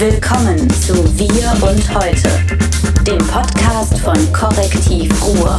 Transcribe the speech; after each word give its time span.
Willkommen 0.00 0.58
zu 0.70 0.94
Wir 1.18 1.52
und 1.62 1.94
Heute, 1.94 2.30
dem 3.04 3.18
Podcast 3.18 3.98
von 3.98 4.16
Korrektiv 4.32 5.12
Ruhr. 5.22 5.54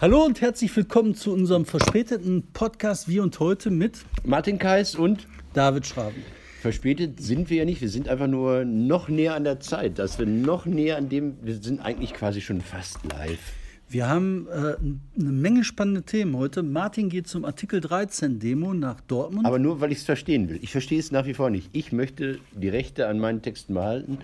Hallo 0.00 0.24
und 0.24 0.40
herzlich 0.40 0.74
willkommen 0.74 1.14
zu 1.14 1.34
unserem 1.34 1.66
verspäteten 1.66 2.44
Podcast 2.54 3.06
Wir 3.06 3.22
und 3.22 3.38
Heute 3.38 3.68
mit 3.68 3.98
Martin 4.24 4.58
Kais 4.58 4.94
und 4.94 5.28
David 5.52 5.86
Schraben. 5.86 6.22
verspätet 6.62 7.20
sind 7.20 7.50
wir 7.50 7.58
ja 7.58 7.64
nicht. 7.66 7.82
Wir 7.82 7.90
sind 7.90 8.08
einfach 8.08 8.28
nur 8.28 8.64
noch 8.64 9.10
näher 9.10 9.34
an 9.34 9.44
der 9.44 9.60
Zeit, 9.60 9.98
dass 9.98 10.18
wir 10.18 10.24
noch 10.24 10.64
näher 10.64 10.96
an 10.96 11.10
dem, 11.10 11.36
wir 11.42 11.56
sind 11.56 11.80
eigentlich 11.80 12.14
quasi 12.14 12.40
schon 12.40 12.62
fast 12.62 13.00
live. 13.12 13.57
Wir 13.90 14.06
haben 14.06 14.46
äh, 14.48 14.74
eine 15.18 15.32
Menge 15.32 15.64
spannende 15.64 16.02
Themen 16.02 16.36
heute. 16.36 16.62
Martin 16.62 17.08
geht 17.08 17.26
zum 17.26 17.46
Artikel 17.46 17.80
13 17.80 18.38
Demo 18.38 18.74
nach 18.74 19.00
Dortmund. 19.00 19.46
Aber 19.46 19.58
nur, 19.58 19.80
weil 19.80 19.92
ich 19.92 19.98
es 19.98 20.04
verstehen 20.04 20.50
will. 20.50 20.58
Ich 20.60 20.72
verstehe 20.72 20.98
es 20.98 21.10
nach 21.10 21.24
wie 21.24 21.32
vor 21.32 21.48
nicht. 21.48 21.70
Ich 21.72 21.90
möchte 21.90 22.38
die 22.52 22.68
Rechte 22.68 23.08
an 23.08 23.18
meinen 23.18 23.40
Texten 23.40 23.72
behalten. 23.72 24.18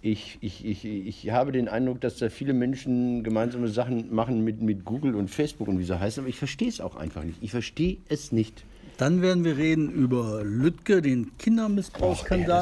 Ich, 0.00 0.38
ich, 0.40 0.64
ich, 0.64 0.84
ich 0.84 1.30
habe 1.30 1.50
den 1.50 1.68
Eindruck, 1.68 2.00
dass 2.00 2.18
da 2.18 2.30
viele 2.30 2.54
Menschen 2.54 3.24
gemeinsame 3.24 3.68
Sachen 3.68 4.14
machen 4.14 4.44
mit, 4.44 4.62
mit 4.62 4.84
Google 4.84 5.16
und 5.16 5.28
Facebook 5.28 5.66
und 5.66 5.78
wie 5.78 5.84
so 5.84 5.98
heißt, 5.98 6.20
aber 6.20 6.28
ich 6.28 6.36
verstehe 6.36 6.68
es 6.68 6.80
auch 6.80 6.96
einfach 6.96 7.24
nicht. 7.24 7.38
Ich 7.42 7.50
verstehe 7.50 7.98
es 8.08 8.32
nicht. 8.32 8.64
Dann 8.96 9.22
werden 9.22 9.44
wir 9.44 9.56
reden 9.56 9.90
über 9.90 10.42
Lüttke, 10.44 11.02
den 11.02 11.32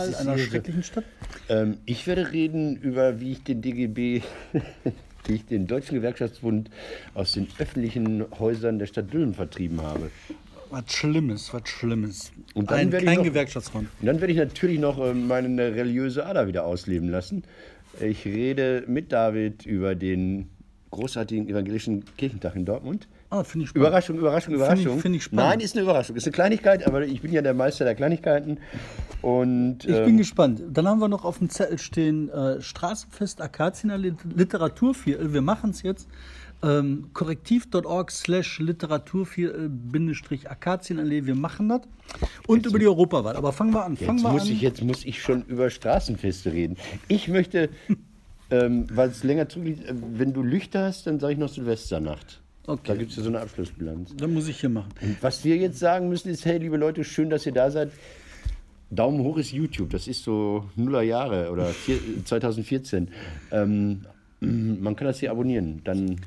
ist 0.05 0.21
einer 0.21 0.39
schrecklichen 0.39 0.83
Stadt. 0.83 1.05
Ähm, 1.49 1.79
ich 1.85 2.07
werde 2.07 2.33
reden 2.33 2.77
über, 2.77 3.21
wie 3.21 3.33
ich 3.33 3.43
den 3.43 3.61
DGB, 3.61 4.23
wie 5.29 5.35
ich 5.35 5.45
den 5.47 5.67
Deutschen 5.67 5.95
Gewerkschaftsbund 5.95 6.71
aus 7.15 7.33
den 7.33 7.47
öffentlichen 7.59 8.25
Häusern 8.39 8.79
der 8.79 8.87
Stadt 8.87 9.13
Dülmen 9.13 9.35
vertrieben 9.35 9.81
habe. 9.83 10.11
Was 10.71 10.91
Schlimmes, 10.93 11.53
was 11.55 11.69
Schlimmes. 11.69 12.33
Und 12.55 12.71
dann 12.71 12.79
Ein, 12.79 12.93
werde 12.93 13.05
ich 13.05 13.09
kein 13.11 13.19
noch- 13.19 13.25
Gewerkschaftsfront. 13.25 13.89
Und 14.01 14.07
dann 14.07 14.21
werde 14.21 14.33
ich 14.33 14.39
natürlich 14.39 14.79
noch 14.79 14.99
äh, 14.99 15.15
meine 15.15 15.75
religiöse 15.75 16.27
Ader 16.27 16.47
wieder 16.47 16.65
ausleben 16.65 17.09
lassen. 17.09 17.45
Ich 18.01 18.25
rede 18.27 18.85
mit 18.87 19.13
David 19.13 19.65
über 19.67 19.95
den 19.95 20.49
großartigen 20.91 21.49
evangelischen 21.49 22.05
Kirchentag 22.17 22.57
in 22.57 22.65
Dortmund. 22.65 23.09
Ah, 23.31 23.45
finde 23.45 23.65
ich 23.65 23.71
spannend. 23.71 23.87
Überraschung, 23.89 24.17
Überraschung, 24.19 24.55
Finde 24.55 24.65
ich- 24.65 24.71
Überraschung. 24.81 25.01
finde 25.01 25.17
ich 25.19 25.25
spannend. 25.25 25.49
Nein, 25.51 25.61
ist 25.61 25.75
eine 25.75 25.83
Überraschung. 25.83 26.17
Ist 26.17 26.25
eine 26.27 26.33
Kleinigkeit, 26.33 26.87
aber 26.87 27.05
ich 27.05 27.21
bin 27.21 27.31
ja 27.33 27.43
der 27.43 27.53
Meister 27.55 27.85
der 27.85 27.95
Kleinigkeiten. 27.95 28.59
Und 29.21 29.85
Ich 29.85 29.91
ähm, 29.95 30.05
bin 30.07 30.17
gespannt. 30.17 30.63
Dann 30.71 30.89
haben 30.89 30.99
wir 31.01 31.09
noch 31.09 31.25
auf 31.27 31.37
dem 31.39 31.51
Zettel 31.51 31.79
stehen 31.79 32.31
äh, 32.31 32.63
Straßenfest 32.63 33.43
Akaziener 33.43 33.99
Lit- 33.99 34.25
Literaturviertel. 34.35 35.33
Wir 35.35 35.43
machen 35.43 35.71
es 35.71 35.83
jetzt. 35.83 36.09
Ähm, 36.63 37.11
korrektiv.org 37.13 38.11
slash 38.11 38.59
Literaturviertel-Akazienerallee. 38.61 41.27
Wir 41.27 41.35
machen 41.35 41.69
das. 41.69 41.81
Und 42.47 42.67
über 42.67 42.79
die 42.79 42.87
Europawahl. 42.87 43.37
Aber 43.37 43.53
fangen 43.53 43.73
wir 43.75 43.85
an. 43.85 43.97
Fangen 43.97 44.19
Jetzt 44.19 44.25
wir 44.25 44.33
muss, 44.33 44.43
an. 44.43 44.49
ich, 44.49 44.61
jetzt 44.61 44.83
muss 44.83 45.05
ich 45.05 45.21
schon 45.23 45.43
über 45.45 45.71
Straßenfeste 45.71 46.53
reden. 46.53 46.77
Ich 47.09 47.29
möchte, 47.29 47.69
ähm, 48.51 48.87
weil 48.93 49.11
es 49.11 49.23
länger 49.23 49.49
zurückliegt, 49.49 49.85
äh, 49.89 49.95
wenn 50.15 50.33
du 50.33 50.43
Lüchter 50.43 50.85
hast, 50.85 51.07
dann 51.07 51.21
sage 51.21 51.35
ich 51.35 51.39
noch 51.39 51.49
Silvesternacht. 51.51 52.41
Okay. 52.69 52.83
Da 52.85 52.95
gibt 52.97 53.11
es 53.11 53.17
ja 53.17 53.23
so 53.23 53.31
eine 53.31 53.41
Abschlussbilanz. 53.41 54.15
Dann 54.15 54.35
muss 54.35 54.47
ich 54.47 54.61
hier 54.61 54.69
machen. 54.69 54.91
Und 55.01 55.17
was 55.23 55.43
wir 55.43 55.57
jetzt 55.57 55.79
sagen 55.79 56.11
müssen 56.11 56.29
ist, 56.29 56.45
hey, 56.45 56.59
liebe 56.59 56.77
Leute, 56.77 57.03
schön, 57.03 57.31
dass 57.31 57.47
ihr 57.47 57.53
da 57.53 57.71
seid. 57.71 57.91
Daumen 58.91 59.21
hoch 59.21 59.39
ist 59.39 59.53
YouTube. 59.53 59.89
Das 59.89 60.07
ist 60.07 60.23
so 60.23 60.67
Nuller 60.77 61.01
Jahre 61.01 61.51
oder 61.51 61.67
vier, 61.67 61.99
2014. 62.25 63.09
Ähm, 63.53 64.03
man 64.41 64.97
kann 64.97 65.07
das 65.07 65.19
hier 65.19 65.31
abonnieren. 65.31 65.81
Dann 65.85 66.21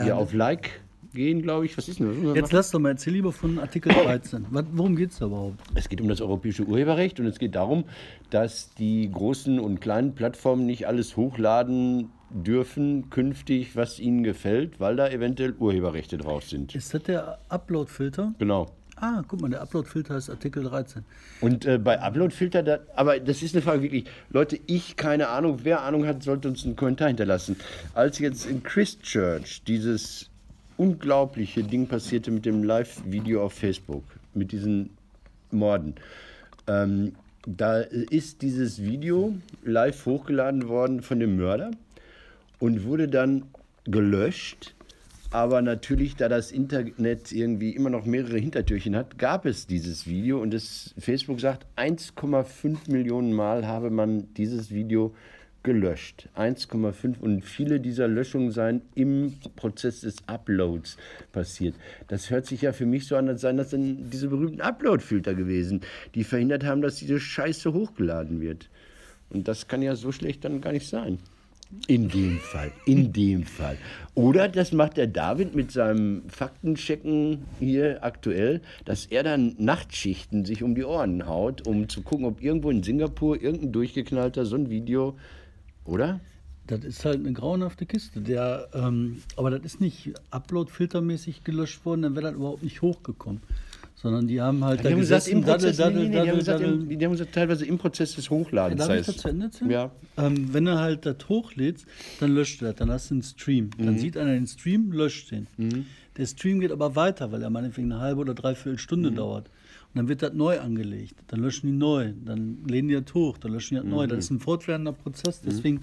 hier 0.00 0.16
auf 0.16 0.32
Like 0.32 0.80
gehen, 1.12 1.42
glaube 1.42 1.66
ich. 1.66 1.76
Was 1.76 1.88
ist 1.88 1.98
denn 1.98 2.24
das? 2.24 2.36
Jetzt 2.36 2.52
lass 2.52 2.70
doch 2.70 2.78
mal 2.78 2.90
erzähl 2.90 3.14
lieber 3.14 3.32
von 3.32 3.58
Artikel 3.58 3.92
13. 4.04 4.46
Was, 4.50 4.64
worum 4.72 4.94
geht 4.94 5.10
es 5.10 5.18
da 5.18 5.26
überhaupt? 5.26 5.60
Es 5.74 5.88
geht 5.88 6.00
um 6.00 6.06
das 6.08 6.20
europäische 6.20 6.64
Urheberrecht 6.64 7.18
und 7.18 7.26
es 7.26 7.40
geht 7.40 7.56
darum, 7.56 7.84
dass 8.30 8.72
die 8.74 9.10
großen 9.10 9.58
und 9.58 9.80
kleinen 9.80 10.14
Plattformen 10.14 10.66
nicht 10.66 10.86
alles 10.86 11.16
hochladen 11.16 12.10
dürfen 12.30 13.10
künftig, 13.10 13.76
was 13.76 13.98
ihnen 13.98 14.24
gefällt, 14.24 14.80
weil 14.80 14.96
da 14.96 15.08
eventuell 15.08 15.52
Urheberrechte 15.52 16.18
drauf 16.18 16.44
sind. 16.44 16.74
Ist 16.74 16.94
das 16.94 17.02
der 17.04 17.38
Upload-Filter? 17.48 18.34
Genau. 18.38 18.70
Ah, 18.96 19.22
guck 19.26 19.40
mal, 19.40 19.50
der 19.50 19.60
Upload-Filter 19.60 20.16
ist 20.16 20.30
Artikel 20.30 20.62
13. 20.64 21.04
Und 21.40 21.64
äh, 21.66 21.78
bei 21.78 22.00
Uploadfilter, 22.00 22.62
da, 22.62 22.78
aber 22.94 23.18
das 23.18 23.42
ist 23.42 23.54
eine 23.54 23.62
Frage 23.62 23.82
wirklich. 23.82 24.04
Leute, 24.30 24.58
ich 24.66 24.96
keine 24.96 25.28
Ahnung, 25.28 25.60
wer 25.64 25.82
Ahnung 25.82 26.06
hat, 26.06 26.22
sollte 26.22 26.48
uns 26.48 26.64
einen 26.64 26.76
Kommentar 26.76 27.08
hinterlassen. 27.08 27.56
Als 27.94 28.18
jetzt 28.18 28.46
in 28.46 28.62
Christchurch 28.62 29.62
dieses 29.64 30.30
unglaubliche 30.76 31.64
Ding 31.64 31.88
passierte 31.88 32.30
mit 32.30 32.46
dem 32.46 32.62
Live-Video 32.62 33.44
auf 33.44 33.54
Facebook, 33.54 34.04
mit 34.32 34.52
diesen 34.52 34.90
Morden, 35.50 35.96
ähm, 36.66 37.14
da 37.46 37.80
ist 37.80 38.42
dieses 38.42 38.80
Video 38.80 39.34
live 39.64 40.06
hochgeladen 40.06 40.68
worden 40.68 41.02
von 41.02 41.20
dem 41.20 41.36
Mörder 41.36 41.72
und 42.58 42.84
wurde 42.84 43.08
dann 43.08 43.44
gelöscht. 43.84 44.74
Aber 45.30 45.62
natürlich, 45.62 46.14
da 46.14 46.28
das 46.28 46.52
Internet 46.52 47.32
irgendwie 47.32 47.70
immer 47.70 47.90
noch 47.90 48.04
mehrere 48.06 48.38
Hintertürchen 48.38 48.94
hat, 48.94 49.18
gab 49.18 49.46
es 49.46 49.66
dieses 49.66 50.06
Video 50.06 50.40
und 50.40 50.54
das 50.54 50.94
Facebook 50.96 51.40
sagt, 51.40 51.66
1,5 51.76 52.88
Millionen 52.88 53.32
Mal 53.32 53.66
habe 53.66 53.90
man 53.90 54.32
dieses 54.34 54.70
Video 54.70 55.12
gelöscht. 55.64 56.28
1,5 56.36 57.18
und 57.18 57.44
viele 57.44 57.80
dieser 57.80 58.06
Löschungen 58.06 58.52
seien 58.52 58.82
im 58.94 59.34
Prozess 59.56 60.02
des 60.02 60.16
Uploads 60.28 60.96
passiert. 61.32 61.74
Das 62.06 62.30
hört 62.30 62.46
sich 62.46 62.62
ja 62.62 62.72
für 62.72 62.86
mich 62.86 63.08
so 63.08 63.16
an, 63.16 63.28
als 63.28 63.40
seien 63.40 63.56
das 63.56 63.70
dann 63.70 64.10
diese 64.10 64.28
berühmten 64.28 64.60
Upload-Filter 64.60 65.34
gewesen, 65.34 65.80
die 66.14 66.22
verhindert 66.22 66.64
haben, 66.64 66.82
dass 66.82 66.96
diese 66.96 67.18
Scheiße 67.18 67.72
hochgeladen 67.72 68.40
wird. 68.40 68.68
Und 69.30 69.48
das 69.48 69.66
kann 69.66 69.82
ja 69.82 69.96
so 69.96 70.12
schlecht 70.12 70.44
dann 70.44 70.60
gar 70.60 70.72
nicht 70.72 70.88
sein. 70.88 71.18
In 71.86 72.08
dem 72.08 72.38
Fall, 72.38 72.72
in 72.86 73.12
dem 73.12 73.44
Fall. 73.44 73.76
Oder 74.14 74.48
das 74.48 74.72
macht 74.72 74.96
der 74.96 75.06
David 75.06 75.54
mit 75.54 75.70
seinem 75.70 76.22
Faktenchecken 76.28 77.44
hier 77.58 78.02
aktuell, 78.02 78.62
dass 78.84 79.06
er 79.06 79.22
dann 79.22 79.54
Nachtschichten 79.58 80.44
sich 80.44 80.62
um 80.62 80.74
die 80.74 80.84
Ohren 80.84 81.26
haut, 81.26 81.66
um 81.66 81.88
zu 81.88 82.02
gucken, 82.02 82.24
ob 82.26 82.42
irgendwo 82.42 82.70
in 82.70 82.82
Singapur 82.82 83.40
irgendein 83.40 83.72
durchgeknallter 83.72 84.46
so 84.46 84.56
ein 84.56 84.70
Video, 84.70 85.16
oder? 85.84 86.20
Das 86.66 86.84
ist 86.84 87.04
halt 87.04 87.18
eine 87.18 87.32
grauenhafte 87.32 87.84
Kiste. 87.84 88.22
Der, 88.22 88.68
ähm, 88.72 89.22
aber 89.36 89.50
das 89.50 89.62
ist 89.64 89.80
nicht 89.80 90.12
Upload-filtermäßig 90.30 91.44
gelöscht 91.44 91.84
worden, 91.84 92.02
dann 92.02 92.14
wäre 92.14 92.28
das 92.28 92.34
überhaupt 92.34 92.62
nicht 92.62 92.80
hochgekommen. 92.80 93.42
Sondern 94.04 94.28
die 94.28 94.38
haben 94.38 94.62
halt 94.62 94.84
Die 94.84 94.88
haben 94.88 94.98
gesagt, 95.00 95.28
im 95.28 95.40
Prozess, 95.40 95.78
daddel, 95.78 96.00
die, 96.00 96.04
haben 96.08 96.12
daddel, 96.26 96.38
gesagt, 96.38 96.60
daddel. 96.60 96.82
im, 96.82 96.98
die 96.98 97.04
haben 97.06 97.12
gesagt, 97.12 97.32
teilweise 97.32 97.64
im 97.64 97.78
Prozess 97.78 98.14
des 98.14 98.28
Hochladens. 98.28 98.78
Darf 98.78 98.90
ich 98.94 99.00
heißt- 99.00 99.06
das 99.06 99.16
zu 99.16 99.28
Ende? 99.28 99.50
Ja. 99.70 99.90
Ähm, 100.18 100.52
wenn 100.52 100.66
du 100.66 100.78
halt 100.78 101.06
das 101.06 101.16
hochlädst, 101.26 101.86
dann 102.20 102.32
löscht 102.34 102.60
du 102.60 102.66
das, 102.66 102.74
dann 102.76 102.90
hast 102.90 103.08
du 103.10 103.14
einen 103.14 103.22
Stream. 103.22 103.70
Mhm. 103.78 103.86
Dann 103.86 103.98
sieht 103.98 104.18
einer 104.18 104.34
den 104.34 104.46
Stream, 104.46 104.92
löscht 104.92 105.30
den. 105.30 105.46
Der 106.18 106.26
Stream 106.26 106.60
geht 106.60 106.70
aber 106.70 106.94
weiter, 106.96 107.32
weil 107.32 107.42
er 107.42 107.48
meinetwegen 107.48 107.90
eine 107.90 108.00
halbe 108.02 108.20
oder 108.20 108.34
dreiviertel 108.34 108.78
Stunde 108.78 109.10
Mhm. 109.10 109.14
dauert. 109.16 109.46
Und 109.48 109.96
dann 109.98 110.08
wird 110.08 110.20
das 110.20 110.34
neu 110.34 110.60
angelegt. 110.60 111.14
Dann 111.28 111.40
löschen 111.40 111.66
die 111.68 111.72
neu. 111.72 112.12
Dann 112.26 112.58
lehnen 112.68 112.88
die 112.88 113.00
das 113.02 113.14
hoch. 113.14 113.38
Dann 113.38 113.52
löschen 113.52 113.76
die 113.76 113.80
das 113.80 113.90
neu. 113.90 114.06
Das 114.06 114.16
Mhm. 114.16 114.18
ist 114.18 114.30
ein 114.32 114.40
fortwährender 114.40 114.92
Prozess. 114.92 115.40
Deswegen 115.40 115.80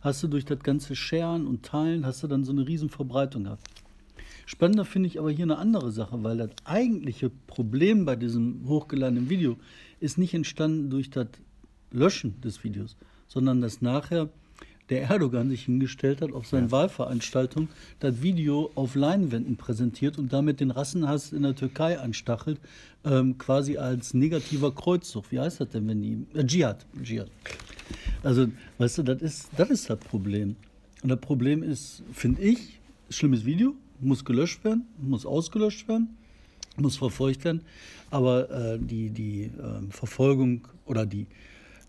hast 0.00 0.22
du 0.22 0.28
durch 0.28 0.46
das 0.46 0.60
ganze 0.60 0.96
Sharen 0.96 1.46
und 1.46 1.64
Teilen, 1.64 2.06
hast 2.06 2.22
du 2.22 2.28
dann 2.28 2.44
so 2.44 2.52
eine 2.52 2.66
riesen 2.66 2.88
Verbreitung 2.88 3.44
gehabt. 3.44 3.60
Spannender 4.48 4.86
finde 4.86 5.08
ich 5.08 5.18
aber 5.18 5.30
hier 5.30 5.44
eine 5.44 5.58
andere 5.58 5.92
Sache, 5.92 6.24
weil 6.24 6.38
das 6.38 6.48
eigentliche 6.64 7.28
Problem 7.28 8.06
bei 8.06 8.16
diesem 8.16 8.66
hochgeladenen 8.66 9.28
Video 9.28 9.58
ist 10.00 10.16
nicht 10.16 10.32
entstanden 10.32 10.88
durch 10.88 11.10
das 11.10 11.26
Löschen 11.90 12.40
des 12.40 12.64
Videos, 12.64 12.96
sondern 13.26 13.60
dass 13.60 13.82
nachher 13.82 14.30
der 14.88 15.02
Erdogan 15.02 15.50
sich 15.50 15.66
hingestellt 15.66 16.22
hat 16.22 16.32
auf 16.32 16.46
seinen 16.46 16.70
Wahlveranstaltungen, 16.70 17.68
das 18.00 18.22
Video 18.22 18.70
auf 18.74 18.94
Leinwänden 18.94 19.58
präsentiert 19.58 20.16
und 20.16 20.32
damit 20.32 20.60
den 20.60 20.70
Rassenhass 20.70 21.30
in 21.34 21.42
der 21.42 21.54
Türkei 21.54 21.98
anstachelt, 21.98 22.58
ähm, 23.04 23.36
quasi 23.36 23.76
als 23.76 24.14
negativer 24.14 24.74
Kreuzzug. 24.74 25.30
Wie 25.30 25.40
heißt 25.40 25.60
das 25.60 25.68
denn, 25.68 25.86
wenn 25.88 26.00
die. 26.00 26.26
Äh, 26.32 26.46
Dschihad. 26.46 26.86
Dschihad. 27.02 27.30
Also, 28.22 28.46
weißt 28.78 28.96
du, 28.96 29.02
das 29.02 29.20
ist, 29.20 29.50
das 29.58 29.68
ist 29.68 29.90
das 29.90 29.98
Problem. 29.98 30.56
Und 31.02 31.10
das 31.10 31.20
Problem 31.20 31.62
ist, 31.62 32.02
finde 32.14 32.40
ich, 32.40 32.80
schlimmes 33.10 33.44
Video, 33.44 33.76
muss 34.00 34.24
gelöscht 34.24 34.64
werden, 34.64 34.86
muss 34.98 35.26
ausgelöscht 35.26 35.88
werden, 35.88 36.16
muss 36.76 36.96
verfolgt 36.96 37.44
werden. 37.44 37.62
Aber 38.10 38.50
äh, 38.50 38.78
die, 38.78 39.10
die 39.10 39.50
ähm, 39.62 39.90
Verfolgung 39.90 40.66
oder 40.86 41.06
die, 41.06 41.26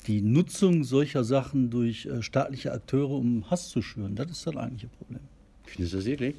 die 0.07 0.21
Nutzung 0.21 0.83
solcher 0.83 1.23
Sachen 1.23 1.69
durch 1.69 2.05
äh, 2.05 2.21
staatliche 2.21 2.71
Akteure, 2.71 3.11
um 3.11 3.49
Hass 3.49 3.69
zu 3.69 3.81
schüren, 3.81 4.15
das 4.15 4.31
ist 4.31 4.47
das 4.47 4.55
eigentliche 4.55 4.87
Problem. 4.87 5.21
Findest 5.65 5.93
du 5.93 5.97
das 5.97 6.05
wirklich? 6.05 6.35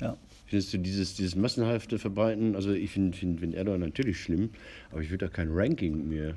Ja. 0.00 0.16
Findest 0.46 0.74
du 0.74 0.78
dieses, 0.78 1.14
dieses 1.14 1.36
massenhafte 1.36 1.98
Verbreiten, 1.98 2.56
also 2.56 2.72
ich 2.72 2.90
finde 2.90 3.16
find, 3.16 3.40
find 3.40 3.54
Erdogan 3.54 3.80
natürlich 3.80 4.20
schlimm, 4.20 4.50
aber 4.90 5.00
ich 5.00 5.10
würde 5.10 5.26
da 5.26 5.32
kein 5.32 5.48
Ranking 5.50 6.08
mehr 6.08 6.34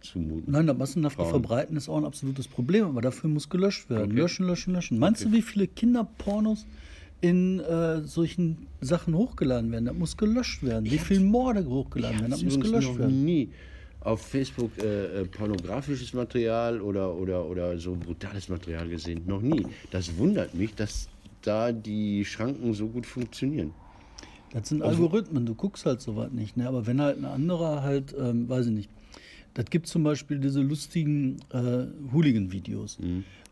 zumuten. 0.00 0.50
Nein, 0.52 0.66
das 0.66 0.76
massenhafte 0.76 1.18
Frauen. 1.18 1.30
Verbreiten 1.30 1.76
ist 1.76 1.88
auch 1.88 1.98
ein 1.98 2.04
absolutes 2.04 2.48
Problem, 2.48 2.86
aber 2.86 3.02
dafür 3.02 3.28
muss 3.28 3.48
gelöscht 3.48 3.90
werden. 3.90 4.16
Löschen, 4.16 4.46
löschen, 4.46 4.74
löschen. 4.74 4.98
Meinst 4.98 5.24
du, 5.24 5.32
wie 5.32 5.42
viele 5.42 5.66
Kinderpornos 5.66 6.66
in 7.20 7.60
äh, 7.60 8.02
solchen 8.02 8.68
Sachen 8.80 9.14
hochgeladen 9.14 9.72
werden. 9.72 9.86
Das 9.86 9.94
muss 9.94 10.16
gelöscht 10.16 10.62
werden. 10.62 10.84
Wie 10.84 10.98
viele 10.98 11.20
Morde 11.20 11.64
hochgeladen 11.66 12.20
werden, 12.20 12.30
das 12.30 12.42
muss 12.42 12.60
gelöscht 12.60 12.88
noch 12.88 12.98
werden. 12.98 13.24
nie 13.24 13.50
auf 14.00 14.22
Facebook 14.22 14.70
äh, 14.78 15.22
äh, 15.22 15.24
pornografisches 15.24 16.12
Material 16.12 16.80
oder, 16.80 17.14
oder, 17.14 17.44
oder 17.46 17.76
so 17.78 17.96
brutales 17.96 18.48
Material 18.48 18.88
gesehen. 18.88 19.22
Noch 19.26 19.42
nie. 19.42 19.66
Das 19.90 20.16
wundert 20.16 20.54
mich, 20.54 20.74
dass 20.74 21.08
da 21.42 21.72
die 21.72 22.24
Schranken 22.24 22.72
so 22.74 22.86
gut 22.88 23.06
funktionieren. 23.06 23.72
Das 24.52 24.68
sind 24.68 24.82
Algorithmen, 24.82 25.44
du 25.44 25.54
guckst 25.54 25.84
halt 25.84 26.00
sowas 26.00 26.30
nicht. 26.32 26.56
Ne? 26.56 26.66
Aber 26.66 26.86
wenn 26.86 27.00
halt 27.00 27.18
ein 27.18 27.26
anderer 27.26 27.82
halt, 27.82 28.14
ähm, 28.18 28.48
weiß 28.48 28.66
ich 28.66 28.72
nicht, 28.72 28.90
das 29.54 29.66
gibt 29.66 29.88
zum 29.88 30.04
Beispiel 30.04 30.38
diese 30.38 30.60
lustigen 30.60 31.38
äh, 31.52 31.86
Hooligan-Videos, 32.12 32.98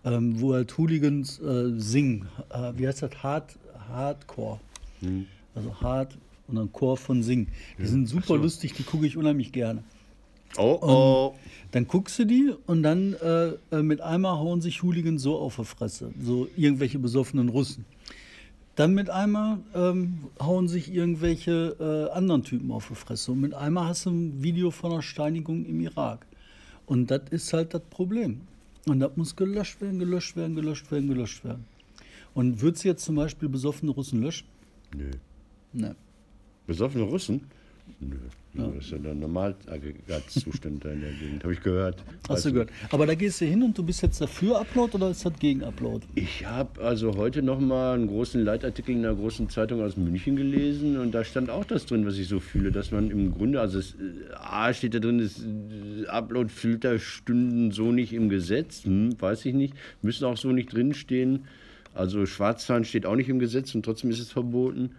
ähm, 0.07 0.41
wo 0.41 0.55
halt 0.55 0.79
Hooligans 0.79 1.41
äh, 1.41 1.73
singen. 1.79 2.29
Äh, 2.51 2.73
wie 2.77 2.87
heißt 2.87 3.03
das? 3.03 3.23
Hard, 3.23 3.59
Hardcore. 3.89 4.61
Also 5.55 5.81
hard 5.81 6.17
und 6.49 6.57
dann 6.57 6.73
Core 6.73 6.97
von 6.97 7.23
singen. 7.23 7.49
Die 7.79 7.87
sind 7.87 8.07
super 8.07 8.37
lustig, 8.37 8.73
die 8.75 8.85
gucke 8.85 9.07
ich 9.07 9.17
unheimlich 9.17 9.53
gerne. 9.53 9.83
Oh, 10.57 10.79
oh. 10.81 11.35
Dann 11.73 11.87
guckst 11.89 12.19
du 12.19 12.25
die 12.25 12.55
und 12.67 12.83
dann 12.83 13.15
äh, 13.15 13.53
äh, 13.73 13.83
mit 13.83 14.01
einmal 14.01 14.39
hauen 14.39 14.61
sich 14.61 14.83
Hooligans 14.83 15.23
so 15.23 15.39
auf 15.39 15.57
die 15.57 15.65
Fresse. 15.65 16.13
So 16.23 16.49
irgendwelche 16.57 16.99
besoffenen 16.99 17.49
Russen. 17.49 17.85
Dann 18.77 18.95
mit 18.95 19.11
einmal 19.11 19.59
ähm, 19.75 20.19
hauen 20.41 20.69
sich 20.69 20.93
irgendwelche 20.93 21.77
äh, 21.81 22.17
anderen 22.17 22.45
Typen 22.45 22.71
auf 22.71 22.89
die 22.89 22.95
Fresse. 22.95 23.33
Und 23.33 23.41
mit 23.41 23.55
einmal 23.55 23.89
hast 23.89 24.07
du 24.07 24.11
ein 24.11 24.43
Video 24.43 24.71
von 24.71 24.93
einer 24.93 25.03
Steinigung 25.03 25.65
im 25.65 25.81
Irak. 25.81 26.27
Und 26.87 27.11
das 27.11 27.23
ist 27.31 27.53
halt 27.53 27.75
das 27.75 27.83
Problem. 27.83 28.43
Und 28.89 29.01
das 29.01 29.17
muss 29.17 29.35
gelöscht 29.35 29.81
werden, 29.81 29.99
gelöscht 29.99 30.37
werden, 30.37 30.55
gelöscht 30.55 30.91
werden, 30.93 31.09
gelöscht 31.09 31.45
werden. 31.45 31.65
Und 32.35 32.61
würdest 32.61 32.85
du 32.85 32.89
jetzt 32.89 33.05
zum 33.05 33.17
Beispiel 33.17 33.49
besoffene 33.49 33.91
Russen 33.91 34.23
löschen? 34.23 34.47
Nö. 34.95 35.11
Ne. 35.73 35.97
Besoffene 36.67 37.05
Russen? 37.05 37.43
Nö. 38.01 38.17
Das 38.57 38.85
ist 38.85 38.91
ja 38.91 38.99
der 38.99 39.15
Normalaggregatzustand 39.15 40.85
da 40.85 40.91
in 40.91 41.01
der 41.01 41.13
Gegend. 41.13 41.43
Habe 41.43 41.53
ich 41.53 41.61
gehört. 41.61 42.03
Hast 42.29 42.47
du 42.47 42.53
gehört. 42.53 42.71
Aber 42.91 43.07
da 43.07 43.15
gehst 43.15 43.41
du 43.41 43.45
hin 43.45 43.63
und 43.63 43.77
du 43.77 43.83
bist 43.83 44.03
jetzt 44.03 44.21
dafür 44.21 44.61
Upload 44.61 44.95
oder 44.95 45.11
ist 45.11 45.25
das 45.27 45.39
gegen 45.39 45.63
Upload? 45.63 46.07
Ich 46.15 46.47
habe 46.47 46.81
also 46.83 47.17
heute 47.17 47.43
noch 47.43 47.61
mal 47.61 47.95
einen 47.95 48.07
großen 48.07 48.43
Leitartikel 48.43 48.95
in 48.95 49.05
einer 49.05 49.15
großen 49.15 49.51
Zeitung 49.51 49.83
aus 49.83 49.97
München 49.97 50.37
gelesen 50.37 50.99
und 50.99 51.13
da 51.13 51.25
stand 51.25 51.51
auch 51.51 51.65
das 51.65 51.87
drin, 51.87 52.07
was 52.07 52.17
ich 52.17 52.29
so 52.29 52.41
fühle, 52.41 52.73
dass 52.73 52.93
man 52.93 53.11
im 53.11 53.33
Grunde, 53.35 53.61
also 53.61 53.79
es, 53.79 53.95
A 54.35 54.73
steht 54.73 54.95
da 54.95 55.01
drin, 55.01 55.19
das 55.19 55.43
Upload-Filter 56.09 56.99
stünden 56.99 57.73
so 57.73 57.93
nicht 57.93 58.13
im 58.13 58.29
Gesetz, 58.29 58.85
hm, 58.85 59.21
weiß 59.21 59.45
ich 59.45 59.55
nicht, 59.55 59.75
müssen 60.03 60.25
auch 60.25 60.37
so 60.37 60.53
nicht 60.53 60.73
drinstehen. 60.73 61.45
Also 61.95 62.27
Schwarzfahren 62.27 62.85
steht 62.85 63.07
auch 63.07 63.17
nicht 63.17 63.29
im 63.29 63.39
Gesetz 63.39 63.75
und 63.75 63.85
trotzdem 63.85 64.11
ist 64.11 64.21
es 64.21 64.31
verboten. 64.31 64.91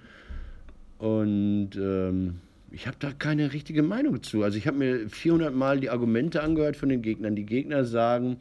Und 0.98 1.72
ähm, 1.76 2.36
ich 2.72 2.88
habe 2.88 2.98
da 3.00 3.12
keine 3.12 3.54
richtige 3.54 3.84
Meinung 3.84 4.24
zu. 4.24 4.44
Also 4.44 4.58
ich 4.58 4.68
habe 4.68 4.78
mir 4.78 5.10
400 5.10 5.54
Mal 5.54 5.80
die 5.80 5.90
Argumente 5.90 6.44
angehört 6.44 6.76
von 6.76 6.90
den 6.90 7.02
Gegnern. 7.02 7.36
Die 7.36 7.46
Gegner 7.46 7.86
sagen, 7.86 8.38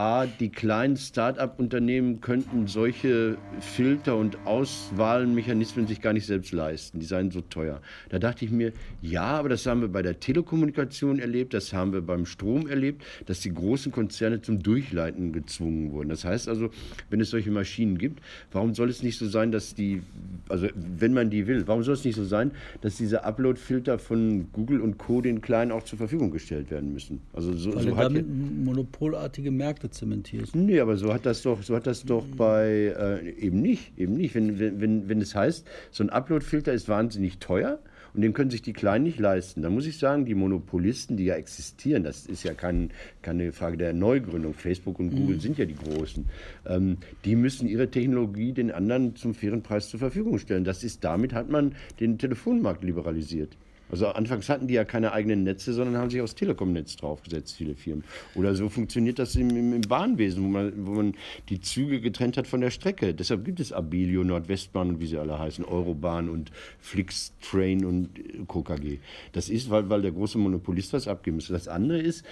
A, 0.00 0.24
die 0.24 0.48
kleinen 0.48 0.96
Start-up-Unternehmen 0.96 2.22
könnten 2.22 2.66
solche 2.66 3.36
Filter 3.60 4.16
und 4.16 4.38
Auswahlmechanismen 4.46 5.86
sich 5.86 6.00
gar 6.00 6.14
nicht 6.14 6.24
selbst 6.24 6.52
leisten. 6.52 7.00
Die 7.00 7.04
seien 7.04 7.30
so 7.30 7.42
teuer. 7.42 7.82
Da 8.08 8.18
dachte 8.18 8.46
ich 8.46 8.50
mir, 8.50 8.72
ja, 9.02 9.24
aber 9.24 9.50
das 9.50 9.66
haben 9.66 9.82
wir 9.82 9.88
bei 9.88 10.00
der 10.00 10.18
Telekommunikation 10.18 11.18
erlebt, 11.18 11.52
das 11.52 11.74
haben 11.74 11.92
wir 11.92 12.00
beim 12.00 12.24
Strom 12.24 12.66
erlebt, 12.66 13.02
dass 13.26 13.40
die 13.40 13.52
großen 13.52 13.92
Konzerne 13.92 14.40
zum 14.40 14.62
Durchleiten 14.62 15.34
gezwungen 15.34 15.92
wurden. 15.92 16.08
Das 16.08 16.24
heißt 16.24 16.48
also, 16.48 16.70
wenn 17.10 17.20
es 17.20 17.28
solche 17.28 17.50
Maschinen 17.50 17.98
gibt, 17.98 18.22
warum 18.52 18.72
soll 18.72 18.88
es 18.88 19.02
nicht 19.02 19.18
so 19.18 19.28
sein, 19.28 19.52
dass 19.52 19.74
die, 19.74 20.00
also 20.48 20.68
wenn 20.74 21.12
man 21.12 21.28
die 21.28 21.46
will, 21.46 21.68
warum 21.68 21.82
soll 21.82 21.92
es 21.92 22.06
nicht 22.06 22.16
so 22.16 22.24
sein, 22.24 22.52
dass 22.80 22.96
diese 22.96 23.24
Upload-Filter 23.24 23.98
von 23.98 24.50
Google 24.54 24.80
und 24.80 24.96
Co. 24.96 25.20
den 25.20 25.42
Kleinen 25.42 25.72
auch 25.72 25.82
zur 25.82 25.98
Verfügung 25.98 26.30
gestellt 26.30 26.70
werden 26.70 26.90
müssen? 26.94 27.20
Also 27.34 27.52
so, 27.52 27.74
Weil 27.74 27.82
so 27.82 27.94
damit 27.94 28.26
monopolartige 28.26 29.50
Märkte 29.50 29.89
zementierst. 29.90 30.54
Nee, 30.54 30.80
aber 30.80 30.96
so 30.96 31.12
hat 31.12 31.26
das 31.26 31.42
doch, 31.42 31.62
so 31.62 31.74
hat 31.74 31.86
das 31.86 32.04
doch 32.04 32.24
bei 32.36 32.94
äh, 32.96 33.30
eben 33.30 33.60
nicht, 33.60 33.98
eben 33.98 34.14
nicht. 34.14 34.34
Wenn, 34.34 34.58
wenn, 34.58 34.80
wenn, 34.80 35.08
wenn 35.08 35.20
es 35.20 35.34
heißt, 35.34 35.66
so 35.90 36.04
ein 36.04 36.10
Upload-Filter 36.10 36.72
ist 36.72 36.88
wahnsinnig 36.88 37.38
teuer 37.38 37.78
und 38.14 38.22
den 38.22 38.32
können 38.32 38.50
sich 38.50 38.62
die 38.62 38.72
Kleinen 38.72 39.04
nicht 39.04 39.18
leisten, 39.18 39.62
dann 39.62 39.72
muss 39.72 39.86
ich 39.86 39.98
sagen, 39.98 40.24
die 40.24 40.34
Monopolisten, 40.34 41.16
die 41.16 41.24
ja 41.24 41.34
existieren, 41.34 42.02
das 42.02 42.26
ist 42.26 42.42
ja 42.42 42.54
kein, 42.54 42.90
keine 43.22 43.52
Frage 43.52 43.76
der 43.76 43.92
Neugründung. 43.92 44.54
Facebook 44.54 44.98
und 44.98 45.10
Google 45.10 45.40
sind 45.40 45.58
ja 45.58 45.64
die 45.64 45.76
Großen. 45.76 46.26
Ähm, 46.66 46.98
die 47.24 47.36
müssen 47.36 47.68
ihre 47.68 47.90
Technologie 47.90 48.52
den 48.52 48.70
anderen 48.70 49.16
zum 49.16 49.34
fairen 49.34 49.62
Preis 49.62 49.88
zur 49.88 50.00
Verfügung 50.00 50.38
stellen. 50.38 50.64
Das 50.64 50.84
ist, 50.84 51.04
damit 51.04 51.32
hat 51.32 51.50
man 51.50 51.74
den 52.00 52.18
Telefonmarkt 52.18 52.84
liberalisiert. 52.84 53.56
Also 53.90 54.08
anfangs 54.08 54.48
hatten 54.48 54.68
die 54.68 54.74
ja 54.74 54.84
keine 54.84 55.12
eigenen 55.12 55.42
Netze, 55.42 55.72
sondern 55.72 56.00
haben 56.00 56.10
sich 56.10 56.20
aufs 56.20 56.34
Telekom-Netz 56.34 56.96
draufgesetzt, 56.96 57.56
viele 57.56 57.74
Firmen. 57.74 58.04
Oder 58.34 58.54
so 58.54 58.68
funktioniert 58.68 59.18
das 59.18 59.34
im, 59.36 59.50
im, 59.74 59.80
Bahnwesen, 59.82 60.44
wo 60.44 60.48
man, 60.48 60.86
wo 60.86 60.92
man 60.92 61.14
die 61.48 61.60
Züge 61.60 62.00
getrennt 62.00 62.36
hat 62.36 62.46
von 62.46 62.60
der 62.60 62.70
Strecke. 62.70 63.14
Deshalb 63.14 63.44
gibt 63.44 63.60
es 63.60 63.72
Abilio, 63.72 64.24
Nordwestbahn 64.24 64.90
und 64.90 65.00
wie 65.00 65.06
sie 65.06 65.18
alle 65.18 65.38
heißen, 65.38 65.64
Eurobahn 65.64 66.28
und 66.28 66.50
Flixtrain 66.78 67.84
und 67.84 68.18
äh, 68.18 68.44
KKG. 68.46 68.98
Das 69.32 69.48
ist, 69.48 69.70
weil, 69.70 69.88
weil 69.90 70.02
der 70.02 70.12
große 70.12 70.38
Monopolist 70.38 70.92
was 70.92 71.08
abgeben 71.08 71.36
muss. 71.36 71.48
Das 71.48 71.68
andere 71.68 72.00
ist, 72.00 72.24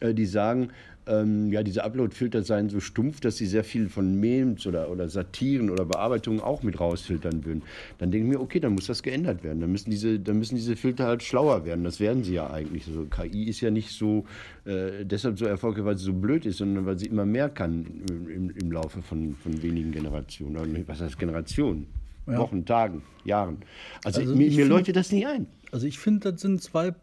die 0.00 0.26
sagen, 0.26 0.70
ähm, 1.06 1.52
ja, 1.52 1.62
diese 1.62 1.84
Upload-Filter 1.84 2.42
seien 2.42 2.70
so 2.70 2.80
stumpf, 2.80 3.20
dass 3.20 3.36
sie 3.36 3.46
sehr 3.46 3.64
viel 3.64 3.88
von 3.88 4.18
Memes 4.18 4.66
oder, 4.66 4.90
oder 4.90 5.08
Satiren 5.08 5.70
oder 5.70 5.84
Bearbeitungen 5.84 6.40
auch 6.40 6.62
mit 6.62 6.80
rausfiltern 6.80 7.44
würden. 7.44 7.62
Dann 7.98 8.10
denke 8.10 8.26
ich 8.26 8.32
mir, 8.34 8.40
okay, 8.40 8.60
dann 8.60 8.72
muss 8.72 8.86
das 8.86 9.02
geändert 9.02 9.44
werden. 9.44 9.60
Dann 9.60 9.70
müssen 9.70 9.90
diese, 9.90 10.18
dann 10.18 10.38
müssen 10.38 10.56
diese 10.56 10.76
Filter 10.76 11.06
halt 11.06 11.22
schlauer 11.22 11.64
werden. 11.66 11.84
Das 11.84 12.00
werden 12.00 12.24
sie 12.24 12.34
ja 12.34 12.50
eigentlich. 12.50 12.86
Also 12.86 13.04
KI 13.04 13.44
ist 13.44 13.60
ja 13.60 13.70
nicht 13.70 13.90
so 13.90 14.24
äh, 14.64 15.04
deshalb 15.04 15.38
so 15.38 15.44
erfolgreich, 15.44 15.84
weil 15.84 15.98
sie 15.98 16.04
so 16.04 16.14
blöd 16.14 16.46
ist, 16.46 16.58
sondern 16.58 16.86
weil 16.86 16.98
sie 16.98 17.06
immer 17.06 17.26
mehr 17.26 17.50
kann 17.50 17.86
im, 18.08 18.30
im, 18.30 18.50
im 18.50 18.72
Laufe 18.72 19.02
von, 19.02 19.34
von 19.34 19.62
wenigen 19.62 19.92
Generationen. 19.92 20.56
Oder 20.56 20.68
was 20.86 21.00
heißt 21.00 21.18
Generationen? 21.18 21.86
Ja. 22.26 22.38
Wochen, 22.38 22.64
Tagen, 22.64 23.02
Jahren. 23.24 23.58
Also, 24.02 24.22
Also 24.22 24.34
mir, 24.34 24.50
mir 24.50 24.64
leuchtet 24.64 24.96
das 24.96 25.12
nicht 25.12 25.26
ein. 25.26 25.46
Also 25.72 25.86
ich 25.86 25.98
finde, 25.98 26.32
das 26.32 26.40
sind 26.40 26.62
zwei 26.62 26.94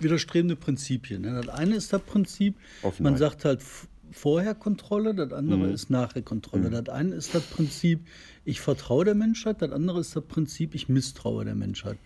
widerstrebende 0.00 0.56
Prinzipien. 0.56 1.22
ne? 1.22 1.42
Das 1.42 1.48
eine 1.54 1.76
ist 1.76 1.92
das 1.92 2.02
Prinzip, 2.02 2.56
Offenheit. 2.82 3.00
man 3.12 3.16
sagt 3.18 3.44
halt 3.44 3.62
vorher 4.10 4.54
Kontrolle, 4.54 5.14
das 5.14 5.32
andere 5.32 5.70
ist 5.70 5.90
nachher 5.90 6.22
Kontrolle. 6.22 6.70
Das 6.70 6.88
eine 6.88 7.14
ist 7.14 7.34
das 7.34 7.42
Prinzip, 7.42 8.00
ich 8.44 8.60
vertraue 8.60 9.04
der 9.04 9.14
Menschheit, 9.14 9.60
das 9.60 9.72
andere 9.72 10.00
ist 10.00 10.14
das 10.14 10.24
Prinzip, 10.24 10.74
ich 10.74 10.88
misstraue 10.88 11.44
der 11.44 11.54
Menschheit. 11.54 11.98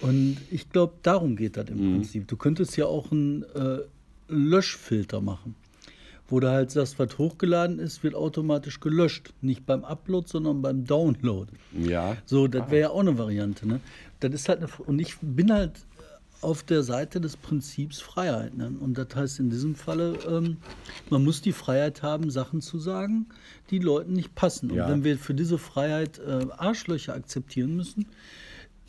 Und 0.00 0.38
ich 0.50 0.70
glaube, 0.70 0.94
darum 1.02 1.36
geht 1.36 1.56
das 1.56 1.68
im 1.68 1.78
Prinzip. 1.78 2.28
Du 2.28 2.36
könntest 2.36 2.76
ja 2.76 2.86
auch 2.86 3.10
einen 3.10 3.42
äh, 3.54 3.78
Löschfilter 4.28 5.20
machen, 5.20 5.54
wo 6.28 6.40
du 6.40 6.48
halt 6.48 6.70
sagst, 6.70 6.98
was 6.98 7.18
hochgeladen 7.18 7.78
ist, 7.78 8.02
wird 8.02 8.14
automatisch 8.14 8.80
gelöscht. 8.80 9.32
Nicht 9.40 9.66
beim 9.66 9.84
Upload, 9.84 10.28
sondern 10.28 10.62
beim 10.62 10.84
Download. 10.84 11.50
Ja. 11.72 12.16
So, 12.26 12.46
das 12.46 12.70
wäre 12.70 12.80
ja 12.80 12.90
auch 12.90 13.00
eine 13.00 13.18
Variante. 13.18 13.66
Ne? 13.66 13.80
Das 14.20 14.32
ist 14.32 14.48
halt 14.48 14.58
eine, 14.58 14.68
und 14.86 14.98
ich 15.00 15.16
bin 15.20 15.52
halt 15.52 15.72
auf 16.40 16.62
der 16.62 16.82
Seite 16.82 17.20
des 17.20 17.36
Prinzips 17.36 18.00
Freiheit. 18.00 18.56
Ne? 18.56 18.72
Und 18.78 18.96
das 18.96 19.08
heißt 19.14 19.40
in 19.40 19.50
diesem 19.50 19.74
Falle, 19.74 20.18
ähm, 20.28 20.58
man 21.10 21.24
muss 21.24 21.42
die 21.42 21.52
Freiheit 21.52 22.02
haben, 22.02 22.30
Sachen 22.30 22.60
zu 22.60 22.78
sagen, 22.78 23.26
die 23.70 23.78
Leuten 23.78 24.12
nicht 24.12 24.34
passen. 24.34 24.72
Ja. 24.72 24.84
Und 24.84 24.92
wenn 24.92 25.04
wir 25.04 25.18
für 25.18 25.34
diese 25.34 25.58
Freiheit 25.58 26.18
äh, 26.20 26.46
Arschlöcher 26.56 27.14
akzeptieren 27.14 27.76
müssen, 27.76 28.06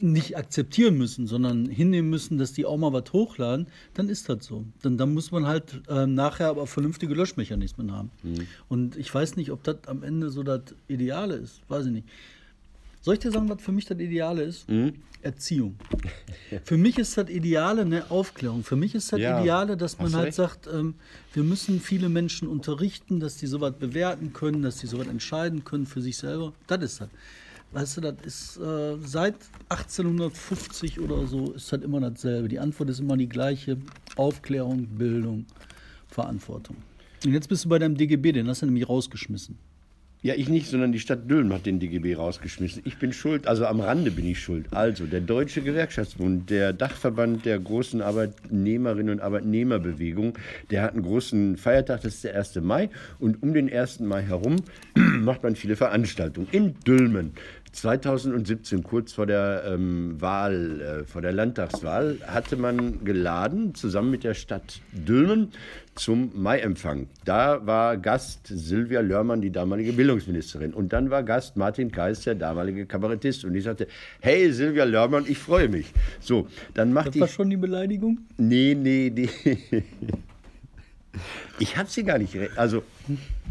nicht 0.02 0.38
akzeptieren 0.38 0.98
müssen, 0.98 1.28
sondern 1.28 1.66
hinnehmen 1.66 2.10
müssen, 2.10 2.38
dass 2.38 2.54
die 2.54 2.66
auch 2.66 2.78
mal 2.78 2.94
was 2.94 3.12
hochladen, 3.12 3.68
dann 3.94 4.08
ist 4.08 4.30
das 4.30 4.46
so. 4.46 4.66
Dann, 4.82 4.98
dann 4.98 5.14
muss 5.14 5.32
man 5.32 5.46
halt 5.46 5.82
ähm, 5.90 6.14
nachher 6.14 6.48
aber 6.48 6.68
vernünftige 6.68 7.14
Löschmechanismen 7.14 7.92
haben. 7.92 8.12
Und 8.70 8.96
ich 8.96 9.14
weiß 9.14 9.36
nicht, 9.36 9.52
ob 9.52 9.64
das 9.64 9.88
am 9.88 10.04
Ende 10.04 10.30
so 10.30 10.44
das 10.44 10.62
Ideale 10.88 11.36
ist. 11.36 11.62
Weiß 11.68 11.86
ich 11.86 11.92
nicht. 11.92 12.08
Soll 13.02 13.14
ich 13.16 13.20
dir 13.22 13.32
sagen, 13.32 13.48
was 13.50 13.62
für 13.62 13.72
mich 13.72 13.86
das 13.86 14.00
Ideale 14.00 14.44
ist? 14.44 14.66
Erziehung. 15.22 15.76
Für 16.64 16.78
mich 16.78 16.98
ist 16.98 17.18
das 17.18 17.30
Ideale 17.30 17.82
eine 17.82 18.10
Aufklärung. 18.10 18.64
Für 18.64 18.78
mich 18.78 18.96
ist 18.96 19.12
das 19.12 19.20
Ja, 19.20 19.40
Ideale, 19.42 19.76
dass 19.76 19.98
man 19.98 20.08
hast 20.08 20.14
halt 20.16 20.26
recht. 20.28 20.36
sagt, 20.36 20.68
ähm, 20.74 20.96
wir 21.34 21.44
müssen 21.44 21.82
viele 21.82 22.08
Menschen 22.08 22.48
unterrichten, 22.48 23.20
dass 23.20 23.36
die 23.36 23.48
sowas 23.48 23.74
bewerten 23.78 24.32
können, 24.32 24.62
dass 24.62 24.78
die 24.78 24.88
sowas 24.88 25.08
entscheiden 25.08 25.66
können 25.66 25.86
für 25.86 26.02
sich 26.02 26.16
selber. 26.18 26.54
Das 26.68 26.82
ist 26.84 27.02
das. 27.02 27.10
Weißt 27.74 27.98
du, 27.98 28.02
das 28.02 28.16
ist 28.24 28.58
äh, 28.58 28.98
seit 29.06 29.36
1850 29.68 31.00
oder 31.00 31.28
so 31.28 31.52
ist 31.52 31.72
das 31.72 31.82
immer 31.82 32.00
dasselbe. 32.00 32.48
Die 32.48 32.60
Antwort 32.60 32.90
ist 32.90 33.00
immer 33.00 33.18
die 33.18 33.30
gleiche. 33.30 33.78
Aufklärung, 34.16 34.88
Bildung, 34.88 35.46
Verantwortung. 36.08 36.78
Und 37.26 37.34
jetzt 37.34 37.50
bist 37.50 37.66
du 37.66 37.70
bei 37.70 37.78
deinem 37.80 37.96
DGB, 37.96 38.32
den 38.32 38.48
hast 38.48 38.62
du 38.62 38.66
nämlich 38.66 38.88
rausgeschmissen. 38.88 39.58
Ja, 40.22 40.34
ich 40.36 40.50
nicht, 40.50 40.68
sondern 40.68 40.92
die 40.92 41.00
Stadt 41.00 41.32
Dülmen 41.32 41.54
hat 41.54 41.66
den 41.66 41.80
DGB 41.80 42.16
rausgeschmissen. 42.16 42.82
Ich 42.84 42.98
bin 42.98 43.14
schuld, 43.14 43.48
also 43.48 43.66
am 43.66 43.80
Rande 43.80 44.12
bin 44.12 44.26
ich 44.26 44.42
schuld. 44.42 44.66
Also 44.72 45.06
der 45.06 45.22
Deutsche 45.22 45.62
Gewerkschaftsbund, 45.62 46.50
der 46.50 46.74
Dachverband 46.74 47.46
der 47.46 47.58
großen 47.58 48.02
Arbeitnehmerinnen 48.02 49.14
und 49.14 49.22
Arbeitnehmerbewegung, 49.22 50.38
der 50.72 50.82
hat 50.82 50.92
einen 50.92 51.04
großen 51.04 51.56
Feiertag, 51.56 52.02
das 52.02 52.16
ist 52.16 52.26
der 52.26 52.36
1. 52.36 52.56
Mai. 52.56 52.90
Und 53.20 53.42
um 53.42 53.54
den 53.54 53.72
1. 53.72 54.02
Mai 54.02 54.24
herum 54.24 54.58
macht 55.22 55.44
man 55.44 55.56
viele 55.56 55.78
Veranstaltungen. 55.78 56.50
In 56.52 56.76
Dülmen 56.86 57.32
2017, 57.72 58.84
kurz 58.84 59.14
vor 59.14 59.26
der 59.26 59.64
ähm, 59.68 60.20
Wahl, 60.20 60.82
äh, 60.82 61.04
vor 61.06 61.22
der 61.22 61.32
Landtagswahl, 61.32 62.18
hatte 62.26 62.58
man 62.58 63.04
geladen, 63.04 63.76
zusammen 63.76 64.12
mit 64.12 64.24
der 64.24 64.34
Stadt 64.34 64.82
Dülmen, 64.92 65.52
zum 65.96 66.32
Maiempfang. 66.34 67.08
Da 67.26 67.66
war 67.66 67.98
Gast 67.98 68.48
Silvia 68.48 69.02
Lörmann, 69.02 69.42
die 69.42 69.52
damalige 69.52 69.94
Bildungsministerin. 69.94 70.74
Und 70.74 70.94
dann 70.94 71.10
war 71.10 71.24
Gast 71.24 71.58
Martin 71.58 71.92
Kais, 71.92 72.22
der 72.22 72.36
damalige 72.36 72.86
Kabarettist. 72.86 73.44
Und 73.46 73.54
ich 73.56 73.66
sagte, 73.66 73.88
hey 74.22 74.52
Silvia 74.52 74.86
Lörmann, 74.86 75.26
ich 75.28 75.38
freue 75.38 75.68
mich. 75.68 75.94
So, 76.22 76.48
dann 76.74 76.94
macht 76.94 77.10
Das 77.10 77.20
war 77.20 77.28
schon 77.28 77.50
die 77.50 77.58
Beleidigung? 77.58 78.20
Nee, 78.38 78.76
nee, 78.76 79.12
nee. 79.14 79.30
Ich 81.60 81.76
habe 81.76 81.90
sie 81.90 82.04
gar 82.04 82.18
nicht. 82.18 82.38
Also, 82.56 82.84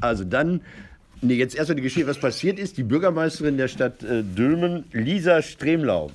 also 0.01 0.25
dann. 0.25 0.63
Nee, 1.21 1.35
jetzt 1.35 1.57
erstmal 1.57 1.77
die 1.77 1.83
Geschichte, 1.83 2.09
was 2.09 2.19
passiert 2.19 2.61
ist. 2.61 2.77
Die 2.77 2.85
Bürgermeisterin 2.85 3.57
der 3.57 3.67
Stadt 3.67 4.05
äh, 4.05 4.23
Dülmen, 4.23 4.85
Lisa 4.93 5.43
Stremlau, 5.43 6.13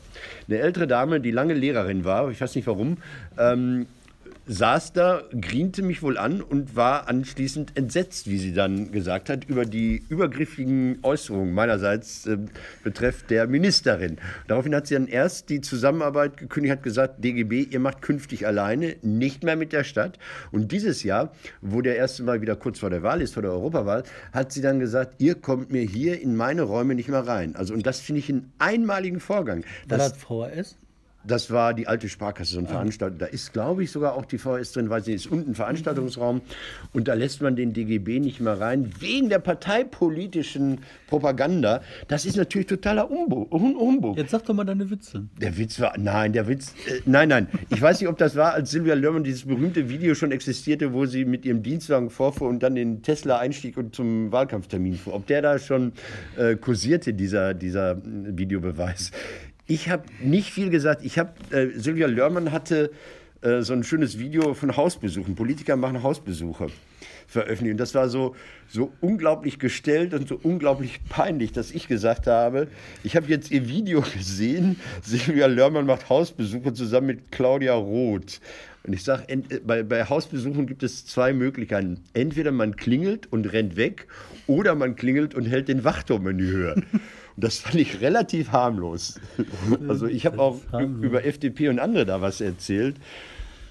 eine 0.48 0.60
ältere 0.60 0.88
Dame, 0.88 1.20
die 1.20 1.32
lange 1.32 1.54
Lehrerin 1.54 2.06
war, 2.06 2.32
ich 2.32 2.40
weiß 2.40 2.56
nicht 2.56 2.68
warum, 2.68 2.98
ähm, 3.38 3.88
saß 4.46 4.94
da, 4.94 5.24
griente 5.40 5.82
mich 5.82 6.04
wohl 6.04 6.18
an 6.18 6.42
und 6.42 6.76
war 6.76 7.08
anschließend 7.08 7.78
entsetzt, 7.78 8.28
wie 8.30 8.38
sie 8.38 8.54
dann 8.54 8.92
gesagt 8.92 9.30
hat, 9.30 9.46
über 9.46 9.66
die 9.66 10.04
übergriffigen 10.10 11.00
Äußerungen 11.02 11.54
meinerseits 11.54 12.26
äh, 12.26 12.38
betreffend 12.84 13.30
der 13.30 13.48
Ministerin. 13.48 14.18
Daraufhin 14.48 14.76
hat 14.76 14.88
sie 14.88 14.96
dann 14.96 15.08
erst 15.08 15.50
die 15.50 15.62
Zusammenarbeit 15.62 16.38
gekündigt, 16.38 16.74
hat 16.74 16.84
gesagt, 16.84 17.24
DGB, 17.24 17.64
ihr 17.64 17.80
macht 17.80 18.02
künftig 18.02 18.46
alleine, 18.46 18.96
nicht 19.02 19.44
mehr 19.44 19.56
mit 19.56 19.72
der 19.72 19.84
Stadt. 19.84 20.20
Und 20.52 20.72
dieses 20.72 21.04
Jahr, 21.04 21.32
wo 21.62 21.82
der 21.82 21.96
erste 21.96 22.24
Mal 22.24 22.42
wieder 22.42 22.56
kurz 22.56 22.80
vor 22.80 22.90
der 22.90 23.04
Wahl 23.04 23.22
ist, 23.22 23.34
vor 23.36 23.44
der 23.44 23.52
Europawahl, 23.52 24.04
hat 24.34 24.52
sie 24.52 24.62
dann 24.62 24.80
gesagt, 24.80 25.16
ihr 25.22 25.36
kommt 25.36 25.72
mir 25.72 25.84
hier 25.84 26.20
in 26.22 26.36
meine 26.36 26.64
Räume 26.64 26.96
nicht 26.96 27.10
mehr 27.10 27.26
rein. 27.26 27.56
Also, 27.56 27.74
und 27.74 27.86
das 27.86 28.00
finde 28.00 28.20
ich 28.20 28.30
einen 28.30 28.52
einmaligen 28.60 29.20
Vorgang. 29.20 29.64
War 29.88 29.98
Das, 29.98 30.14
das 30.14 30.22
VHS? 30.22 30.78
Das 31.26 31.52
war 31.52 31.74
die 31.74 31.88
alte 31.88 32.10
Sparkasse, 32.10 32.54
so 32.54 32.60
ein 32.60 32.68
Veranstaltung. 32.68 33.18
Da 33.20 33.26
ist, 33.28 33.54
glaube 33.54 33.84
ich, 33.84 33.92
sogar 33.92 34.16
auch 34.16 34.26
die 34.26 34.38
VS 34.38 34.74
drin, 34.74 34.90
weil 34.90 35.04
sie 35.04 35.14
ist 35.14 35.28
unten 35.28 35.52
ein 35.52 35.56
Veranstaltungsraum. 35.56 36.42
Und 36.92 37.08
da 37.08 37.14
lässt 37.14 37.42
man 37.42 37.56
den 37.56 37.74
DGB 37.74 38.20
nicht 38.20 38.40
mehr 38.42 38.60
rein, 38.60 38.92
wegen 39.00 39.30
der 39.30 39.40
parteipolitischen 39.40 40.80
Propaganda. 41.08 41.82
Das 42.08 42.26
ist 42.26 42.36
natürlich 42.38 42.68
totaler 42.68 43.10
Umbu- 43.10 43.50
Hum- 43.52 43.78
Humbug. 43.80 44.18
Jetzt 44.18 44.32
sag 44.32 44.46
doch 44.46 44.54
mal 44.54 44.64
deine 44.64 44.90
Witze. 44.90 45.28
Der 45.40 45.58
Witz 45.58 45.80
war, 45.80 45.98
nein, 45.98 46.34
der 46.34 46.48
Witz, 46.48 46.74
äh, 46.88 47.02
nein, 47.06 47.30
nein. 47.30 47.48
Ich 47.70 47.82
weiß 47.82 48.00
nicht, 48.00 48.10
ob 48.10 48.18
das 48.18 48.36
war, 48.36 48.54
als 48.54 48.72
Silvia 48.72 48.94
Lörmann 48.96 49.24
dieses 49.24 49.46
berühmte 49.46 49.90
Video 49.90 50.16
schon 50.16 50.32
existierte, 50.32 50.94
wo 50.94 51.06
sie 51.06 51.26
mit 51.26 51.46
ihrem 51.46 51.64
Dienstwagen 51.64 52.10
vorfuhr 52.10 52.50
und 52.50 52.62
dann 52.64 52.76
in 52.78 53.02
Tesla 53.02 53.40
einstieg 53.40 53.78
und 53.78 53.96
zum 53.96 54.32
Wahlkampftermin 54.32 54.96
fuhr. 54.96 55.14
Ob 55.14 55.28
der 55.28 55.42
da 55.42 55.60
schon 55.60 55.94
äh, 56.38 56.56
kursierte, 56.56 57.14
dieser, 57.14 57.54
dieser 57.54 57.92
äh, 57.92 57.96
Videobeweis. 58.38 59.12
Ich 59.66 59.90
habe 59.90 60.04
nicht 60.22 60.52
viel 60.52 60.70
gesagt. 60.70 61.06
Ich 61.06 61.18
habe, 61.18 61.34
äh, 61.52 61.68
Silvia 61.78 62.08
Lörmann 62.08 62.52
hatte 62.52 62.92
äh, 63.42 63.62
so 63.62 63.74
ein 63.74 63.84
schönes 63.84 64.20
Video 64.20 64.54
von 64.54 64.76
Hausbesuchen. 64.76 65.36
Politiker 65.36 65.76
machen 65.78 66.04
Hausbesuche 66.04 66.68
veröffentlicht. 67.28 67.72
Und 67.74 67.80
das 67.80 67.96
war 67.96 68.10
so, 68.10 68.36
so 68.68 68.92
unglaublich 69.02 69.60
gestellt 69.60 70.14
und 70.14 70.28
so 70.28 70.40
unglaublich 70.42 71.00
peinlich, 71.10 71.52
dass 71.52 71.72
ich 71.72 71.88
gesagt 71.88 72.28
habe, 72.28 72.68
ich 73.04 73.16
habe 73.16 73.28
jetzt 73.28 73.52
ihr 73.52 73.68
Video 73.68 74.02
gesehen, 74.18 74.80
Silvia 75.02 75.48
Lörmann 75.48 75.86
macht 75.86 76.10
Hausbesuche 76.10 76.74
zusammen 76.74 77.08
mit 77.08 77.32
Claudia 77.32 77.74
Roth. 77.74 78.42
Und 78.86 78.92
ich 78.92 79.04
sage, 79.04 79.26
bei, 79.66 79.82
bei 79.84 80.04
Hausbesuchen 80.04 80.68
gibt 80.68 80.84
es 80.84 81.06
zwei 81.06 81.32
Möglichkeiten. 81.32 82.02
Entweder 82.14 82.52
man 82.52 82.76
klingelt 82.76 83.32
und 83.32 83.46
rennt 83.54 83.78
weg 83.78 84.08
oder 84.46 84.76
man 84.76 84.96
klingelt 84.98 85.36
und 85.36 85.46
hält 85.46 85.70
den 85.70 85.86
Wachturm 85.86 86.28
in 86.28 86.38
die 86.38 86.48
Höhe. 86.48 86.84
Und 87.36 87.44
das 87.44 87.58
fand 87.60 87.76
ich 87.76 88.02
relativ 88.02 88.52
harmlos. 88.52 89.20
Also 89.88 90.08
ich 90.08 90.26
habe 90.26 90.40
auch 90.40 90.62
über 91.02 91.26
FDP 91.26 91.70
und 91.70 91.80
andere 91.80 92.06
da 92.06 92.22
was 92.22 92.42
erzählt. 92.42 92.96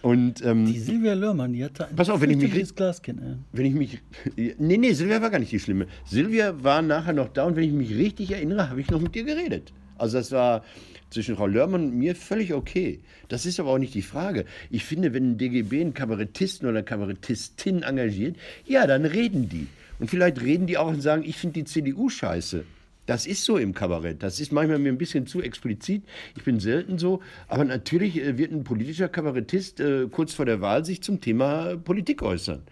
Und 0.02 0.44
ähm, 0.44 0.66
Die 0.66 0.80
Silvia 0.80 1.14
Lörmann, 1.14 1.52
die 1.52 1.64
hatte 1.64 1.86
ein 1.86 1.94
Pass 1.94 2.10
auf, 2.10 2.20
wenn 2.20 2.30
ich 2.30 2.36
mich 2.36 2.74
Glaskind. 2.74 3.20
ey. 3.20 3.34
wenn 3.52 3.66
ich 3.66 3.74
mich. 3.74 4.00
Nee, 4.36 4.76
nee, 4.76 4.92
Silvia 4.94 5.22
war 5.22 5.30
gar 5.30 5.38
nicht 5.38 5.52
die 5.52 5.60
Schlimme. 5.60 5.86
Silvia 6.04 6.60
war 6.62 6.82
nachher 6.82 7.12
noch 7.12 7.28
da 7.28 7.44
und 7.44 7.54
wenn 7.54 7.62
ich 7.62 7.72
mich 7.72 7.96
richtig 7.96 8.32
erinnere, 8.32 8.68
habe 8.68 8.80
ich 8.80 8.90
noch 8.90 9.00
mit 9.00 9.14
dir 9.14 9.22
geredet. 9.22 9.72
Also 9.96 10.18
das 10.18 10.32
war 10.32 10.64
zwischen 11.10 11.36
Frau 11.36 11.46
Lörmann 11.46 11.84
und 11.84 11.94
mir 11.94 12.16
völlig 12.16 12.52
okay. 12.52 12.98
Das 13.28 13.46
ist 13.46 13.60
aber 13.60 13.70
auch 13.70 13.78
nicht 13.78 13.94
die 13.94 14.02
Frage. 14.02 14.44
Ich 14.70 14.84
finde, 14.84 15.12
wenn 15.14 15.32
ein 15.32 15.38
DGB 15.38 15.80
einen 15.82 15.94
Kabarettisten 15.94 16.66
oder 16.68 16.78
eine 16.78 16.84
Kabarettistin 16.84 17.84
engagiert, 17.84 18.34
ja, 18.66 18.88
dann 18.88 19.04
reden 19.04 19.48
die. 19.48 19.68
Und 20.00 20.10
vielleicht 20.10 20.40
reden 20.42 20.66
die 20.66 20.78
auch 20.78 20.88
und 20.88 21.00
sagen, 21.00 21.22
ich 21.24 21.36
finde 21.36 21.60
die 21.60 21.64
CDU 21.64 22.08
scheiße. 22.08 22.64
Das 23.06 23.26
ist 23.26 23.44
so 23.44 23.56
im 23.56 23.74
Kabarett. 23.74 24.22
Das 24.22 24.38
ist 24.38 24.52
manchmal 24.52 24.78
mir 24.78 24.90
ein 24.90 24.98
bisschen 24.98 25.26
zu 25.26 25.42
explizit. 25.42 26.04
Ich 26.36 26.44
bin 26.44 26.60
selten 26.60 26.98
so. 26.98 27.20
Aber 27.48 27.64
natürlich 27.64 28.20
äh, 28.20 28.38
wird 28.38 28.52
ein 28.52 28.64
politischer 28.64 29.08
Kabarettist 29.08 29.80
äh, 29.80 30.06
kurz 30.08 30.34
vor 30.34 30.44
der 30.44 30.60
Wahl 30.60 30.84
sich 30.84 31.02
zum 31.02 31.20
Thema 31.20 31.76
Politik 31.76 32.22
äußern. 32.22 32.62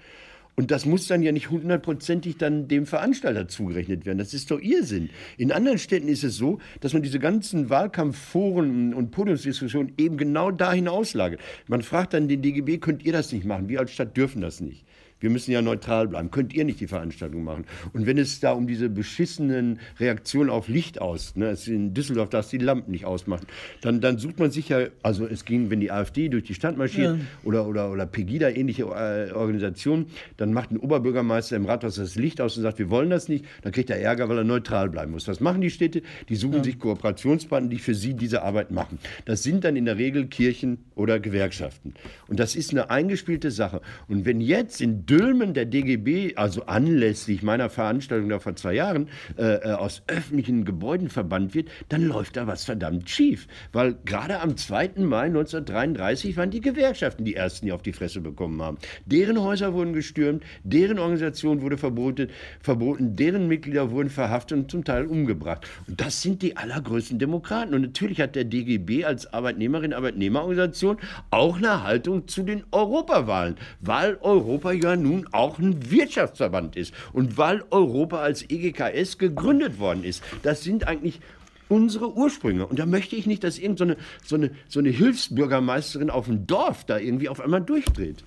Und 0.56 0.70
das 0.70 0.84
muss 0.84 1.06
dann 1.06 1.22
ja 1.22 1.32
nicht 1.32 1.50
hundertprozentig 1.50 2.36
dann 2.36 2.68
dem 2.68 2.84
Veranstalter 2.84 3.48
zugerechnet 3.48 4.04
werden. 4.04 4.18
Das 4.18 4.34
ist 4.34 4.50
doch 4.50 4.60
Irrsinn. 4.60 5.08
In 5.38 5.52
anderen 5.52 5.78
Städten 5.78 6.06
ist 6.06 6.22
es 6.22 6.36
so, 6.36 6.58
dass 6.80 6.92
man 6.92 7.02
diese 7.02 7.18
ganzen 7.18 7.70
Wahlkampfforen 7.70 8.92
und 8.92 9.10
Podiumsdiskussionen 9.10 9.94
eben 9.96 10.16
genau 10.18 10.50
dahin 10.50 10.86
auslagert. 10.86 11.40
Man 11.66 11.82
fragt 11.82 12.12
dann 12.12 12.28
den 12.28 12.42
DGB, 12.42 12.78
könnt 12.78 13.04
ihr 13.04 13.12
das 13.12 13.32
nicht 13.32 13.46
machen? 13.46 13.68
Wir 13.68 13.80
als 13.80 13.92
Stadt 13.92 14.16
dürfen 14.16 14.42
das 14.42 14.60
nicht. 14.60 14.84
Wir 15.20 15.30
müssen 15.30 15.52
ja 15.52 15.62
neutral 15.62 16.08
bleiben. 16.08 16.30
Könnt 16.30 16.54
ihr 16.54 16.64
nicht 16.64 16.80
die 16.80 16.86
Veranstaltung 16.86 17.44
machen? 17.44 17.64
Und 17.92 18.06
wenn 18.06 18.18
es 18.18 18.40
da 18.40 18.52
um 18.52 18.66
diese 18.66 18.88
beschissenen 18.88 19.78
Reaktionen 19.98 20.50
auf 20.50 20.68
Licht 20.68 21.00
aus, 21.00 21.36
ne, 21.36 21.56
in 21.66 21.94
Düsseldorf, 21.94 22.30
dass 22.30 22.48
die 22.48 22.58
Lampen 22.58 22.90
nicht 22.90 23.04
ausmachen, 23.04 23.46
dann, 23.82 24.00
dann 24.00 24.18
sucht 24.18 24.38
man 24.38 24.50
sich 24.50 24.68
ja, 24.70 24.86
also 25.02 25.26
es 25.26 25.44
ging, 25.44 25.70
wenn 25.70 25.80
die 25.80 25.90
AfD 25.90 26.28
durch 26.28 26.44
die 26.44 26.54
Stadt 26.54 26.76
marschiert 26.76 27.18
Ja. 27.18 27.24
oder, 27.44 27.66
oder, 27.66 27.90
oder 27.90 28.06
Pegida, 28.06 28.48
ähnliche 28.48 28.82
äh, 28.84 29.32
Organisationen, 29.32 30.06
dann 30.36 30.52
macht 30.52 30.70
ein 30.70 30.78
Oberbürgermeister 30.78 31.56
im 31.56 31.66
Rathaus 31.66 31.96
das 31.96 32.16
Licht 32.16 32.40
aus 32.40 32.56
und 32.56 32.62
sagt, 32.62 32.78
wir 32.78 32.90
wollen 32.90 33.10
das 33.10 33.28
nicht, 33.28 33.44
dann 33.62 33.72
kriegt 33.72 33.90
er 33.90 34.00
Ärger, 34.00 34.28
weil 34.28 34.38
er 34.38 34.44
neutral 34.44 34.88
bleiben 34.88 35.12
muss. 35.12 35.28
Was 35.28 35.40
machen 35.40 35.60
die 35.60 35.70
Städte? 35.70 36.02
Die 36.28 36.36
suchen 36.36 36.64
sich 36.64 36.78
Kooperationspartner, 36.78 37.68
die 37.68 37.78
für 37.78 37.94
sie 37.94 38.14
diese 38.14 38.42
Arbeit 38.42 38.70
machen. 38.70 38.98
Das 39.26 39.42
sind 39.42 39.64
dann 39.64 39.76
in 39.76 39.84
der 39.84 39.98
Regel 39.98 40.26
Kirchen 40.26 40.78
oder 40.94 41.20
Gewerkschaften. 41.20 41.94
Und 42.28 42.40
das 42.40 42.56
ist 42.56 42.70
eine 42.70 42.90
eingespielte 42.90 43.50
Sache. 43.50 43.80
Und 44.08 44.24
wenn 44.24 44.40
jetzt 44.40 44.80
in 44.80 45.06
Dülmen 45.10 45.54
der 45.54 45.64
DGB, 45.64 46.36
also 46.36 46.66
anlässlich 46.66 47.42
meiner 47.42 47.68
Veranstaltung 47.68 48.28
da 48.28 48.38
vor 48.38 48.54
zwei 48.54 48.74
Jahren, 48.74 49.08
äh, 49.36 49.54
äh, 49.54 49.72
aus 49.72 50.04
öffentlichen 50.06 50.64
Gebäuden 50.64 51.08
verbannt 51.08 51.52
wird, 51.52 51.68
dann 51.88 52.04
läuft 52.04 52.36
da 52.36 52.46
was 52.46 52.64
verdammt 52.64 53.10
schief. 53.10 53.48
Weil 53.72 53.96
gerade 54.04 54.38
am 54.38 54.56
2. 54.56 54.90
Mai 54.98 55.24
1933 55.24 56.36
waren 56.36 56.52
die 56.52 56.60
Gewerkschaften 56.60 57.24
die 57.24 57.34
ersten, 57.34 57.66
die 57.66 57.72
auf 57.72 57.82
die 57.82 57.92
Fresse 57.92 58.20
bekommen 58.20 58.62
haben. 58.62 58.78
Deren 59.04 59.40
Häuser 59.40 59.74
wurden 59.74 59.94
gestürmt, 59.94 60.44
deren 60.62 61.00
Organisation 61.00 61.60
wurde 61.60 61.76
verboten, 61.76 62.28
verboten 62.60 63.16
deren 63.16 63.48
Mitglieder 63.48 63.90
wurden 63.90 64.10
verhaftet 64.10 64.58
und 64.58 64.70
zum 64.70 64.84
Teil 64.84 65.06
umgebracht. 65.06 65.66
Und 65.88 66.00
das 66.00 66.22
sind 66.22 66.40
die 66.40 66.56
allergrößten 66.56 67.18
Demokraten. 67.18 67.74
Und 67.74 67.82
natürlich 67.82 68.20
hat 68.20 68.36
der 68.36 68.44
DGB 68.44 69.04
als 69.04 69.32
Arbeitnehmerin, 69.32 69.92
Arbeitnehmerorganisation 69.92 70.98
auch 71.32 71.56
eine 71.56 71.82
Haltung 71.82 72.28
zu 72.28 72.44
den 72.44 72.62
Europawahlen, 72.70 73.56
weil 73.80 74.16
Europa 74.20 74.70
ja 74.70 74.99
nun 75.02 75.26
auch 75.32 75.58
ein 75.58 75.90
Wirtschaftsverband 75.90 76.76
ist 76.76 76.94
und 77.12 77.36
weil 77.38 77.64
Europa 77.70 78.18
als 78.18 78.42
EGKS 78.48 79.18
gegründet 79.18 79.78
worden 79.78 80.04
ist. 80.04 80.22
Das 80.42 80.62
sind 80.62 80.86
eigentlich 80.86 81.20
unsere 81.68 82.14
Ursprünge. 82.14 82.66
Und 82.66 82.78
da 82.78 82.86
möchte 82.86 83.16
ich 83.16 83.26
nicht, 83.26 83.44
dass 83.44 83.58
irgendeine 83.58 83.96
so 84.24 84.36
eine, 84.36 84.50
so 84.68 84.80
eine 84.80 84.90
Hilfsbürgermeisterin 84.90 86.10
auf 86.10 86.26
dem 86.26 86.46
Dorf 86.46 86.84
da 86.84 86.98
irgendwie 86.98 87.28
auf 87.28 87.40
einmal 87.40 87.62
durchdreht. 87.62 88.24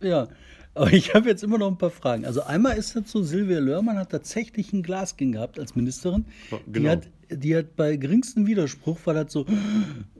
Ja, 0.00 0.28
aber 0.74 0.92
ich 0.92 1.12
habe 1.12 1.28
jetzt 1.28 1.42
immer 1.42 1.58
noch 1.58 1.68
ein 1.68 1.78
paar 1.78 1.90
Fragen. 1.90 2.24
Also 2.24 2.42
einmal 2.42 2.76
ist 2.76 2.94
das 2.94 3.10
so, 3.10 3.22
Silvia 3.22 3.58
Lörmann 3.58 3.98
hat 3.98 4.10
tatsächlich 4.10 4.72
ein 4.72 4.84
Glasking 4.84 5.32
gehabt 5.32 5.58
als 5.58 5.74
Ministerin. 5.74 6.24
Ja, 6.50 6.58
Die, 6.66 6.72
genau. 6.72 6.90
hat, 6.90 7.08
die 7.30 7.56
hat 7.56 7.76
bei 7.76 7.96
geringstem 7.96 8.46
Widerspruch, 8.46 8.98
war 9.04 9.14
das 9.14 9.32
so, 9.32 9.46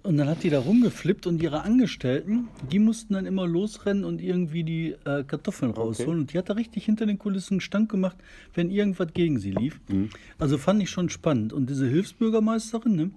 und 0.03 0.17
dann 0.17 0.29
hat 0.29 0.43
die 0.43 0.50
da 0.50 0.61
rumgeflippt 0.61 1.27
und 1.27 1.43
ihre 1.43 1.62
Angestellten, 1.62 2.49
die 2.71 2.79
mussten 2.79 3.15
dann 3.15 3.27
immer 3.27 3.47
losrennen 3.47 4.05
und 4.05 4.21
irgendwie 4.21 4.65
die 4.65 4.95
äh, 5.05 5.25
Kartoffeln 5.25 5.73
rausholen. 5.73 6.21
Und 6.21 6.33
die 6.33 6.38
hat 6.38 6.49
da 6.49 6.55
richtig 6.55 6.85
hinter 6.85 7.07
den 7.07 7.19
Kulissen 7.19 7.61
Stank 7.61 7.91
gemacht, 7.91 8.17
wenn 8.55 8.71
irgendwas 8.71 9.12
gegen 9.12 9.38
sie 9.38 9.50
lief. 9.50 9.81
Mhm. 9.88 10.11
Also 10.38 10.59
fand 10.59 10.83
ich 10.83 10.91
schon 10.91 11.09
spannend. 11.09 11.53
Und 11.53 11.69
diese 11.69 11.87
Hilfsbürgermeisterin, 11.87 12.97
ne? 12.97 13.11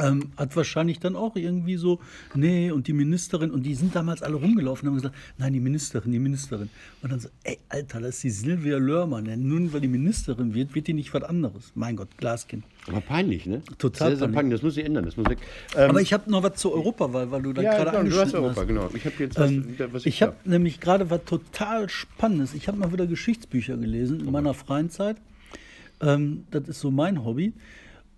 Ähm, 0.00 0.30
hat 0.36 0.54
wahrscheinlich 0.54 1.00
dann 1.00 1.16
auch 1.16 1.34
irgendwie 1.34 1.76
so, 1.76 1.98
nee, 2.34 2.70
und 2.70 2.86
die 2.86 2.92
Ministerin, 2.92 3.50
und 3.50 3.64
die 3.64 3.74
sind 3.74 3.96
damals 3.96 4.22
alle 4.22 4.36
rumgelaufen 4.36 4.86
und 4.88 4.94
haben 4.94 5.02
gesagt, 5.02 5.16
nein, 5.38 5.52
die 5.54 5.60
Ministerin, 5.60 6.12
die 6.12 6.18
Ministerin. 6.18 6.68
Und 7.02 7.10
dann 7.10 7.20
so, 7.20 7.28
ey, 7.42 7.58
Alter, 7.68 8.00
das 8.00 8.16
ist 8.16 8.24
die 8.24 8.30
Silvia 8.30 8.76
Lörmann. 8.78 9.26
Ja, 9.26 9.36
nun, 9.36 9.72
weil 9.72 9.80
die 9.80 9.88
Ministerin 9.88 10.54
wird, 10.54 10.74
wird 10.74 10.86
die 10.86 10.92
nicht 10.92 11.12
was 11.14 11.22
anderes. 11.24 11.72
Mein 11.74 11.96
Gott, 11.96 12.08
Glaskind. 12.16 12.64
Aber 12.86 13.00
peinlich, 13.00 13.46
ne? 13.46 13.62
Total 13.78 14.10
Sehr, 14.10 14.16
sehr 14.18 14.26
peinlich. 14.28 14.36
peinlich. 14.36 14.54
Das 14.58 14.62
muss 14.62 14.74
sich 14.74 14.84
ändern, 14.84 15.04
das 15.04 15.16
muss 15.16 15.28
weg. 15.28 15.38
Ähm, 15.76 15.90
Aber 15.90 16.00
ich 16.00 16.12
habe 16.12 16.30
noch 16.30 16.42
was 16.42 16.54
zur 16.56 16.74
Europawahl, 16.74 17.30
weil 17.30 17.42
du 17.42 17.52
da 17.52 17.62
ja, 17.62 17.72
gerade 17.72 17.90
genau, 17.90 18.02
du 18.02 18.06
hast 18.10 18.34
angeschnitten 18.34 18.44
Europa, 18.44 18.60
hast. 18.60 18.68
genau. 18.68 18.90
Ich 18.94 19.04
habe 19.04 19.14
jetzt 19.18 19.38
was, 19.38 19.50
Ähm, 19.50 19.74
was 19.92 20.06
ich 20.06 20.22
habe 20.22 20.36
nämlich 20.44 20.80
gerade 20.80 21.10
was 21.10 21.24
total 21.24 21.88
Spannendes. 21.88 22.54
Ich 22.54 22.68
habe 22.68 22.78
mal 22.78 22.92
wieder 22.92 23.06
Geschichtsbücher 23.06 23.76
gelesen 23.76 24.20
in 24.20 24.30
meiner 24.30 24.54
freien 24.54 24.90
Zeit. 24.90 25.16
Ähm, 26.00 26.44
das 26.50 26.68
ist 26.68 26.80
so 26.80 26.90
mein 26.90 27.24
Hobby. 27.24 27.52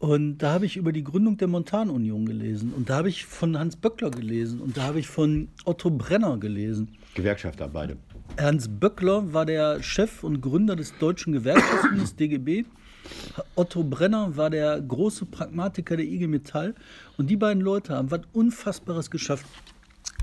Und 0.00 0.38
da 0.38 0.52
habe 0.52 0.64
ich 0.64 0.78
über 0.78 0.92
die 0.92 1.04
Gründung 1.04 1.36
der 1.36 1.46
Montanunion 1.46 2.24
gelesen. 2.24 2.72
Und 2.74 2.88
da 2.88 2.96
habe 2.96 3.10
ich 3.10 3.26
von 3.26 3.58
Hans 3.58 3.76
Böckler 3.76 4.10
gelesen. 4.10 4.58
Und 4.62 4.78
da 4.78 4.84
habe 4.84 4.98
ich 4.98 5.06
von 5.06 5.48
Otto 5.66 5.90
Brenner 5.90 6.38
gelesen. 6.38 6.96
Gewerkschafter, 7.14 7.68
beide. 7.68 7.98
Ernst 8.36 8.80
Böckler 8.80 9.34
war 9.34 9.44
der 9.44 9.82
Chef 9.82 10.24
und 10.24 10.40
Gründer 10.40 10.74
des 10.74 10.96
Deutschen 10.96 11.34
Gewerkschaftsbundes 11.34 12.16
DGB. 12.16 12.64
Otto 13.56 13.84
Brenner 13.84 14.34
war 14.38 14.48
der 14.48 14.80
große 14.80 15.26
Pragmatiker 15.26 15.98
der 15.98 16.06
IG 16.06 16.28
Metall. 16.28 16.74
Und 17.18 17.28
die 17.28 17.36
beiden 17.36 17.62
Leute 17.62 17.94
haben 17.94 18.10
was 18.10 18.22
Unfassbares 18.32 19.10
geschafft. 19.10 19.44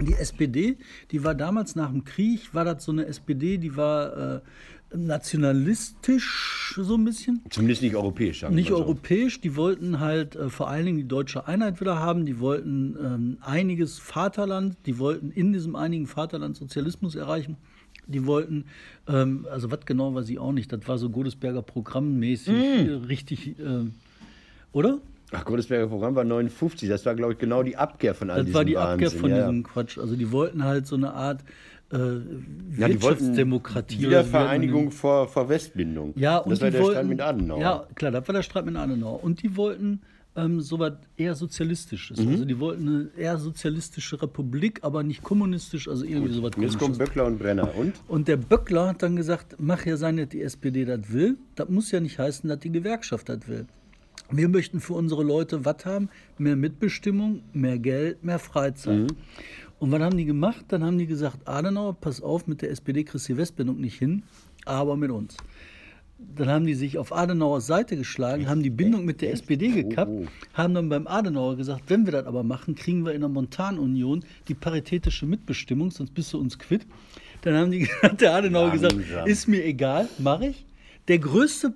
Die 0.01 0.13
SPD, 0.13 0.77
die 1.12 1.24
war 1.24 1.36
damals 1.36 1.75
nach 1.75 1.91
dem 1.91 2.03
Krieg, 2.03 2.53
war 2.53 2.65
das 2.65 2.84
so 2.84 2.91
eine 2.91 3.05
SPD, 3.05 3.57
die 3.60 3.75
war 3.75 4.36
äh, 4.36 4.41
nationalistisch 4.96 6.79
so 6.82 6.96
ein 6.96 7.06
bisschen. 7.06 7.41
Zumindest 7.50 7.82
nicht 7.82 7.96
europäisch, 7.96 8.44
Nicht 8.50 8.72
europäisch, 8.72 9.41
die 9.41 9.56
wollten 9.56 10.00
halt 10.00 10.36
äh, 10.36 10.50
vor 10.50 10.70
allen 10.70 10.86
Dingen 10.86 10.98
die 10.98 11.08
deutsche 11.08 11.48
Einheit 11.48 11.82
wieder 11.82 12.00
haben, 12.00 12.25
die 12.25 12.39
wollten 12.39 12.96
ähm, 13.03 13.38
einiges 13.41 14.00
Vaterland, 14.00 14.77
die 14.86 14.98
wollten 15.00 15.32
in 15.32 15.53
diesem 15.53 15.75
einigen 15.75 16.08
Vaterland 16.08 16.56
Sozialismus 16.56 17.15
erreichen. 17.15 17.58
Die 18.08 18.25
wollten, 18.25 18.65
ähm, 19.08 19.46
also 19.51 19.70
was 19.70 19.86
genau 19.86 20.13
weiß 20.15 20.29
ich 20.29 20.39
auch 20.39 20.53
nicht, 20.53 20.72
das 20.72 20.88
war 20.88 20.98
so 20.98 21.10
Godesberger 21.10 21.62
Programmmäßig, 21.62 22.53
äh, 22.53 22.91
richtig, 23.08 23.60
äh, 23.60 23.86
oder? 24.72 25.00
Ach, 25.32 25.44
Godesberger 25.44 25.88
Programm 25.88 26.15
war 26.15 26.24
59, 26.24 26.88
das 26.88 27.06
war, 27.06 27.13
glaube 27.15 27.34
ich, 27.34 27.39
genau 27.39 27.63
die 27.63 27.75
Abkehr 27.75 28.15
von 28.15 28.29
all 28.29 28.38
Das 28.38 28.46
diesem 28.46 28.56
war 28.56 28.65
die 28.65 28.75
Wahnsinn. 28.75 29.08
Abkehr 29.08 29.20
von 29.20 29.29
ja. 29.29 29.38
diesem 29.39 29.63
Quatsch. 29.63 29.98
Also 29.98 30.15
die 30.15 30.32
wollten 30.32 30.63
halt 30.63 30.88
so 30.88 30.96
eine 30.96 31.13
Art 31.13 31.44
äh, 31.91 31.98
Ja, 32.77 32.88
Wirtschaftsdemokratie. 32.89 34.00
Wiedervereinigung 34.00 34.91
vor, 34.91 35.27
vor 35.27 35.50
Westbindung. 35.50 36.13
Ja, 36.15 36.39
das 36.39 36.46
und 36.46 36.62
war 36.62 36.67
die 36.67 36.72
der 36.74 36.82
wollten, 36.82 36.94
Streit 36.94 37.08
mit 37.08 37.22
Adenauer. 37.22 37.62
Ja, 37.62 37.88
klar, 37.96 38.12
das 38.12 38.27
war 38.27 38.34
der 38.34 38.41
Streit 38.44 38.65
mit 38.65 38.75
Adenauer. 38.75 39.24
Und 39.24 39.41
die 39.44 39.56
wollten 39.56 40.01
ähm, 40.38 40.62
so 40.62 40.79
was 40.79 40.94
eher 41.17 41.36
Sozialistisches. 41.36 42.20
Mhm. 42.20 42.29
Also 42.29 42.46
die 42.46 42.60
wollten 42.60 42.88
eine 42.88 43.10
eher 43.17 43.38
sozialistische 43.38 44.22
Republik, 44.22 44.79
aber 44.84 45.03
nicht 45.03 45.24
kommunistisch, 45.24 45.88
also 45.88 46.06
irgendwie 46.06 46.34
sowas 46.34 46.51
jetzt 46.60 46.77
kommen. 46.77 46.98
Böckler 46.98 47.25
und 47.25 47.39
Brenner. 47.39 47.75
Und? 47.75 47.94
Und 48.08 48.27
der 48.27 48.38
Böckler 48.38 48.89
hat 48.89 49.01
dann 49.03 49.15
gesagt, 49.15 49.56
mach 49.58 49.86
ja 49.86 49.98
sein, 49.98 50.17
dass 50.17 50.29
die 50.29 50.41
SPD 50.41 50.86
das 50.86 51.12
will. 51.12 51.38
Das 51.56 51.70
muss 51.70 51.91
ja 51.91 52.00
nicht 52.00 52.20
heißen, 52.20 52.48
dass 52.48 52.60
die 52.60 52.72
Gewerkschaft 52.72 53.29
das 53.29 53.48
will. 53.48 53.65
Wir 54.29 54.50
möchten 54.50 54.79
für 54.79 54.94
unsere 54.94 55.24
Leute 55.24 55.65
was 55.65 55.86
haben? 55.86 56.10
Mehr 56.38 56.56
Mitbestimmung, 56.56 57.41
mehr 57.53 57.79
Geld, 57.79 58.24
mehr 58.24 58.39
Freizeit. 58.39 59.08
Und 59.79 59.91
was 59.91 60.01
haben 60.01 60.17
die 60.17 60.25
gemacht? 60.25 60.65
Dann 60.69 60.84
haben 60.84 60.98
die 60.98 61.05
gesagt, 61.07 61.48
Adenauer, 61.48 61.93
pass 61.93 62.22
auf, 62.22 62.48
mit 62.48 62.62
der 62.62 62.72
SPD 62.72 63.03
kriegst 63.03 63.29
du 63.29 63.34
die 63.34 63.39
Westbindung 63.39 63.79
nicht 63.79 63.98
hin, 64.00 64.24
aber 64.65 64.96
mit 64.98 65.12
uns. 65.12 65.38
Dann 66.19 66.50
haben 66.50 66.65
die 66.65 66.74
sich 66.74 66.98
auf 66.98 67.15
Adenauers 67.15 67.67
Seite 67.67 67.96
geschlagen, 67.96 68.50
haben 68.50 68.63
die 68.63 68.72
Bindung 68.72 69.05
mit 69.05 69.22
der 69.22 69.34
SPD 69.34 69.69
gekappt, 69.69 70.27
haben 70.53 70.74
dann 70.74 70.89
beim 70.89 71.05
Adenauer 71.05 71.57
gesagt, 71.57 71.84
wenn 71.89 72.05
wir 72.05 72.12
das 72.12 72.25
aber 72.25 72.41
machen, 72.41 72.74
kriegen 72.74 73.05
wir 73.05 73.13
in 73.13 73.22
der 73.22 73.29
Montanunion 73.29 74.25
die 74.48 74.55
paritätische 74.55 75.27
Mitbestimmung, 75.27 75.91
sonst 75.91 76.15
bist 76.15 76.34
du 76.34 76.39
uns 76.39 76.57
quitt. 76.57 76.88
Dann 77.41 77.53
haben 77.55 77.69
die, 77.69 77.86
hat 78.01 78.19
der 78.22 78.34
Adenauer 78.34 78.72
gesagt, 78.72 78.96
Langsam. 78.96 79.27
ist 79.27 79.48
mir 79.48 79.63
egal, 79.63 80.10
mache 80.17 80.48
ich. 80.48 80.65
Der 81.07 81.19
größte 81.19 81.74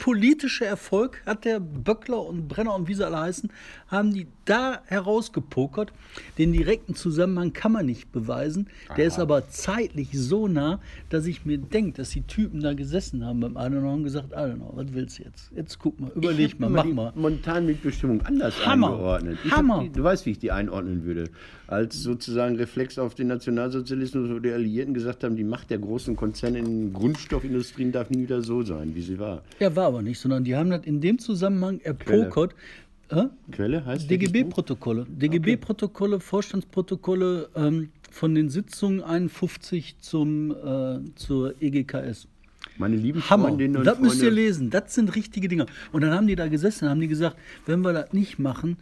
mitpolitische 0.00 0.64
Erfolg 0.64 1.20
hat 1.26 1.44
der 1.44 1.60
Böckler 1.60 2.24
und 2.24 2.48
Brenner 2.48 2.74
und 2.74 2.88
wie 2.88 2.94
sie 2.94 3.04
alle 3.04 3.20
heißen, 3.20 3.50
haben 3.88 4.14
die 4.14 4.26
da 4.46 4.80
herausgepokert. 4.86 5.92
Den 6.38 6.52
direkten 6.52 6.94
Zusammenhang 6.94 7.52
kann 7.52 7.72
man 7.72 7.86
nicht 7.86 8.10
beweisen. 8.10 8.68
Der 8.96 9.04
ist 9.04 9.18
aber 9.18 9.48
zeitlich 9.48 10.08
so 10.12 10.48
nah, 10.48 10.80
dass 11.10 11.26
ich 11.26 11.44
mir 11.44 11.58
denke, 11.58 11.98
dass 11.98 12.10
die 12.10 12.22
Typen 12.22 12.60
da 12.60 12.72
gesessen 12.72 13.26
haben 13.26 13.40
beim 13.40 13.56
Adenauer 13.56 13.94
und 13.94 14.04
gesagt, 14.04 14.34
Adenauer, 14.34 14.72
was 14.76 14.86
willst 14.92 15.18
du 15.18 15.24
jetzt? 15.24 15.50
Jetzt 15.54 15.78
guck 15.78 16.00
mal, 16.00 16.10
überleg 16.14 16.58
mal, 16.58 16.70
mach 16.70 16.84
die 16.84 16.92
mal. 16.92 17.12
Montanmitbestimmung 17.14 18.22
anders 18.22 18.64
Hammer. 18.64 18.92
eingeordnet. 18.92 19.38
Ich 19.44 19.52
Hammer. 19.52 19.82
Die, 19.82 19.90
du 19.90 20.02
weißt, 20.02 20.24
wie 20.24 20.30
ich 20.30 20.38
die 20.38 20.50
einordnen 20.50 21.04
würde. 21.04 21.24
Als 21.66 22.02
sozusagen 22.02 22.56
Reflex 22.56 22.98
auf 22.98 23.14
den 23.14 23.28
Nationalsozialismus, 23.28 24.30
wo 24.30 24.38
die 24.38 24.50
Alliierten 24.50 24.94
gesagt 24.94 25.22
haben, 25.22 25.36
die 25.36 25.44
Macht 25.44 25.70
der 25.70 25.78
großen 25.78 26.16
Konzerne 26.16 26.58
in 26.58 26.92
Grundstoffindustrien 26.92 27.92
darf 27.92 28.10
nie 28.10 28.22
wieder 28.22 28.42
so 28.42 28.62
sein, 28.62 28.94
wie 28.94 29.02
sie 29.02 29.18
war. 29.18 29.42
Er 29.60 29.76
war 29.76 29.89
aber 29.90 30.02
nicht, 30.02 30.18
sondern 30.18 30.44
die 30.44 30.56
haben 30.56 30.70
das 30.70 30.84
in 30.84 31.00
dem 31.00 31.18
Zusammenhang 31.18 31.80
erpokert. 31.80 32.54
Äh? 33.10 33.24
Quelle 33.50 33.84
heißt? 33.84 34.10
DGB-Protokolle. 34.10 35.06
DGB-Protokolle, 35.08 36.20
Vorstandsprotokolle 36.20 37.48
ähm, 37.56 37.90
von 38.10 38.34
den 38.34 38.48
Sitzungen 38.48 39.02
51 39.02 39.98
zum, 39.98 40.52
äh, 40.52 41.00
zur 41.16 41.54
EGKS. 41.60 42.28
Meine 42.78 42.96
lieben 42.96 43.28
Hammer. 43.28 43.48
Freundinnen 43.48 43.76
und 43.78 43.84
Das 43.86 44.00
müsst 44.00 44.16
ihr 44.16 44.28
Freunde, 44.28 44.42
lesen. 44.42 44.70
Das 44.70 44.94
sind 44.94 45.14
richtige 45.14 45.48
Dinge. 45.48 45.66
Und 45.92 46.02
dann 46.02 46.12
haben 46.12 46.26
die 46.26 46.36
da 46.36 46.48
gesessen, 46.48 46.88
haben 46.88 47.00
die 47.00 47.08
gesagt, 47.08 47.36
wenn 47.66 47.80
wir 47.80 47.92
das 47.92 48.12
nicht 48.12 48.38
machen, 48.38 48.76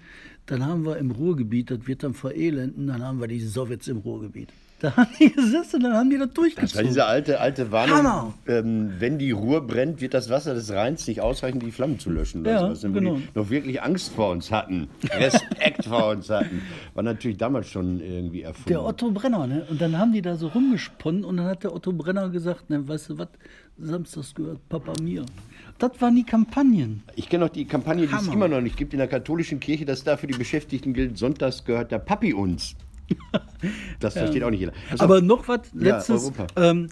dann 0.47 0.65
haben 0.65 0.85
wir 0.85 0.97
im 0.99 1.11
Ruhrgebiet, 1.11 1.71
das 1.71 1.87
wird 1.87 2.03
dann 2.03 2.15
verelenden, 2.15 2.87
dann 2.87 3.03
haben 3.03 3.21
wir 3.21 3.29
die 3.29 3.41
Sowjets 3.41 3.89
im 3.89 3.99
Ruhrgebiet. 3.99 4.51
Da 4.81 4.97
haben 4.97 5.09
die 5.19 5.33
gesessen, 5.33 5.83
dann 5.83 5.95
haben 5.95 6.11
die 6.11 6.19
das 6.19 6.29
Das 6.29 6.37
war 6.37 6.43
durchgezogen. 6.45 6.87
diese 6.87 7.05
alte, 7.05 7.41
alte 7.41 7.73
Warnung, 7.73 8.35
ähm, 8.47 8.93
wenn 8.99 9.19
die 9.19 9.33
Ruhr 9.33 9.67
brennt, 9.67 10.01
wird 10.01 10.15
das 10.15 10.31
Wasser 10.31 10.55
des 10.55 10.71
Rheins 10.73 11.07
nicht 11.09 11.21
ausreichen, 11.21 11.59
die 11.59 11.73
Flammen 11.73 11.99
zu 11.99 12.11
löschen. 12.11 12.45
Ja, 12.45 12.71
wo 12.71 12.89
genau. 12.93 13.17
die 13.17 13.29
noch 13.35 13.51
wirklich 13.51 13.83
Angst 13.83 14.13
vor 14.15 14.31
uns 14.31 14.53
hatten, 14.53 14.89
Respekt 15.11 15.85
vor 15.85 16.11
uns 16.11 16.31
hatten. 16.31 16.63
War 16.95 17.03
natürlich 17.03 17.39
damals 17.39 17.69
schon 17.69 18.01
irgendwie 18.01 18.43
erfunden. 18.43 18.69
Der 18.69 18.85
Otto 18.85 19.11
Brenner, 19.11 19.49
ne? 19.49 19.67
Und 19.69 19.81
dann 19.81 19.99
haben 19.99 20.13
die 20.13 20.23
da 20.23 20.37
so 20.37 20.47
rumgesponnen 20.47 21.25
und 21.25 21.39
dann 21.39 21.47
hat 21.47 21.65
der 21.65 21.75
Otto 21.75 21.93
Brenner 21.93 22.29
gesagt, 22.29 22.71
ne, 22.71 22.87
weißt 22.87 23.11
du 23.11 23.19
was, 23.19 23.29
samstags 23.79 24.35
gehört 24.35 24.69
Papa 24.69 24.93
mir. 25.03 25.25
Das 25.79 25.93
waren 26.01 26.15
die 26.15 26.25
Kampagnen. 26.25 27.03
Ich 27.17 27.29
kenne 27.29 27.45
noch 27.45 27.53
die 27.53 27.65
Kampagne, 27.65 28.07
die 28.07 28.15
es 28.15 28.27
immer 28.27 28.49
noch 28.49 28.61
nicht 28.61 28.77
gibt 28.77 28.93
in 28.93 28.99
der 28.99 29.09
katholischen 29.09 29.61
Kirche, 29.61 29.85
dass 29.85 30.03
da 30.03 30.17
für 30.17 30.27
die 30.27 30.37
Beschäftigten 30.37 30.93
gilt, 30.93 31.19
sonntags 31.19 31.65
gehört 31.65 31.93
der 31.93 31.99
Papi 31.99 32.33
uns. 32.35 32.75
Das 34.01 34.15
versteht 34.15 34.43
auch 34.45 34.51
nicht 34.51 34.61
jeder. 34.61 34.73
Also, 34.91 35.03
Aber 35.05 35.21
noch 35.21 35.49
was, 35.49 35.61
Ja, 35.75 35.97
letztes. 35.97 36.23
Europa. 36.25 36.47
ähm, 36.57 36.89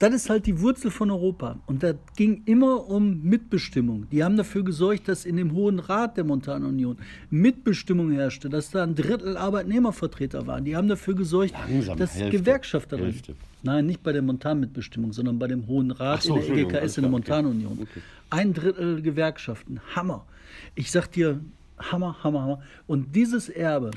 das 0.00 0.12
ist 0.12 0.28
halt 0.30 0.46
die 0.46 0.60
Wurzel 0.60 0.90
von 0.90 1.10
Europa. 1.10 1.56
Und 1.66 1.82
da 1.82 1.94
ging 2.16 2.42
immer 2.46 2.88
um 2.88 3.22
Mitbestimmung. 3.22 4.06
Die 4.10 4.24
haben 4.24 4.36
dafür 4.36 4.64
gesorgt, 4.64 5.06
dass 5.08 5.24
in 5.24 5.36
dem 5.36 5.52
Hohen 5.52 5.78
Rat 5.78 6.16
der 6.16 6.24
Montanunion 6.24 6.98
Mitbestimmung 7.30 8.10
herrschte, 8.10 8.48
dass 8.48 8.70
da 8.70 8.82
ein 8.82 8.94
Drittel 8.96 9.36
Arbeitnehmervertreter 9.36 10.46
waren. 10.46 10.64
Die 10.64 10.76
haben 10.76 10.88
dafür 10.88 11.14
gesorgt, 11.14 11.54
Langsam, 11.70 11.96
dass 11.96 12.16
Hälfte, 12.16 12.38
Gewerkschafter. 12.38 12.98
Hälfte. 12.98 13.34
Nein, 13.62 13.86
nicht 13.86 14.02
bei 14.02 14.12
der 14.12 14.22
Montanmitbestimmung, 14.22 15.12
sondern 15.12 15.38
bei 15.38 15.46
dem 15.46 15.66
Hohen 15.68 15.90
Rat 15.92 16.22
so, 16.22 16.36
in 16.36 16.54
der 16.54 16.56
EGKS, 16.56 16.98
in 16.98 17.02
der. 17.04 17.10
Montanunion. 17.10 17.78
Okay. 17.80 18.00
Ein 18.30 18.52
Drittel 18.52 19.00
Gewerkschaften. 19.00 19.80
Hammer. 19.94 20.26
Ich 20.74 20.90
sag 20.90 21.12
dir, 21.12 21.40
Hammer, 21.78 22.16
Hammer, 22.22 22.42
Hammer. 22.42 22.62
Und 22.86 23.14
dieses 23.14 23.48
Erbe, 23.48 23.92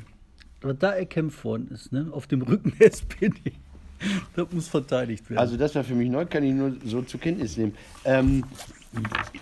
was 0.62 0.78
da 0.80 0.92
erkämpft 0.92 1.44
worden 1.44 1.70
ist, 1.72 1.92
ne, 1.92 2.08
auf 2.12 2.28
dem 2.28 2.42
Rücken 2.42 2.74
der 2.80 2.88
SPD, 2.88 3.54
das 4.36 4.48
muss 4.52 4.68
verteidigt 4.68 5.30
werden. 5.30 5.40
Also 5.40 5.58
das 5.58 5.76
war 5.76 5.84
für 5.84 5.96
mich 5.96 6.10
neu, 6.10 6.26
kann 6.26 6.44
ich 6.44 6.54
nur 6.54 6.76
so 6.86 7.02
zur 7.02 7.20
Kenntnis 7.20 7.58
nehmen. 7.58 7.76
Ähm, 8.06 8.44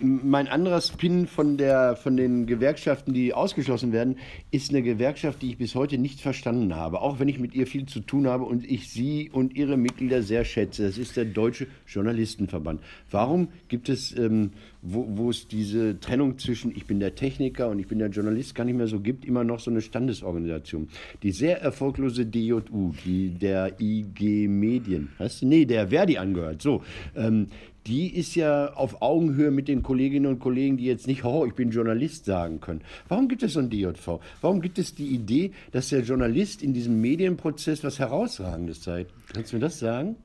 mein 0.01 0.47
anderer 0.47 0.81
Spin 0.81 1.27
von, 1.27 1.57
der, 1.57 1.95
von 1.95 2.17
den 2.17 2.45
Gewerkschaften, 2.45 3.13
die 3.13 3.33
ausgeschlossen 3.33 3.91
werden, 3.91 4.17
ist 4.51 4.71
eine 4.71 4.81
Gewerkschaft, 4.81 5.41
die 5.41 5.51
ich 5.51 5.57
bis 5.57 5.75
heute 5.75 5.97
nicht 5.97 6.19
verstanden 6.19 6.75
habe. 6.75 7.01
Auch 7.01 7.19
wenn 7.19 7.27
ich 7.27 7.39
mit 7.39 7.55
ihr 7.55 7.67
viel 7.67 7.85
zu 7.85 7.99
tun 8.01 8.27
habe 8.27 8.43
und 8.43 8.69
ich 8.69 8.89
sie 8.89 9.29
und 9.31 9.55
ihre 9.55 9.77
Mitglieder 9.77 10.21
sehr 10.21 10.45
schätze. 10.45 10.83
Das 10.83 10.97
ist 10.97 11.15
der 11.15 11.25
Deutsche 11.25 11.67
Journalistenverband. 11.87 12.81
Warum 13.11 13.49
gibt 13.67 13.89
es, 13.89 14.17
ähm, 14.17 14.51
wo, 14.81 15.29
es 15.29 15.47
diese 15.47 15.99
Trennung 15.99 16.37
zwischen 16.37 16.71
ich 16.71 16.85
bin 16.85 16.99
der 16.99 17.15
Techniker 17.15 17.69
und 17.69 17.79
ich 17.79 17.87
bin 17.87 17.99
der 17.99 18.09
Journalist 18.09 18.55
gar 18.55 18.65
nicht 18.65 18.77
mehr 18.77 18.87
so 18.87 18.99
gibt, 18.99 19.25
immer 19.25 19.43
noch 19.43 19.59
so 19.59 19.71
eine 19.71 19.81
Standesorganisation? 19.81 20.89
Die 21.23 21.31
sehr 21.31 21.61
erfolglose 21.61 22.25
DJU, 22.25 22.93
die 23.05 23.29
der 23.29 23.79
IG 23.79 24.47
Medien, 24.47 25.09
sie? 25.27 25.45
Nee, 25.45 25.65
der 25.65 25.87
Verdi 25.87 26.17
angehört. 26.17 26.61
So. 26.61 26.83
Ähm, 27.15 27.47
die 27.87 28.15
ist 28.15 28.35
ja 28.35 28.73
auf 28.73 29.01
Augenhöhe 29.01 29.51
mit 29.51 29.67
den 29.67 29.83
Kolleginnen 29.83 30.25
und 30.25 30.39
Kollegen, 30.39 30.77
die 30.77 30.85
jetzt 30.85 31.07
nicht, 31.07 31.23
oh, 31.23 31.45
ich 31.45 31.53
bin 31.53 31.69
Journalist 31.69 32.25
sagen 32.25 32.59
können. 32.59 32.81
Warum 33.07 33.27
gibt 33.27 33.43
es 33.43 33.53
so 33.53 33.59
ein 33.59 33.69
DJV? 33.69 34.19
Warum 34.41 34.61
gibt 34.61 34.79
es 34.79 34.95
die 34.95 35.07
Idee, 35.07 35.51
dass 35.71 35.89
der 35.89 36.01
Journalist 36.01 36.63
in 36.63 36.73
diesem 36.73 36.99
Medienprozess 36.99 37.83
was 37.83 37.99
Herausragendes 37.99 38.81
zeigt? 38.81 39.13
Kannst 39.33 39.51
du 39.51 39.57
mir 39.57 39.61
das 39.61 39.79
sagen? 39.79 40.15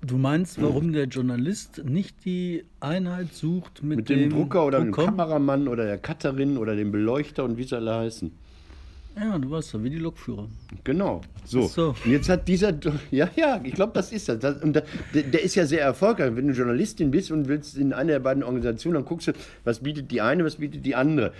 Du 0.00 0.16
meinst, 0.16 0.62
warum 0.62 0.92
der 0.92 1.06
Journalist 1.06 1.82
nicht 1.84 2.24
die 2.24 2.62
Einheit 2.78 3.34
sucht 3.34 3.82
mit, 3.82 3.96
Mit 3.98 4.08
dem 4.08 4.30
Drucker 4.30 4.64
oder 4.64 4.78
dem? 4.78 4.92
Kameramann 4.92 5.66
oder 5.66 5.86
der 5.86 5.98
Cutterin 5.98 6.56
oder 6.56 6.76
dem 6.76 6.92
Beleuchter 6.92 7.42
und 7.44 7.56
wie 7.56 7.64
sie 7.64 7.74
alle 7.74 7.96
heißen. 7.96 8.30
Ja, 9.16 9.36
du 9.38 9.50
weißt 9.50 9.74
ja, 9.74 9.82
wie 9.82 9.90
die 9.90 9.98
Lokführer. 9.98 10.48
Genau. 10.84 11.22
So. 11.44 11.66
So. 11.66 11.94
Und 12.04 12.10
jetzt 12.10 12.28
hat 12.28 12.46
dieser, 12.46 12.72
ja, 13.10 13.28
ja, 13.36 13.60
ich 13.62 13.74
glaube, 13.74 13.92
das 13.94 14.12
ist 14.12 14.28
das. 14.28 14.38
das 14.38 14.62
und 14.62 14.74
da, 14.74 14.82
der, 15.12 15.22
der 15.24 15.42
ist 15.42 15.54
ja 15.54 15.66
sehr 15.66 15.82
erfolgreich. 15.82 16.36
Wenn 16.36 16.46
du 16.46 16.54
Journalistin 16.54 17.10
bist 17.10 17.30
und 17.32 17.48
willst 17.48 17.76
in 17.76 17.92
einer 17.92 18.12
der 18.12 18.20
beiden 18.20 18.42
Organisationen, 18.42 18.94
dann 18.94 19.04
guckst 19.04 19.28
du, 19.28 19.32
was 19.64 19.80
bietet 19.80 20.10
die 20.10 20.20
eine, 20.20 20.44
was 20.44 20.56
bietet 20.56 20.86
die 20.86 20.94
andere. 20.94 21.32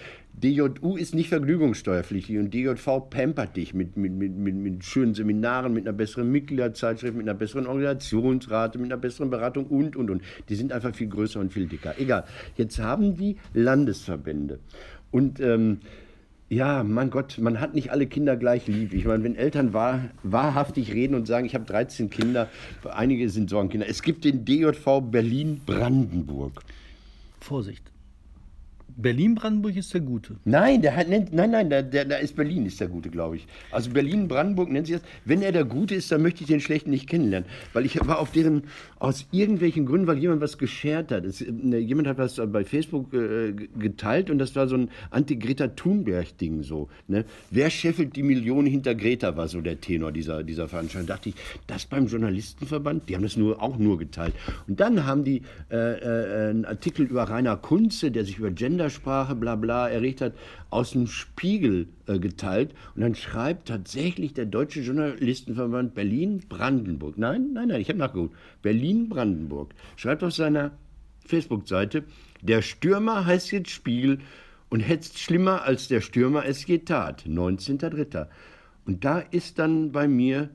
DJU 0.42 0.96
ist 0.96 1.14
nicht 1.14 1.28
vergnügungssteuerpflichtig 1.28 2.38
und 2.38 2.54
DJV 2.54 3.10
pampert 3.10 3.56
dich 3.56 3.74
mit, 3.74 3.96
mit, 3.96 4.12
mit, 4.12 4.36
mit, 4.36 4.54
mit 4.54 4.84
schönen 4.84 5.14
Seminaren, 5.14 5.72
mit 5.72 5.86
einer 5.86 5.96
besseren 5.96 6.30
Mitgliederzeitschrift, 6.30 7.16
mit 7.16 7.28
einer 7.28 7.38
besseren 7.38 7.66
Organisationsrate, 7.66 8.78
mit 8.78 8.92
einer 8.92 9.00
besseren 9.00 9.30
Beratung 9.30 9.66
und, 9.66 9.96
und, 9.96 10.10
und. 10.10 10.22
Die 10.48 10.54
sind 10.54 10.72
einfach 10.72 10.94
viel 10.94 11.08
größer 11.08 11.40
und 11.40 11.52
viel 11.52 11.66
dicker. 11.66 11.94
Egal. 11.98 12.24
Jetzt 12.56 12.78
haben 12.78 13.16
die 13.16 13.36
Landesverbände. 13.52 14.60
Und 15.10 15.40
ähm, 15.40 15.80
ja, 16.50 16.82
mein 16.82 17.10
Gott, 17.10 17.38
man 17.38 17.60
hat 17.60 17.74
nicht 17.74 17.90
alle 17.90 18.06
Kinder 18.06 18.36
gleich 18.36 18.66
lieb. 18.66 18.94
Ich 18.94 19.04
meine, 19.04 19.22
wenn 19.22 19.36
Eltern 19.36 19.74
wahr, 19.74 20.10
wahrhaftig 20.22 20.92
reden 20.94 21.14
und 21.14 21.26
sagen, 21.26 21.44
ich 21.44 21.54
habe 21.54 21.66
13 21.66 22.08
Kinder, 22.08 22.48
einige 22.90 23.28
sind 23.28 23.50
Sorgenkinder. 23.50 23.86
Es 23.86 24.02
gibt 24.02 24.24
den 24.24 24.44
DJV 24.46 25.02
Berlin-Brandenburg. 25.02 26.62
Vorsicht. 27.40 27.84
Berlin-Brandenburg 28.98 29.76
ist 29.76 29.94
der 29.94 30.00
Gute. 30.00 30.36
Nein, 30.44 30.82
der 30.82 30.96
hat, 30.96 31.08
nein, 31.08 31.28
nein, 31.32 31.70
der, 31.70 31.84
der, 31.84 32.04
der 32.04 32.18
ist 32.18 32.34
Berlin, 32.34 32.66
ist 32.66 32.80
der 32.80 32.88
Gute, 32.88 33.10
glaube 33.10 33.36
ich. 33.36 33.46
Also 33.70 33.90
Berlin-Brandenburg 33.90 34.70
nennt 34.70 34.88
sich 34.88 34.96
das. 34.96 35.04
Wenn 35.24 35.40
er 35.40 35.52
der 35.52 35.64
Gute 35.64 35.94
ist, 35.94 36.10
dann 36.10 36.20
möchte 36.20 36.42
ich 36.42 36.48
den 36.48 36.60
Schlechten 36.60 36.90
nicht 36.90 37.08
kennenlernen. 37.08 37.48
Weil 37.72 37.86
ich 37.86 37.98
war 38.06 38.18
auf 38.18 38.32
deren, 38.32 38.64
aus 38.98 39.26
irgendwelchen 39.30 39.86
Gründen, 39.86 40.08
weil 40.08 40.18
jemand 40.18 40.40
was 40.40 40.58
geshared 40.58 41.12
hat. 41.12 41.24
Es, 41.24 41.40
ne, 41.40 41.78
jemand 41.78 42.08
hat 42.08 42.18
was 42.18 42.40
bei 42.52 42.64
Facebook 42.64 43.14
äh, 43.14 43.52
geteilt 43.78 44.30
und 44.30 44.38
das 44.38 44.56
war 44.56 44.66
so 44.66 44.76
ein 44.76 44.90
Anti-Greta 45.10 45.68
Thunberg-Ding 45.68 46.64
so. 46.64 46.88
Ne? 47.06 47.24
Wer 47.52 47.70
scheffelt 47.70 48.16
die 48.16 48.24
Millionen 48.24 48.66
hinter 48.66 48.96
Greta, 48.96 49.36
war 49.36 49.46
so 49.46 49.60
der 49.60 49.80
Tenor 49.80 50.10
dieser, 50.10 50.42
dieser 50.42 50.66
Veranstaltung. 50.66 51.06
Da 51.06 51.14
dachte 51.14 51.28
ich, 51.28 51.36
das 51.68 51.86
beim 51.86 52.06
Journalistenverband, 52.08 53.08
die 53.08 53.14
haben 53.14 53.22
das 53.22 53.36
nur, 53.36 53.62
auch 53.62 53.78
nur 53.78 53.96
geteilt. 53.96 54.34
Und 54.66 54.80
dann 54.80 55.06
haben 55.06 55.22
die 55.22 55.42
äh, 55.70 55.76
äh, 55.76 56.50
einen 56.50 56.64
Artikel 56.64 57.06
über 57.06 57.22
Rainer 57.22 57.56
Kunze, 57.56 58.10
der 58.10 58.24
sich 58.24 58.38
über 58.38 58.50
Gendersprache, 58.88 59.34
bla 59.34 59.54
bla, 59.56 59.88
erregt 59.88 60.20
hat, 60.20 60.34
aus 60.70 60.92
dem 60.92 61.06
Spiegel 61.06 61.88
äh, 62.06 62.18
geteilt. 62.18 62.74
Und 62.94 63.02
dann 63.02 63.14
schreibt 63.14 63.68
tatsächlich 63.68 64.32
der 64.32 64.46
Deutsche 64.46 64.80
Journalistenverband 64.80 65.94
Berlin-Brandenburg. 65.94 67.18
Nein, 67.18 67.50
nein, 67.52 67.68
nein, 67.68 67.80
ich 67.80 67.88
habe 67.88 67.98
nachgeguckt. 67.98 68.34
Berlin-Brandenburg. 68.62 69.74
Schreibt 69.96 70.24
auf 70.24 70.32
seiner 70.32 70.72
Facebook-Seite, 71.26 72.04
der 72.40 72.62
Stürmer 72.62 73.26
heißt 73.26 73.52
jetzt 73.52 73.70
Spiegel 73.70 74.20
und 74.70 74.80
hetzt 74.80 75.18
schlimmer, 75.18 75.62
als 75.62 75.88
der 75.88 76.00
Stürmer 76.00 76.46
es 76.46 76.66
je 76.66 76.78
tat. 76.78 77.24
19.03. 77.26 78.26
Und 78.86 79.04
da 79.04 79.18
ist 79.18 79.58
dann 79.58 79.92
bei 79.92 80.08
mir 80.08 80.48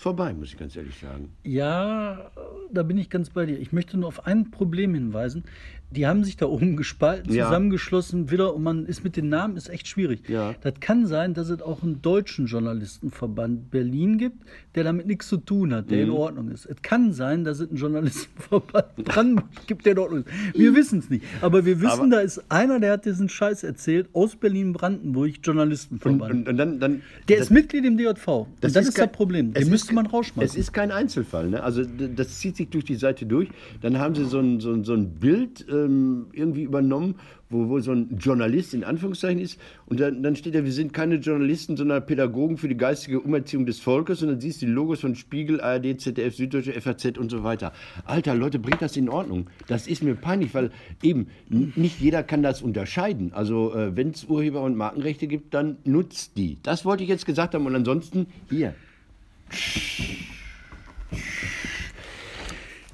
vorbei, 0.00 0.32
muss 0.32 0.48
ich 0.48 0.58
ganz 0.58 0.74
ehrlich 0.74 0.98
sagen. 0.98 1.30
Ja, 1.44 2.30
da 2.72 2.82
bin 2.82 2.96
ich 2.96 3.10
ganz 3.10 3.30
bei 3.30 3.46
dir. 3.46 3.58
Ich 3.58 3.72
möchte 3.72 3.98
nur 3.98 4.08
auf 4.08 4.26
ein 4.26 4.50
Problem 4.50 4.94
hinweisen. 4.94 5.44
Die 5.92 6.06
haben 6.06 6.22
sich 6.24 6.36
da 6.36 6.46
oben 6.46 6.76
gespalten, 6.76 7.32
Ja. 7.34 7.46
zusammengeschlossen 7.46 8.30
wieder 8.30 8.54
und 8.54 8.62
man 8.62 8.86
ist 8.86 9.02
mit 9.02 9.16
den 9.16 9.28
Namen 9.28 9.56
ist 9.56 9.68
echt 9.68 9.88
schwierig. 9.88 10.28
Ja. 10.28 10.54
Das 10.62 10.74
kann 10.80 11.06
sein, 11.06 11.34
dass 11.34 11.48
es 11.50 11.60
auch 11.62 11.82
einen 11.82 12.00
deutschen 12.00 12.46
Journalistenverband 12.46 13.70
Berlin 13.70 14.18
gibt, 14.18 14.36
der 14.74 14.84
damit 14.84 15.06
nichts 15.06 15.28
zu 15.28 15.36
tun 15.38 15.74
hat, 15.74 15.90
der 15.90 15.98
Mhm. 15.98 16.04
in 16.04 16.10
Ordnung 16.10 16.50
ist. 16.50 16.66
Es 16.66 16.80
kann 16.82 17.12
sein, 17.12 17.44
dass 17.44 17.60
es 17.60 17.68
einen 17.70 17.78
Journalistenverband 17.78 18.94
Brandenburg 19.04 19.48
gibt, 19.66 19.84
der 19.86 19.92
in 19.92 19.98
Ordnung 19.98 20.20
ist. 20.20 20.28
Wir 20.58 20.74
wissen 20.74 21.00
es 21.00 21.10
nicht. 21.10 21.24
Aber 21.40 21.64
wir 21.64 21.80
wissen, 21.80 21.90
Aber- 22.00 22.08
da 22.08 22.20
ist 22.20 22.42
einer, 22.48 22.78
der 22.80 22.92
hat 22.92 23.04
diesen 23.04 23.28
Scheiß 23.28 23.64
erzählt, 23.64 24.08
aus 24.12 24.36
Berlin-Brandenburg, 24.36 25.30
Und, 25.36 25.46
Journalistenverband. 25.46 26.32
und, 26.32 26.48
und 26.48 26.56
dann, 26.56 26.78
dann 26.80 27.02
der 27.28 27.38
ist 27.38 27.50
Mitglied 27.50 27.84
im 27.84 27.96
DJV. 27.96 28.28
und 28.28 28.46
das 28.60 28.76
ist, 28.76 28.94
kein- 28.94 29.06
das 29.08 29.16
Problem. 29.16 29.52
Den 29.54 29.68
müsste 29.68 29.88
ist 29.88 29.94
man 29.94 30.06
rausschmeißen. 30.06 30.50
Es 30.50 30.56
ist 30.56 30.72
kein 30.72 30.90
Einzelfall. 30.92 31.48
Ne? 31.50 31.62
Also 31.62 31.82
das 31.84 32.38
zieht 32.38 32.56
sich 32.56 32.68
durch 32.68 32.84
die 32.84 32.94
Seite 32.96 33.26
durch. 33.26 33.48
Dann 33.80 33.98
haben 33.98 34.14
sie 34.14 34.24
so 34.24 34.38
ein, 34.38 34.60
so 34.60 34.72
ein, 34.72 34.84
so 34.84 34.94
ein 34.94 35.10
Bild 35.14 35.66
ähm, 35.84 36.26
irgendwie 36.32 36.62
übernommen, 36.62 37.16
wo, 37.48 37.68
wo 37.68 37.80
so 37.80 37.92
ein 37.92 38.16
Journalist 38.18 38.74
in 38.74 38.84
Anführungszeichen 38.84 39.40
ist. 39.40 39.58
Und 39.86 40.00
dann, 40.00 40.22
dann 40.22 40.36
steht 40.36 40.54
da, 40.54 40.64
wir 40.64 40.72
sind 40.72 40.92
keine 40.92 41.16
Journalisten, 41.16 41.76
sondern 41.76 42.04
Pädagogen 42.06 42.56
für 42.56 42.68
die 42.68 42.76
geistige 42.76 43.20
Umerziehung 43.20 43.66
des 43.66 43.80
Volkes. 43.80 44.22
Und 44.22 44.28
dann 44.28 44.40
siehst 44.40 44.62
du 44.62 44.66
die 44.66 44.72
Logos 44.72 45.00
von 45.00 45.14
Spiegel, 45.14 45.60
ARD, 45.60 46.00
ZDF, 46.00 46.36
Süddeutsche, 46.36 46.80
FAZ 46.80 47.18
und 47.18 47.30
so 47.30 47.42
weiter. 47.42 47.72
Alter, 48.04 48.34
Leute, 48.34 48.58
bringt 48.58 48.82
das 48.82 48.96
in 48.96 49.08
Ordnung. 49.08 49.48
Das 49.66 49.86
ist 49.86 50.02
mir 50.02 50.14
peinlich, 50.14 50.54
weil 50.54 50.70
eben 51.02 51.28
nicht 51.48 52.00
jeder 52.00 52.22
kann 52.22 52.42
das 52.42 52.62
unterscheiden. 52.62 53.32
Also 53.32 53.74
äh, 53.74 53.96
wenn 53.96 54.10
es 54.10 54.24
Urheber- 54.24 54.62
und 54.62 54.76
Markenrechte 54.76 55.26
gibt, 55.26 55.54
dann 55.54 55.76
nutzt 55.84 56.36
die. 56.36 56.58
Das 56.62 56.84
wollte 56.84 57.02
ich 57.02 57.08
jetzt 57.08 57.26
gesagt 57.26 57.54
haben. 57.54 57.66
Und 57.66 57.74
ansonsten 57.74 58.26
hier. 58.48 58.74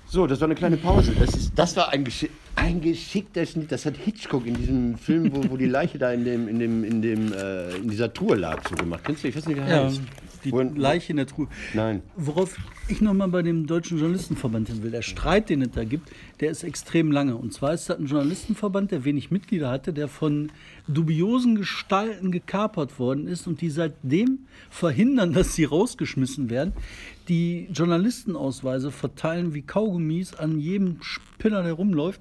So, 0.09 0.27
das 0.27 0.41
war 0.41 0.47
eine 0.47 0.55
kleine 0.55 0.77
Pause. 0.77 1.13
Das, 1.19 1.35
ist, 1.35 1.53
das 1.57 1.77
war 1.77 1.91
ein, 1.91 2.05
geschi 2.05 2.31
ein 2.55 2.81
geschickter 2.81 3.45
Schnitt. 3.45 3.73
Das 3.73 3.85
hat 3.87 3.97
Hitchcock 3.97 4.47
in 4.47 4.55
diesem 4.55 4.97
Film, 4.97 5.31
wo, 5.35 5.51
wo 5.51 5.57
die 5.57 5.67
Leiche 5.67 5.99
da 5.99 6.13
in, 6.13 6.25
dem, 6.25 6.49
in, 6.49 6.59
dem, 6.59 6.85
in, 6.85 7.03
dem, 7.03 7.33
äh, 7.33 7.75
in 7.77 7.91
dieser 7.91 8.13
Truhe 8.13 8.37
lag, 8.37 8.63
so 8.69 8.77
gemacht. 8.77 9.01
Kennst 9.05 9.25
du? 9.25 9.29
Ich 9.29 9.37
weiß 9.37 9.47
nicht, 9.47 9.57
wie 9.57 9.61
der 9.61 9.69
Ja, 9.69 9.85
heißt. 9.85 10.01
Die 10.41 10.53
Wo- 10.53 10.61
Leiche 10.63 11.11
in 11.13 11.17
der 11.17 11.27
Truhe. 11.27 11.49
Nein. 11.75 12.03
Worauf 12.17 12.57
ich 12.89 13.01
nochmal 13.01 13.29
bei 13.29 13.43
dem 13.43 13.67
Deutschen 13.67 13.99
Journalistenverband 13.99 14.69
hin 14.69 14.83
will, 14.83 14.91
der 14.91 15.03
Streit, 15.03 15.49
den 15.51 15.63
es 15.63 15.71
da 15.73 15.85
gibt, 15.85 16.11
der 16.41 16.51
ist 16.51 16.63
extrem 16.63 17.11
lange. 17.11 17.37
Und 17.37 17.53
zwar 17.53 17.75
ist 17.75 17.89
das 17.89 17.99
ein 17.99 18.07
Journalistenverband, 18.07 18.91
der 18.91 19.05
wenig 19.05 19.31
Mitglieder 19.31 19.71
hatte, 19.71 19.93
der 19.93 20.09
von 20.09 20.53
dubiosen 20.89 21.57
Gestalten 21.57 22.31
gekapert 22.31 22.99
worden 22.99 23.27
ist 23.27 23.47
und 23.47 23.61
die 23.61 23.71
seitdem 23.71 24.41
verhindern, 24.71 25.33
dass 25.35 25.55
sie 25.55 25.65
rausgeschmissen 25.65 26.51
werden, 26.51 26.73
die 27.29 27.69
Journalistenausweise 27.73 28.91
verteilen 28.91 29.53
wie 29.55 29.63
Kaugummis 29.63 30.35
an 30.35 30.61
jedem 30.61 30.99
Spinner, 31.03 31.63
der 31.63 31.73
rumläuft 31.73 32.21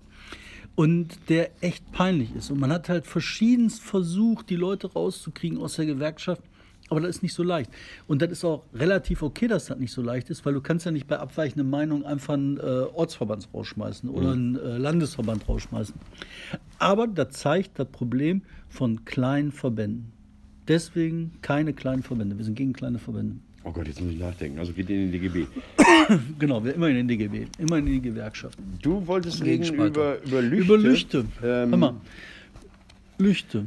und 0.76 1.30
der 1.30 1.52
echt 1.62 1.92
peinlich 1.92 2.36
ist. 2.36 2.50
Und 2.52 2.60
man 2.60 2.72
hat 2.72 2.90
halt 2.90 3.06
verschiedenst 3.06 3.82
versucht, 3.82 4.50
die 4.50 4.56
Leute 4.56 4.92
rauszukriegen 4.92 5.58
aus 5.60 5.76
der 5.76 5.86
Gewerkschaft. 5.86 6.42
Aber 6.90 7.02
das 7.02 7.18
ist 7.18 7.24
nicht 7.24 7.34
so 7.34 7.42
leicht. 7.42 7.72
Und 8.08 8.22
das 8.22 8.32
ist 8.32 8.46
auch 8.46 8.64
relativ 8.74 9.24
okay, 9.24 9.48
dass 9.48 9.66
das 9.66 9.80
nicht 9.80 9.92
so 9.92 10.02
leicht 10.02 10.30
ist, 10.30 10.46
weil 10.46 10.54
du 10.54 10.62
kannst 10.62 10.86
ja 10.86 10.92
nicht 10.92 11.08
bei 11.08 11.18
abweichenden 11.18 11.70
Meinungen 11.70 12.06
einfach 12.06 12.36
einen 12.36 12.58
äh, 12.58 12.62
Ortsverband 12.62 13.50
rausschmeißen 13.54 14.10
oder 14.10 14.32
einen 14.32 14.56
äh, 14.56 14.78
Landesverband 14.78 15.48
rausschmeißen. 15.50 15.96
Aber 16.78 17.08
das 17.08 17.30
zeigt 17.32 17.80
das 17.80 17.88
Problem 17.88 18.44
von 18.70 19.04
kleinen 19.06 19.52
Verbänden. 19.52 20.12
Deswegen 20.68 21.32
keine 21.42 21.74
kleinen 21.74 22.04
Verbände. 22.04 22.38
Wir 22.38 22.46
sind 22.46 22.56
gegen 22.56 22.74
kleine 22.74 23.00
Verbände. 23.00 23.38
Oh 23.64 23.72
Gott, 23.72 23.88
jetzt 23.88 24.00
muss 24.00 24.12
ich 24.12 24.20
nachdenken. 24.20 24.60
Also 24.60 24.74
geht 24.74 24.90
in 24.90 25.12
den 25.12 25.12
DGB. 25.12 25.48
Genau, 26.38 26.64
wir 26.64 26.76
immer 26.76 26.88
in 26.88 26.98
den 26.98 27.08
DGB, 27.08 27.48
immer 27.58 27.80
in 27.80 27.88
die 27.88 28.00
Gewerkschaften. 28.00 28.78
Du 28.80 29.08
wolltest 29.08 29.44
reden 29.44 29.74
über, 29.74 30.22
über 30.24 30.40
Lüchte. 30.40 30.66
Über 30.66 30.78
Lüchte. 30.78 31.18
Ähm, 31.42 31.70
Hör 31.72 31.78
mal. 31.78 31.94
Lüchte. 33.18 33.66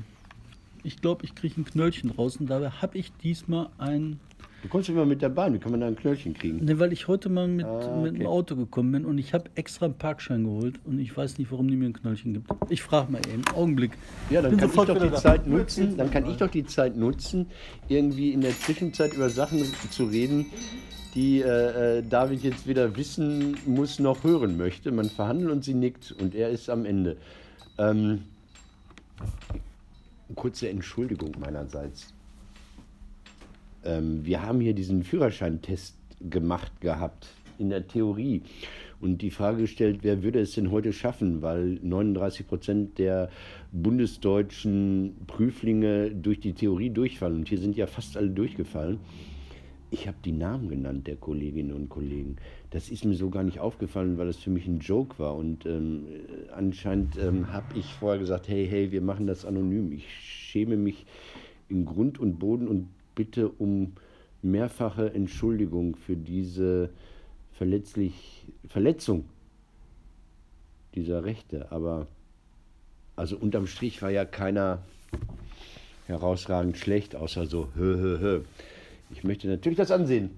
Ich 0.85 1.01
glaube, 1.01 1.25
ich 1.25 1.35
kriege 1.35 1.61
ein 1.61 1.65
Knöllchen 1.65 2.11
raus 2.11 2.37
und 2.39 2.49
dabei 2.49 2.71
habe 2.71 2.99
ich 2.99 3.13
diesmal 3.23 3.69
ein. 3.79 4.19
Du 4.63 4.69
kommst 4.69 4.89
immer 4.89 5.07
mit 5.07 5.23
der 5.23 5.29
Bahn. 5.29 5.55
Wie 5.55 5.59
kann 5.59 5.71
man 5.71 5.81
da 5.81 5.87
ein 5.87 5.95
Knöllchen 5.95 6.35
kriegen? 6.35 6.65
Ne, 6.65 6.81
weil 6.81 6.93
ich 6.93 7.07
heute 7.07 7.29
mal 7.29 7.47
mit, 7.47 7.65
Ah, 7.65 8.01
mit 8.03 8.15
dem 8.15 8.23
okay. 8.23 8.27
Auto 8.27 8.57
gekommen 8.57 8.91
bin 8.91 9.05
und 9.05 9.17
ich 9.19 9.33
habe 9.33 9.49
extra 9.55 9.87
einen 9.87 9.95
Parkschein 9.95 10.43
geholt 10.45 10.81
und 10.85 10.99
ich 10.99 11.17
weiß 11.17 11.39
nicht, 11.39 11.53
warum 11.53 11.69
die 11.69 11.77
mir 11.77 11.87
ein 11.87 11.93
Knöllchen 11.93 12.33
gibt. 12.35 12.51
Ich 12.69 12.83
frage 12.83 13.13
mal 13.13 13.21
eben. 13.33 13.43
Augenblick. 13.55 13.93
Ja, 14.31 14.43
dann 14.43 14.51
Bin 14.53 14.59
kann 14.61 14.71
ich 14.71 14.75
doch 14.75 14.99
die 15.01 15.11
da. 15.11 15.15
Zeit 15.15 15.47
nutzen, 15.47 15.97
dann 15.97 16.11
kann 16.11 16.29
ich 16.29 16.37
doch 16.39 16.51
die 16.51 16.67
Zeit 16.67 16.97
nutzen, 16.97 17.47
irgendwie 17.87 18.33
in 18.33 18.41
der 18.41 18.51
Zwischenzeit 18.51 19.15
über 19.15 19.29
Sachen 19.31 19.63
zu 19.91 20.05
reden, 20.07 20.47
die 21.15 21.41
äh, 21.41 21.99
äh, 21.99 22.03
David 22.03 22.43
jetzt 22.43 22.67
weder 22.67 22.97
wissen 22.97 23.57
muss 23.65 24.01
noch 24.01 24.25
hören 24.25 24.57
möchte. 24.57 24.91
Man 24.91 25.09
verhandelt 25.09 25.53
und 25.53 25.63
sie 25.65 25.75
nickt 25.75 26.11
und 26.21 26.35
er 26.35 26.51
ist 26.51 26.69
am 26.69 26.85
Ende. 26.85 27.17
Ähm, 27.79 28.23
kurze 30.35 30.69
Entschuldigung 30.69 31.33
meinerseits. 31.39 32.15
Ähm, 33.85 34.25
wir 34.25 34.43
haben 34.43 34.61
hier 34.61 34.75
diesen 34.75 35.03
Führerscheintest 35.03 35.97
gemacht 36.21 36.81
gehabt 36.81 37.29
in 37.59 37.71
der 37.71 37.87
Theorie 37.87 38.43
und 39.01 39.23
die 39.23 39.31
Frage 39.31 39.63
gestellt, 39.63 40.01
wer 40.03 40.23
würde 40.23 40.41
es 40.41 40.53
denn 40.53 40.71
heute 40.71 40.93
schaffen, 40.93 41.43
weil 41.43 41.79
39 41.83 42.47
Prozent 42.47 42.99
der 42.99 43.31
bundesdeutschen 43.73 45.17
Prüflinge 45.27 46.11
durch 46.11 46.41
die 46.41 46.53
Theorie 46.53 46.91
durchfallen 46.91 47.37
und 47.37 47.49
hier 47.49 47.59
sind 47.59 47.77
ja 47.77 47.87
fast 47.87 48.17
alle 48.17 48.31
durchgefallen. 48.31 48.99
Ich 49.91 50.07
habe 50.07 50.19
die 50.25 50.33
Namen 50.33 50.69
genannt 50.69 51.07
der 51.07 51.17
Kolleginnen 51.17 51.73
und 51.73 51.89
Kollegen. 51.89 52.37
Das 52.71 52.91
ist 52.91 53.05
mir 53.05 53.15
so 53.15 53.31
gar 53.31 53.45
nicht 53.45 53.61
aufgefallen, 53.61 54.19
weil 54.19 54.27
das 54.27 54.37
für 54.37 54.51
mich 54.51 54.67
ein 54.67 54.81
Joke 54.81 55.19
war. 55.19 55.37
Und 55.37 55.65
ähm, 55.65 56.07
äh, 56.07 56.51
anscheinend 56.53 57.17
ähm, 57.17 57.53
habe 57.53 57.79
ich 57.79 57.95
vorher 57.95 58.19
gesagt, 58.19 58.49
hey, 58.49 58.67
hey, 58.69 58.93
wir 58.93 59.01
machen 59.01 59.27
das 59.27 59.47
anonym. 59.47 59.93
Ich 59.93 60.07
schäme 60.21 60.77
mich 60.77 61.07
in 61.69 61.87
Grund 61.87 62.19
und 62.19 62.39
Boden 62.39 62.69
und 62.69 62.89
bitte 63.15 63.49
um 63.49 63.95
mehrfache 64.43 65.13
Entschuldigung 65.15 65.97
für 65.97 66.17
diese 66.17 66.91
verletzlich, 67.53 68.45
Verletzung 68.69 69.25
dieser 70.95 71.25
Rechte. 71.25 71.73
Aber 71.73 72.07
also 73.17 73.39
unterm 73.39 73.67
Strich 73.67 74.03
war 74.03 74.11
ja 74.11 74.27
keiner 74.27 74.83
herausragend 76.07 76.77
schlecht, 76.77 77.17
außer 77.17 77.47
so 77.47 77.69
hö, 77.75 77.97
hö, 77.99 78.19
hö. 78.21 78.41
Ich 79.11 79.25
möchte 79.25 79.49
natürlich 79.49 79.79
das 79.79 79.91
ansehen 79.91 80.31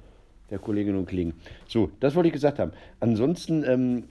der 0.51 0.59
Kolleginnen 0.59 0.99
und 0.99 1.09
Kollegen. 1.09 1.35
So, 1.67 1.91
das 2.01 2.15
wollte 2.15 2.29
ich 2.29 2.33
gesagt 2.33 2.59
haben. 2.59 2.73
Ansonsten, 3.01 3.65
ähm, 3.65 4.05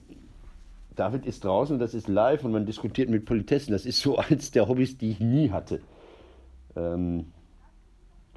David 0.96 1.26
ist 1.26 1.44
draußen, 1.44 1.80
das 1.80 1.94
ist 1.94 2.08
live 2.08 2.44
und 2.44 2.52
man 2.52 2.66
diskutiert 2.66 3.10
mit 3.10 3.26
Politessen. 3.26 3.72
Das 3.72 3.86
ist 3.86 4.00
so 4.00 4.18
eins 4.30 4.52
der 4.52 4.68
Hobbys, 4.68 4.98
die 4.98 5.12
ich 5.12 5.20
nie 5.20 5.52
hatte. 5.52 5.82
Ähm, 6.76 7.26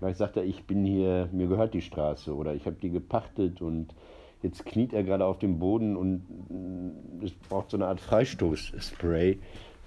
Vielleicht 0.02 0.18
sagt 0.18 0.36
er, 0.36 0.42
ich 0.42 0.64
bin 0.64 0.84
hier, 0.84 1.28
mir 1.30 1.46
gehört 1.46 1.74
die 1.74 1.80
Straße 1.80 2.34
oder 2.34 2.56
ich 2.56 2.66
habe 2.66 2.74
die 2.82 2.90
gepachtet 2.90 3.62
und 3.62 3.94
jetzt 4.42 4.66
kniet 4.66 4.92
er 4.92 5.04
gerade 5.04 5.24
auf 5.24 5.38
dem 5.38 5.60
Boden 5.60 5.96
und 5.96 6.24
mm, 6.48 7.24
es 7.24 7.30
braucht 7.48 7.70
so 7.70 7.76
eine 7.76 7.86
Art 7.86 8.00
Freistoßspray 8.00 9.38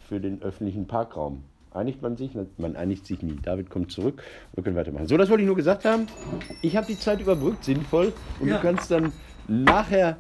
für 0.08 0.22
den 0.22 0.42
öffentlichen 0.42 0.88
Parkraum. 0.88 1.44
Einigt 1.76 2.02
man 2.02 2.16
sich? 2.16 2.32
Man 2.58 2.76
einigt 2.76 3.06
sich 3.06 3.22
nie. 3.22 3.38
David 3.42 3.70
kommt 3.70 3.92
zurück 3.92 4.22
wir 4.54 4.64
können 4.64 4.76
weitermachen. 4.76 5.08
So, 5.08 5.18
das 5.18 5.30
wollte 5.30 5.44
ich 5.44 5.48
nur 5.48 5.56
gesagt 5.56 5.86
haben. 5.86 6.08
Ich 6.62 6.76
habe 6.76 6.88
die 6.88 6.98
Zeit 6.98 7.20
überbrückt, 7.20 7.64
sinnvoll. 7.64 8.14
Und 8.40 8.48
Ja. 8.48 8.58
du 8.58 8.62
kannst 8.62 8.90
dann 8.90 9.12
nachher. 9.48 10.18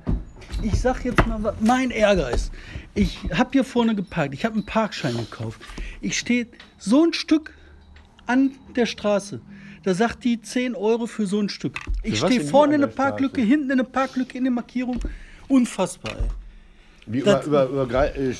Ich 0.61 0.79
sag 0.79 1.03
jetzt 1.05 1.25
mal, 1.25 1.41
was 1.41 1.55
mein 1.61 1.91
Ärger 1.91 2.29
ist. 2.31 2.51
Ich 2.93 3.19
habe 3.33 3.49
hier 3.53 3.63
vorne 3.63 3.95
geparkt. 3.95 4.33
Ich 4.33 4.45
habe 4.45 4.55
einen 4.55 4.65
Parkschein 4.65 5.15
gekauft. 5.17 5.61
Ich 6.01 6.17
stehe 6.19 6.47
so 6.77 7.03
ein 7.03 7.13
Stück 7.13 7.53
an 8.25 8.51
der 8.75 8.85
Straße. 8.85 9.41
Da 9.83 9.93
sagt 9.93 10.23
die 10.23 10.41
10 10.41 10.75
Euro 10.75 11.05
für 11.07 11.27
so 11.27 11.39
ein 11.39 11.49
Stück. 11.49 11.77
Ich 12.03 12.17
stehe 12.19 12.41
vorne 12.41 12.75
in 12.75 12.83
eine 12.83 12.91
Parklücke, 12.91 13.41
hinten 13.41 13.65
in 13.65 13.71
eine 13.73 13.83
Parklücke, 13.83 14.37
in 14.37 14.43
der 14.43 14.53
Markierung. 14.53 14.99
Unfassbar, 15.47 16.13
ey. 16.17 16.27
Wie 17.07 17.19
über, 17.19 17.43
über, 17.43 17.65
über, 17.69 18.15
äh, 18.15 18.33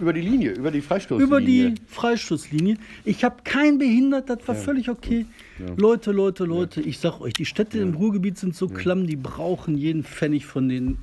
über 0.00 0.12
die 0.12 0.20
Linie, 0.20 0.52
über 0.52 0.70
die 0.70 0.80
Freistoßlinie. 0.80 1.26
Über 1.26 1.40
die 1.40 1.74
Freistoßlinie. 1.86 2.76
Ich 3.04 3.22
habe 3.22 3.36
keinen 3.44 3.78
behindert, 3.78 4.28
das 4.28 4.46
war 4.46 4.56
völlig 4.56 4.88
okay. 4.88 5.26
Leute, 5.76 6.10
Leute, 6.10 6.44
Leute, 6.44 6.80
ich 6.80 6.98
sag 6.98 7.20
euch, 7.20 7.34
die 7.34 7.44
Städte 7.44 7.78
im 7.78 7.94
Ruhrgebiet 7.94 8.38
sind 8.38 8.56
so 8.56 8.66
klamm, 8.66 9.06
die 9.06 9.16
brauchen 9.16 9.76
jeden 9.76 10.02
Pfennig 10.02 10.46
von 10.46 10.68
den 10.68 10.98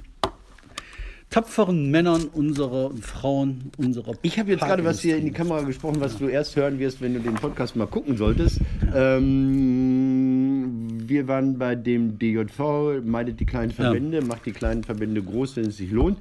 tapferen 1.29 1.91
Männern 1.91 2.23
unserer 2.33 2.91
Frauen 3.01 3.71
unserer 3.77 4.13
Ich 4.21 4.39
habe 4.39 4.51
jetzt 4.51 4.61
gerade 4.61 4.85
was 4.85 5.01
hier 5.01 5.17
in 5.17 5.25
die 5.25 5.31
Kamera 5.31 5.61
gesprochen, 5.61 5.99
was 5.99 6.17
du 6.17 6.29
erst 6.29 6.55
hören 6.55 6.79
wirst, 6.79 7.01
wenn 7.01 7.13
du 7.13 7.19
den 7.19 7.35
Podcast 7.35 7.75
mal 7.75 7.85
gucken 7.87 8.15
solltest. 8.15 8.61
Ähm, 8.95 10.86
wir 11.07 11.27
waren 11.27 11.57
bei 11.57 11.75
dem 11.75 12.19
DJV, 12.19 13.01
meidet 13.03 13.39
die 13.39 13.45
kleinen 13.45 13.71
Verbände, 13.71 14.21
macht 14.21 14.45
die 14.45 14.51
kleinen 14.51 14.83
Verbände 14.83 15.21
groß, 15.21 15.55
wenn 15.55 15.65
es 15.65 15.77
sich 15.77 15.91
lohnt. 15.91 16.19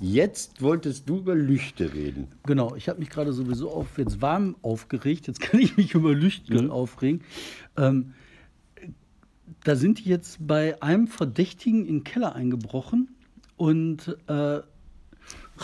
Jetzt 0.00 0.62
wolltest 0.62 1.08
du 1.08 1.18
über 1.18 1.34
Lüchte 1.34 1.92
reden. 1.92 2.28
Genau, 2.44 2.74
ich 2.76 2.88
habe 2.88 3.00
mich 3.00 3.10
gerade 3.10 3.32
sowieso 3.32 3.70
auf 3.70 3.98
jetzt 3.98 4.20
warm 4.20 4.56
aufgeregt. 4.62 5.26
Jetzt 5.26 5.40
kann 5.40 5.60
ich 5.60 5.76
mich 5.76 5.94
über 5.94 6.14
Lüchten 6.14 6.70
aufregen. 6.70 7.22
Ähm, 7.76 8.14
da 9.64 9.76
sind 9.76 9.98
die 9.98 10.08
jetzt 10.08 10.46
bei 10.46 10.80
einem 10.82 11.08
Verdächtigen 11.08 11.86
in 11.86 11.98
den 11.98 12.04
Keller 12.04 12.34
eingebrochen 12.34 13.08
und 13.56 14.16
äh, 14.28 14.60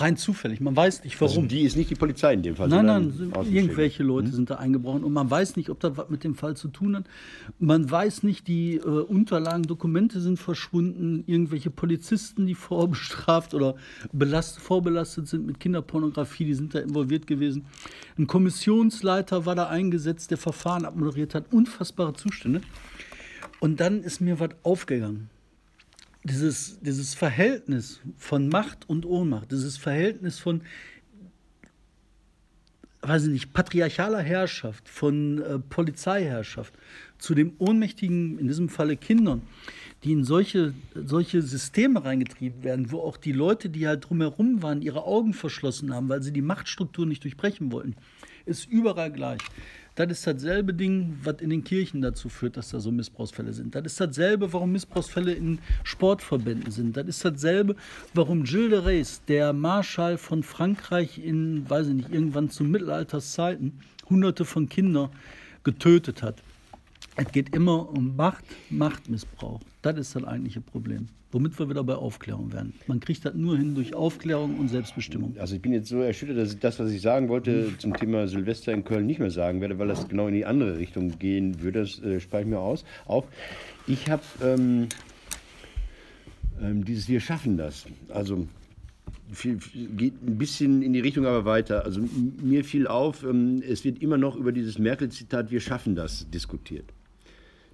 rein 0.01 0.17
zufällig. 0.17 0.61
Man 0.61 0.77
weiß 0.77 1.05
nicht 1.05 1.21
warum. 1.21 1.37
Also 1.37 1.49
die 1.49 1.63
ist 1.63 1.77
nicht 1.77 1.91
die 1.91 1.95
Polizei 1.95 2.35
in 2.35 2.43
dem 2.43 2.57
Fall. 2.57 2.69
Nein, 2.69 2.87
nein, 2.87 3.33
irgendwelche 3.51 4.03
Leute 4.03 4.29
sind 4.29 4.51
da 4.51 4.57
eingebrochen 4.57 5.05
und 5.05 5.13
man 5.13 5.31
weiß 5.31 5.57
nicht, 5.57 5.71
ob 5.71 5.81
das 5.81 5.97
was 5.97 6.09
mit 6.11 6.25
dem 6.25 6.35
Fall 6.35 6.57
zu 6.57 6.69
tun 6.69 6.97
hat. 6.97 7.05
Man 7.59 7.91
weiß 7.91 8.23
nicht, 8.23 8.49
die 8.49 8.77
äh, 8.77 8.81
Unterlagen, 8.81 9.65
Dokumente 9.65 10.21
sind 10.21 10.39
verschwunden, 10.39 11.25
irgendwelche 11.27 11.71
Polizisten, 11.71 12.47
die 12.47 12.55
vorbestraft 12.55 13.55
oder 13.55 13.77
belast, 14.13 14.59
vorbelastet 14.59 15.29
sind 15.29 15.47
mit 15.47 15.61
Kinderpornografie, 15.61 16.45
die 16.45 16.55
sind 16.55 16.75
da 16.75 16.81
involviert 16.81 17.27
gewesen. 17.27 17.67
Ein 18.19 18.27
Kommissionsleiter 18.27 19.47
war 19.47 19.55
da 19.55 19.69
eingesetzt, 19.69 20.31
der 20.31 20.39
Verfahren 20.39 20.85
abmoderiert 20.85 21.35
hat. 21.35 21.53
Unfassbare 21.53 22.15
Zustände. 22.15 22.61
Und 23.61 23.81
dann 23.81 24.03
ist 24.03 24.21
mir 24.21 24.41
was 24.41 24.51
aufgegangen 24.63 25.31
dieses, 26.25 26.81
dieses 26.81 27.15
Verhältnis 27.15 28.01
von 28.17 28.49
Macht 28.49 28.89
und 28.89 29.07
Ohnmacht, 29.07 29.53
dieses 29.53 29.77
Verhältnis 29.77 30.39
von, 30.39 30.63
weiß 33.03 33.25
ich 33.25 33.31
nicht, 33.31 33.53
patriarchaler 33.53 34.21
Herrschaft, 34.21 34.89
von 34.89 35.43
äh, 35.43 35.59
Polizeiherrschaft 35.59 36.75
zu 37.19 37.35
dem 37.35 37.53
ohnmächtigen, 37.59 38.39
in 38.39 38.49
diesem 38.49 38.71
Falle 38.71 38.97
Kindern, 38.97 39.43
die 40.03 40.13
in 40.13 40.25
solche, 40.25 40.75
solche 40.95 41.43
Systeme 41.43 42.05
reingetrieben 42.05 42.65
werden, 42.65 42.91
wo 42.91 43.01
auch 43.01 43.19
die 43.19 43.33
Leute, 43.33 43.69
die 43.69 43.87
halt 43.87 44.09
drumherum 44.09 44.63
waren, 44.63 44.81
ihre 44.81 45.05
Augen 45.05 45.35
verschlossen 45.35 45.95
haben, 45.95 46.09
weil 46.09 46.23
sie 46.23 46.33
die 46.33 46.43
Machtstruktur 46.43 47.07
nicht 47.07 47.25
durchbrechen 47.25 47.71
wollten, 47.71 47.97
ist 48.47 48.67
überall 48.69 49.13
gleich. 49.13 49.41
Das 49.97 50.11
ist 50.11 50.27
dasselbe 50.27 50.75
Ding, 50.75 51.19
was 51.23 51.37
in 51.41 51.51
den 51.51 51.63
Kirchen 51.63 52.03
dazu 52.03 52.29
führt, 52.29 52.57
dass 52.57 52.71
da 52.71 52.81
so 52.81 52.91
Missbrauchsfälle 52.91 53.53
sind. 53.53 53.77
Das 53.77 53.85
ist 53.85 54.01
dasselbe, 54.01 54.53
warum 54.53 54.73
Missbrauchsfälle 54.73 55.33
in 55.33 55.61
Sportverbänden 55.85 56.73
sind. 56.73 56.97
Das 56.97 57.07
ist 57.07 57.25
dasselbe, 57.25 57.77
warum 58.13 58.43
Gilles 58.43 58.71
de 58.71 58.79
Rais, 58.81 59.23
der 59.29 59.53
Marschall 59.53 60.19
von 60.19 60.43
Frankreich 60.43 61.19
in, 61.19 61.69
weiß 61.71 61.87
ich 61.89 61.95
nicht, 61.95 62.13
irgendwann 62.13 62.51
zu 62.51 62.65
Mittelalterszeiten, 62.65 63.81
hunderte 64.11 64.45
von 64.45 64.69
Kindern 64.69 65.11
getötet 65.63 66.25
hat. 66.25 66.43
Es 67.15 67.31
geht 67.31 67.55
immer 67.55 67.89
um 67.89 68.17
Macht, 68.17 68.45
Machtmissbrauch. 68.71 69.61
Das 69.83 69.97
ist 69.97 70.17
das 70.17 70.25
eigentliche 70.25 70.61
Problem. 70.61 71.07
Womit 71.35 71.59
wir 71.59 71.69
wieder 71.69 71.83
bei 71.83 71.97
Aufklärung 71.97 72.53
werden. 72.53 72.75
Man 72.87 73.01
kriegt 73.01 73.25
das 73.25 73.35
nur 73.35 73.57
hin 73.57 73.75
durch 73.75 73.93
Aufklärung 73.93 74.57
und 74.57 74.69
Selbstbestimmung. 74.69 75.35
Also 75.37 75.57
ich 75.57 75.63
bin 75.63 75.73
jetzt 75.73 75.89
so 75.89 76.01
erschüttert, 76.01 76.39
dass 76.39 76.53
ich 76.53 76.61
das, 76.61 76.79
was 76.79 76.93
ich 76.93 77.03
sagen 77.03 77.29
wollte 77.29 77.77
zum 77.79 77.93
Thema 77.93 78.29
Silvester 78.29 78.73
in 78.73 78.85
Köln 78.85 79.05
nicht 79.05 79.19
mehr 79.19 79.33
sagen 79.33 79.61
werde, 79.61 79.77
weil 79.81 79.89
das 79.89 80.07
genau 80.07 80.29
in 80.29 80.35
die 80.35 80.47
andere 80.47 80.79
Richtung 80.79 81.19
gehen 81.19 81.61
würde. 81.61 81.81
Das 81.81 82.01
äh, 82.05 82.21
spare 82.21 82.43
ich 82.45 82.49
mir 82.49 82.61
aus. 82.61 82.85
Auf. 83.07 83.25
Ich 83.89 84.09
habe 84.09 84.23
ähm, 84.45 84.87
ähm, 86.63 86.85
dieses 86.85 87.09
Wir 87.09 87.19
schaffen 87.19 87.57
das. 87.57 87.85
Also 88.11 88.47
viel, 89.33 89.59
geht 89.97 90.23
ein 90.23 90.39
bisschen 90.39 90.83
in 90.83 90.93
die 90.93 91.01
Richtung, 91.01 91.27
aber 91.27 91.45
weiter. 91.45 91.85
Also 91.85 92.01
mir 92.45 92.63
fiel 92.63 92.87
auf, 92.87 93.25
ähm, 93.25 93.61
es 93.69 93.85
wird 93.85 94.01
immer 94.01 94.19
noch 94.19 94.37
über 94.37 94.53
dieses 94.53 94.79
Merkel-Zitat 94.79 95.51
Wir 95.51 95.59
schaffen 95.59 95.97
das 95.97 96.31
diskutiert. 96.31 96.85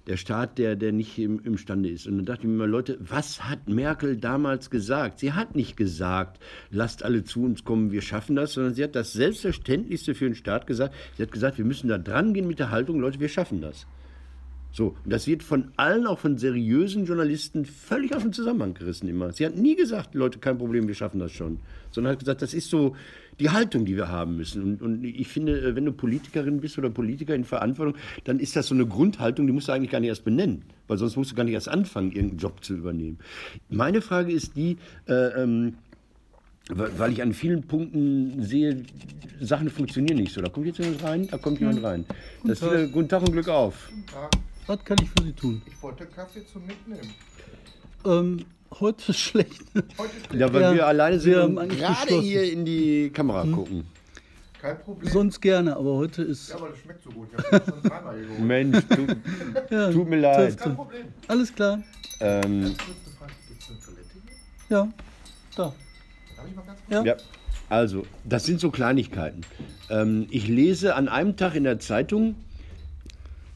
Der 0.07 0.17
Staat, 0.17 0.57
der, 0.57 0.75
der 0.75 0.91
nicht 0.91 1.17
im, 1.19 1.39
imstande 1.39 1.89
ist. 1.89 2.07
Und 2.07 2.17
dann 2.17 2.25
dachte 2.25 2.41
ich 2.41 2.47
mir 2.47 2.57
mal, 2.57 2.69
Leute, 2.69 2.97
was 2.99 3.47
hat 3.47 3.69
Merkel 3.69 4.17
damals 4.17 4.69
gesagt? 4.69 5.19
Sie 5.19 5.33
hat 5.33 5.55
nicht 5.55 5.77
gesagt, 5.77 6.41
lasst 6.71 7.03
alle 7.03 7.23
zu 7.23 7.43
uns 7.43 7.63
kommen, 7.63 7.91
wir 7.91 8.01
schaffen 8.01 8.35
das, 8.35 8.53
sondern 8.53 8.73
sie 8.73 8.83
hat 8.83 8.95
das 8.95 9.13
Selbstverständlichste 9.13 10.15
für 10.15 10.25
den 10.25 10.35
Staat 10.35 10.65
gesagt. 10.65 10.95
Sie 11.17 11.23
hat 11.23 11.31
gesagt, 11.31 11.57
wir 11.57 11.65
müssen 11.65 11.87
da 11.87 11.97
dran 11.97 12.33
gehen 12.33 12.47
mit 12.47 12.59
der 12.59 12.71
Haltung, 12.71 12.99
Leute, 12.99 13.19
wir 13.19 13.29
schaffen 13.29 13.61
das. 13.61 13.85
So, 14.73 14.95
und 15.03 15.11
das 15.11 15.27
wird 15.27 15.43
von 15.43 15.71
allen, 15.75 16.07
auch 16.07 16.19
von 16.19 16.37
seriösen 16.37 17.05
Journalisten, 17.05 17.65
völlig 17.65 18.15
aus 18.15 18.21
dem 18.21 18.31
Zusammenhang 18.31 18.73
gerissen 18.73 19.09
immer. 19.09 19.33
Sie 19.33 19.45
hat 19.45 19.55
nie 19.55 19.75
gesagt, 19.75 20.15
Leute, 20.15 20.39
kein 20.39 20.57
Problem, 20.57 20.87
wir 20.87 20.95
schaffen 20.95 21.19
das 21.19 21.33
schon. 21.33 21.59
Sondern 21.91 22.13
hat 22.13 22.19
gesagt, 22.19 22.41
das 22.41 22.53
ist 22.53 22.69
so 22.69 22.95
die 23.41 23.49
Haltung, 23.49 23.85
die 23.85 23.97
wir 23.97 24.07
haben 24.07 24.37
müssen. 24.37 24.63
Und, 24.63 24.81
und 24.81 25.03
ich 25.03 25.27
finde, 25.27 25.59
äh, 25.59 25.75
wenn 25.75 25.85
du 25.85 25.91
Politikerin 25.91 26.61
bist 26.61 26.77
oder 26.77 26.89
Politiker 26.89 27.35
in 27.35 27.43
Verantwortung, 27.43 27.95
dann 28.23 28.39
ist 28.39 28.55
das 28.55 28.67
so 28.67 28.75
eine 28.75 28.85
Grundhaltung, 28.85 29.47
die 29.47 29.53
musst 29.53 29.67
du 29.67 29.71
eigentlich 29.71 29.91
gar 29.91 29.99
nicht 29.99 30.09
erst 30.09 30.23
benennen. 30.23 30.63
Weil 30.87 30.97
sonst 30.97 31.15
musst 31.15 31.31
du 31.31 31.35
gar 31.35 31.43
nicht 31.43 31.53
erst 31.53 31.69
anfangen, 31.69 32.11
irgendeinen 32.11 32.39
Job 32.39 32.63
zu 32.63 32.75
übernehmen. 32.75 33.19
Meine 33.69 34.01
Frage 34.01 34.31
ist 34.31 34.55
die, 34.55 34.77
äh, 35.07 35.41
ähm, 35.41 35.75
weil 36.69 37.11
ich 37.11 37.21
an 37.21 37.33
vielen 37.33 37.63
Punkten 37.63 38.43
sehe, 38.43 38.83
Sachen 39.41 39.69
funktionieren 39.69 40.17
nicht 40.17 40.31
so. 40.31 40.41
Da 40.41 40.49
kommt 40.49 40.67
jetzt 40.67 40.79
jemand 40.79 41.03
rein, 41.03 41.27
da 41.29 41.37
kommt 41.37 41.59
jemand 41.59 41.83
rein. 41.83 42.05
Das 42.43 42.61
ist 42.61 42.65
wieder 42.65 42.87
guten 42.87 43.09
Tag 43.09 43.23
und 43.23 43.31
Glück 43.31 43.49
auf. 43.49 43.89
Was 44.67 44.85
kann 44.85 44.97
ich 45.01 45.09
für 45.09 45.23
Sie 45.23 45.33
tun? 45.33 45.61
Ich 45.65 45.81
wollte 45.81 46.05
Kaffee 46.05 46.45
zum 46.45 46.65
Mitnehmen. 46.65 47.09
Ähm, 48.05 48.45
heute 48.79 49.11
ist 49.11 49.19
schlecht. 49.19 49.61
Heute 49.97 50.11
ist 50.31 50.33
Ja, 50.39 50.51
weil 50.53 50.61
Ja, 50.61 50.73
wir 50.73 50.87
alleine 50.87 51.19
sind 51.19 51.33
wir 51.33 51.43
und 51.45 51.69
gerade 51.69 52.19
hier 52.21 52.51
in 52.51 52.65
die 52.65 53.09
Kamera 53.13 53.45
gucken. 53.45 53.85
kein 54.59 54.79
Problem. 54.79 55.11
Sonst 55.11 55.41
gerne, 55.41 55.75
aber 55.75 55.95
heute 55.95 56.23
ist 56.23 56.49
ja, 56.49 56.55
aber 56.55 56.69
das 56.69 56.77
schmeckt 56.79 57.03
so 57.03 57.09
gut. 57.11 57.27
Ich 57.37 57.51
habe 57.51 57.63
schon 57.71 57.83
dreimal 57.83 58.19
geholt. 58.19 58.39
Mensch, 58.39 58.77
tut, 58.89 59.17
ja, 59.69 59.91
tut 59.91 60.09
mir 60.09 60.19
leid. 60.19 60.57
Kein 60.57 60.75
Problem. 60.75 61.05
alles 61.27 61.53
klar. 61.53 61.81
Ähm. 62.19 62.63
Gibt 62.63 62.81
es 62.81 63.69
eine 63.69 63.79
Toilette 63.79 64.07
hier? 64.67 64.77
Ja, 64.77 64.89
da. 65.55 65.73
Darf 66.35 66.47
ich 66.47 66.55
mal 66.55 66.61
ganz 66.65 66.79
kurz? 66.87 66.91
Ja. 66.91 67.03
ja, 67.03 67.15
also, 67.69 68.05
das 68.25 68.45
sind 68.45 68.59
so 68.59 68.69
Kleinigkeiten. 68.69 69.41
Ähm, 69.89 70.27
ich 70.29 70.47
lese 70.47 70.95
an 70.95 71.07
einem 71.07 71.35
Tag 71.37 71.55
in 71.55 71.63
der 71.63 71.79
Zeitung, 71.79 72.35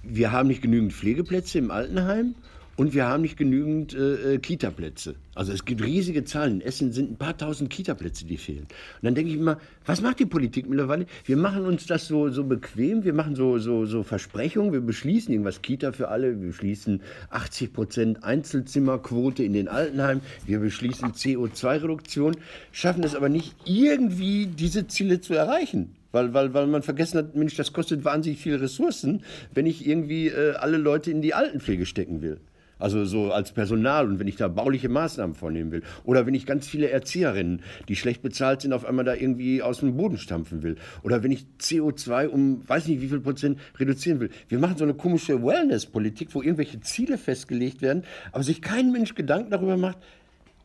wir 0.04 0.32
haben 0.32 0.48
nicht 0.48 0.62
genügend 0.62 0.94
Pflegeplätze 0.94 1.58
im 1.58 1.72
Altenheim 1.72 2.36
und 2.78 2.94
wir 2.94 3.06
haben 3.06 3.22
nicht 3.22 3.38
genügend 3.38 3.94
äh, 3.94 4.34
äh, 4.34 4.38
Kita-Plätze. 4.38 5.16
Also 5.34 5.54
es 5.54 5.64
gibt 5.64 5.82
riesige 5.82 6.26
Zahlen. 6.26 6.56
In 6.56 6.62
Essen 6.62 6.92
sind 6.92 7.12
ein 7.12 7.18
paar 7.18 7.38
tausend 7.38 7.70
Kita-Plätze, 7.70 8.26
die 8.26 8.38
fehlen. 8.38 8.64
Und 8.64 9.04
dann 9.04 9.16
denke 9.16 9.32
ich 9.32 9.38
immer, 9.38 9.60
was 9.86 10.02
macht 10.02 10.20
die 10.20 10.26
Politik 10.26 10.68
mittlerweile? 10.68 11.06
Wir 11.24 11.38
machen 11.38 11.66
uns 11.66 11.86
das 11.86 12.08
so, 12.08 12.30
so 12.30 12.44
bequem, 12.44 13.06
wir 13.06 13.14
machen 13.14 13.36
so, 13.36 13.58
so, 13.60 13.86
so 13.86 14.04
Versprechungen, 14.04 14.74
wir 14.74 14.82
beschließen 14.82 15.32
irgendwas 15.32 15.62
Kita 15.62 15.94
für 15.94 16.10
alle, 16.10 16.40
wir 16.42 16.48
beschließen 16.48 17.02
80 17.30 17.74
Prozent 17.74 18.24
Einzelzimmerquote 18.24 19.44
in 19.44 19.54
den 19.54 19.68
Altenheimen, 19.68 20.22
wir 20.46 20.60
beschließen 20.60 21.14
CO2-Reduktion, 21.14 22.36
schaffen 22.72 23.04
es 23.04 23.16
aber 23.16 23.30
nicht 23.30 23.56
irgendwie 23.66 24.48
diese 24.48 24.88
Ziele 24.88 25.22
zu 25.22 25.34
erreichen. 25.34 25.96
Weil, 26.12 26.34
weil, 26.34 26.54
weil 26.54 26.68
man 26.68 26.82
vergessen 26.82 27.18
hat, 27.18 27.36
Mensch, 27.36 27.56
das 27.56 27.74
kostet 27.74 28.06
wahnsinnig 28.06 28.40
viele 28.40 28.62
Ressourcen, 28.62 29.24
wenn 29.54 29.66
ich 29.66 29.86
irgendwie 29.86 30.30
äh, 30.30 30.54
alle 30.54 30.78
Leute 30.78 31.12
in 31.12 31.22
die 31.22 31.34
Altenpflege 31.34 31.86
stecken 31.86 32.22
will. 32.22 32.40
Also 32.78 33.06
so 33.06 33.32
als 33.32 33.52
Personal 33.52 34.08
und 34.08 34.20
wenn 34.20 34.28
ich 34.28 34.36
da 34.36 34.48
bauliche 34.48 34.90
Maßnahmen 34.90 35.36
vornehmen 35.36 35.72
will. 35.72 35.84
Oder 36.04 36.26
wenn 36.26 36.34
ich 36.34 36.46
ganz 36.46 36.68
viele 36.68 36.90
Erzieherinnen, 36.90 37.62
die 37.88 37.96
schlecht 37.96 38.22
bezahlt 38.22 38.62
sind, 38.62 38.74
auf 38.74 38.86
einmal 38.86 39.06
da 39.06 39.14
irgendwie 39.14 39.62
aus 39.62 39.80
dem 39.80 39.96
Boden 39.96 40.18
stampfen 40.18 40.62
will. 40.64 40.76
Oder 41.04 41.24
wenn 41.24 41.32
ich 41.32 41.46
CO2 41.60 42.28
um 42.28 42.68
weiß 42.68 42.88
nicht 42.88 43.02
wie 43.02 43.08
viel 43.08 43.22
Prozent 43.22 43.60
reduzieren 43.80 44.20
will. 44.20 44.30
Wir 44.50 44.60
machen 44.60 44.78
so 44.78 44.84
eine 44.84 44.94
komische 44.94 45.44
Wellness-Politik, 45.44 46.30
wo 46.34 46.42
irgendwelche 46.42 46.82
Ziele 46.82 47.18
festgelegt 47.18 47.82
werden, 47.82 48.04
aber 48.32 48.44
sich 48.44 48.62
kein 48.62 48.92
Mensch 48.92 49.16
Gedanken 49.16 49.52
darüber 49.52 49.78
macht, 49.78 49.98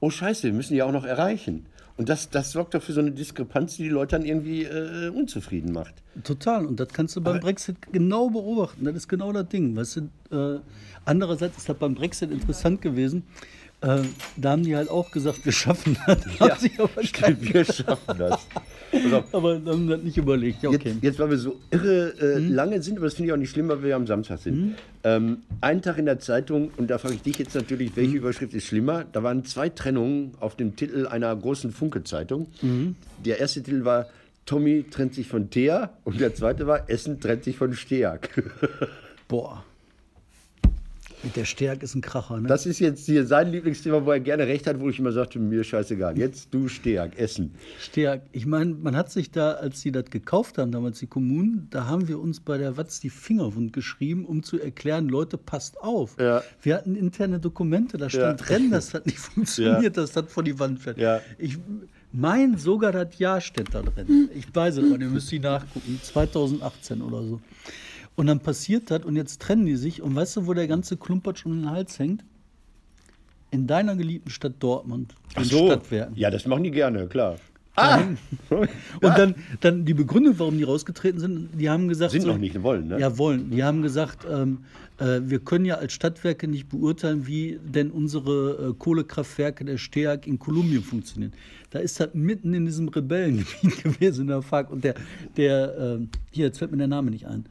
oh 0.00 0.10
scheiße, 0.10 0.44
wir 0.44 0.52
müssen 0.52 0.74
die 0.74 0.82
auch 0.82 0.92
noch 0.92 1.04
erreichen. 1.04 1.66
Und 2.00 2.08
das, 2.08 2.30
das 2.30 2.52
sorgt 2.52 2.72
dafür 2.72 2.94
so 2.94 3.02
eine 3.02 3.10
Diskrepanz, 3.12 3.76
die 3.76 3.82
die 3.82 3.88
Leute 3.90 4.16
dann 4.16 4.24
irgendwie 4.24 4.62
äh, 4.64 5.10
unzufrieden 5.10 5.70
macht. 5.74 5.92
Total. 6.24 6.64
Und 6.64 6.80
das 6.80 6.88
kannst 6.88 7.14
du 7.14 7.20
beim 7.20 7.34
Aber- 7.34 7.40
Brexit 7.42 7.76
genau 7.92 8.30
beobachten. 8.30 8.86
Das 8.86 8.94
ist 8.96 9.06
genau 9.06 9.30
das 9.34 9.46
Ding. 9.50 9.76
Weißt 9.76 10.00
du, 10.30 10.54
äh, 10.56 10.60
andererseits 11.04 11.58
ist 11.58 11.68
das 11.68 11.76
beim 11.76 11.94
Brexit 11.94 12.30
interessant 12.30 12.80
gewesen. 12.80 13.24
Äh, 13.82 13.98
da 14.38 14.52
haben 14.52 14.62
die 14.62 14.74
halt 14.74 14.88
auch 14.88 15.10
gesagt, 15.10 15.44
wir 15.44 15.52
schaffen 15.52 15.98
das. 16.06 16.20
Aber, 16.78 17.02
kein, 17.12 17.38
wir 17.38 17.66
schaffen 17.66 18.16
das. 18.16 18.46
Aber 19.32 19.60
haben 19.64 19.88
das 19.88 20.02
nicht 20.02 20.16
überlegt. 20.16 20.62
Ja, 20.62 20.70
okay. 20.70 20.90
Jetzt, 20.90 21.02
jetzt, 21.02 21.18
weil 21.18 21.30
wir 21.30 21.38
so 21.38 21.58
irre 21.70 22.14
äh, 22.20 22.38
lange 22.38 22.82
sind, 22.82 22.96
aber 22.96 23.06
das 23.06 23.14
finde 23.14 23.28
ich 23.28 23.32
auch 23.32 23.38
nicht 23.38 23.50
schlimm, 23.50 23.68
weil 23.68 23.82
wir 23.82 23.90
ja 23.90 23.96
am 23.96 24.06
Samstag 24.06 24.38
sind. 24.38 24.76
Ähm, 25.04 25.38
ein 25.60 25.82
Tag 25.82 25.98
in 25.98 26.06
der 26.06 26.18
Zeitung, 26.18 26.70
und 26.76 26.90
da 26.90 26.98
frage 26.98 27.14
ich 27.14 27.22
dich 27.22 27.38
jetzt 27.38 27.54
natürlich, 27.54 27.96
welche 27.96 28.16
Überschrift 28.16 28.54
ist 28.54 28.66
schlimmer? 28.66 29.04
Da 29.12 29.22
waren 29.22 29.44
zwei 29.44 29.68
Trennungen 29.68 30.32
auf 30.40 30.56
dem 30.56 30.76
Titel 30.76 31.06
einer 31.06 31.34
großen 31.34 31.70
Funke-Zeitung. 31.72 32.48
Der 33.24 33.38
erste 33.38 33.62
Titel 33.62 33.84
war 33.84 34.06
Tommy 34.46 34.84
trennt 34.90 35.14
sich 35.14 35.28
von 35.28 35.50
Thea 35.50 35.90
und 36.04 36.20
der 36.20 36.34
zweite 36.34 36.66
war 36.66 36.90
Essen 36.90 37.20
trennt 37.20 37.44
sich 37.44 37.56
von 37.56 37.72
Steag. 37.74 38.30
Boah. 39.28 39.64
Mit 41.22 41.36
der 41.36 41.44
Stärk 41.44 41.82
ist 41.82 41.94
ein 41.94 42.00
Kracher, 42.00 42.40
ne? 42.40 42.48
Das 42.48 42.64
ist 42.64 42.78
jetzt 42.78 43.04
hier 43.04 43.26
sein 43.26 43.50
Lieblingsthema, 43.52 44.04
wo 44.06 44.10
er 44.10 44.20
gerne 44.20 44.46
recht 44.46 44.66
hat, 44.66 44.80
wo 44.80 44.88
ich 44.88 44.98
immer 44.98 45.12
sagte, 45.12 45.38
mir 45.38 45.62
scheißegal. 45.62 46.16
Jetzt 46.18 46.48
du 46.54 46.66
Steag, 46.68 47.18
Essen. 47.18 47.52
Stärk. 47.78 48.22
Ich 48.32 48.46
meine, 48.46 48.72
man 48.74 48.96
hat 48.96 49.10
sich 49.10 49.30
da, 49.30 49.52
als 49.52 49.82
sie 49.82 49.92
das 49.92 50.06
gekauft 50.06 50.56
haben, 50.56 50.72
damals 50.72 50.98
die 51.00 51.06
Kommunen, 51.06 51.66
da 51.70 51.86
haben 51.86 52.08
wir 52.08 52.18
uns 52.18 52.40
bei 52.40 52.56
der 52.56 52.78
Watz 52.78 53.00
die 53.00 53.10
Finger 53.10 53.54
wund 53.54 53.74
geschrieben, 53.74 54.24
um 54.24 54.42
zu 54.42 54.58
erklären, 54.58 55.08
Leute, 55.10 55.36
passt 55.36 55.78
auf. 55.82 56.16
Ja. 56.18 56.42
Wir 56.62 56.74
hatten 56.76 56.96
interne 56.96 57.38
Dokumente, 57.38 57.98
da 57.98 58.08
stand 58.08 58.40
Ja. 58.40 58.46
drin, 58.46 58.70
dass 58.70 58.90
das 58.90 59.04
nicht 59.04 59.18
funktioniert, 59.18 59.98
dass 59.98 60.12
das 60.12 60.32
vor 60.32 60.42
die 60.42 60.58
Wand 60.58 60.80
fährt. 60.80 60.96
Ja. 60.96 61.20
Ich 61.38 61.58
mein 62.12 62.56
sogar 62.56 62.92
das 62.92 63.18
Jahr 63.18 63.40
steht 63.40 63.74
da 63.74 63.82
drin. 63.82 64.30
Ich 64.34 64.52
weiß 64.52 64.78
es, 64.78 64.90
aber 64.92 65.00
ihr 65.00 65.08
müsst 65.08 65.30
die 65.30 65.38
nachgucken. 65.38 66.00
2018 66.02 67.02
oder 67.02 67.22
so. 67.22 67.40
Und 68.16 68.26
dann 68.26 68.40
passiert 68.40 68.90
das 68.90 69.04
und 69.04 69.16
jetzt 69.16 69.40
trennen 69.40 69.66
die 69.66 69.76
sich. 69.76 70.02
Und 70.02 70.14
weißt 70.14 70.36
du, 70.36 70.46
wo 70.46 70.54
der 70.54 70.66
ganze 70.66 70.96
Klumpert 70.96 71.38
schon 71.38 71.52
in 71.52 71.62
den 71.62 71.70
Hals 71.70 71.98
hängt? 71.98 72.24
In 73.50 73.66
deiner 73.66 73.96
geliebten 73.96 74.30
Stadt 74.30 74.54
Dortmund, 74.60 75.14
den 75.36 75.44
Stadtwerken. 75.44 76.14
Ja, 76.16 76.30
das 76.30 76.46
machen 76.46 76.62
die 76.62 76.70
gerne, 76.70 77.08
klar. 77.08 77.36
Und 78.50 78.68
dann, 79.00 79.34
dann 79.60 79.84
die 79.84 79.94
Begründung, 79.94 80.38
warum 80.38 80.58
die 80.58 80.64
rausgetreten 80.64 81.20
sind, 81.20 81.48
die 81.54 81.70
haben 81.70 81.88
gesagt. 81.88 82.12
Sind 82.12 82.26
noch 82.26 82.38
nicht, 82.38 82.60
wollen, 82.62 82.88
ne? 82.88 83.00
Ja, 83.00 83.16
wollen. 83.16 83.50
Die 83.50 83.62
haben 83.64 83.82
gesagt, 83.82 84.26
ähm, 84.30 84.64
äh, 84.98 85.20
wir 85.22 85.38
können 85.38 85.64
ja 85.64 85.76
als 85.76 85.92
Stadtwerke 85.92 86.46
nicht 86.46 86.68
beurteilen, 86.68 87.26
wie 87.26 87.58
denn 87.62 87.90
unsere 87.90 88.70
äh, 88.70 88.74
Kohlekraftwerke 88.76 89.64
der 89.64 89.78
STEAG 89.78 90.26
in 90.26 90.38
Kolumbien 90.38 90.82
funktionieren. 90.82 91.32
Da 91.70 91.78
ist 91.78 92.00
das 92.00 92.10
mitten 92.12 92.52
in 92.54 92.66
diesem 92.66 92.88
Rebellengebiet 92.88 93.82
gewesen 93.82 94.22
in 94.22 94.26
der 94.28 94.42
FARC. 94.42 94.70
Und 94.70 94.84
der, 94.84 94.94
der 95.36 95.78
äh, 95.78 95.98
hier, 96.32 96.46
jetzt 96.46 96.58
fällt 96.58 96.72
mir 96.72 96.78
der 96.78 96.88
Name 96.88 97.10
nicht 97.10 97.26
ein, 97.26 97.46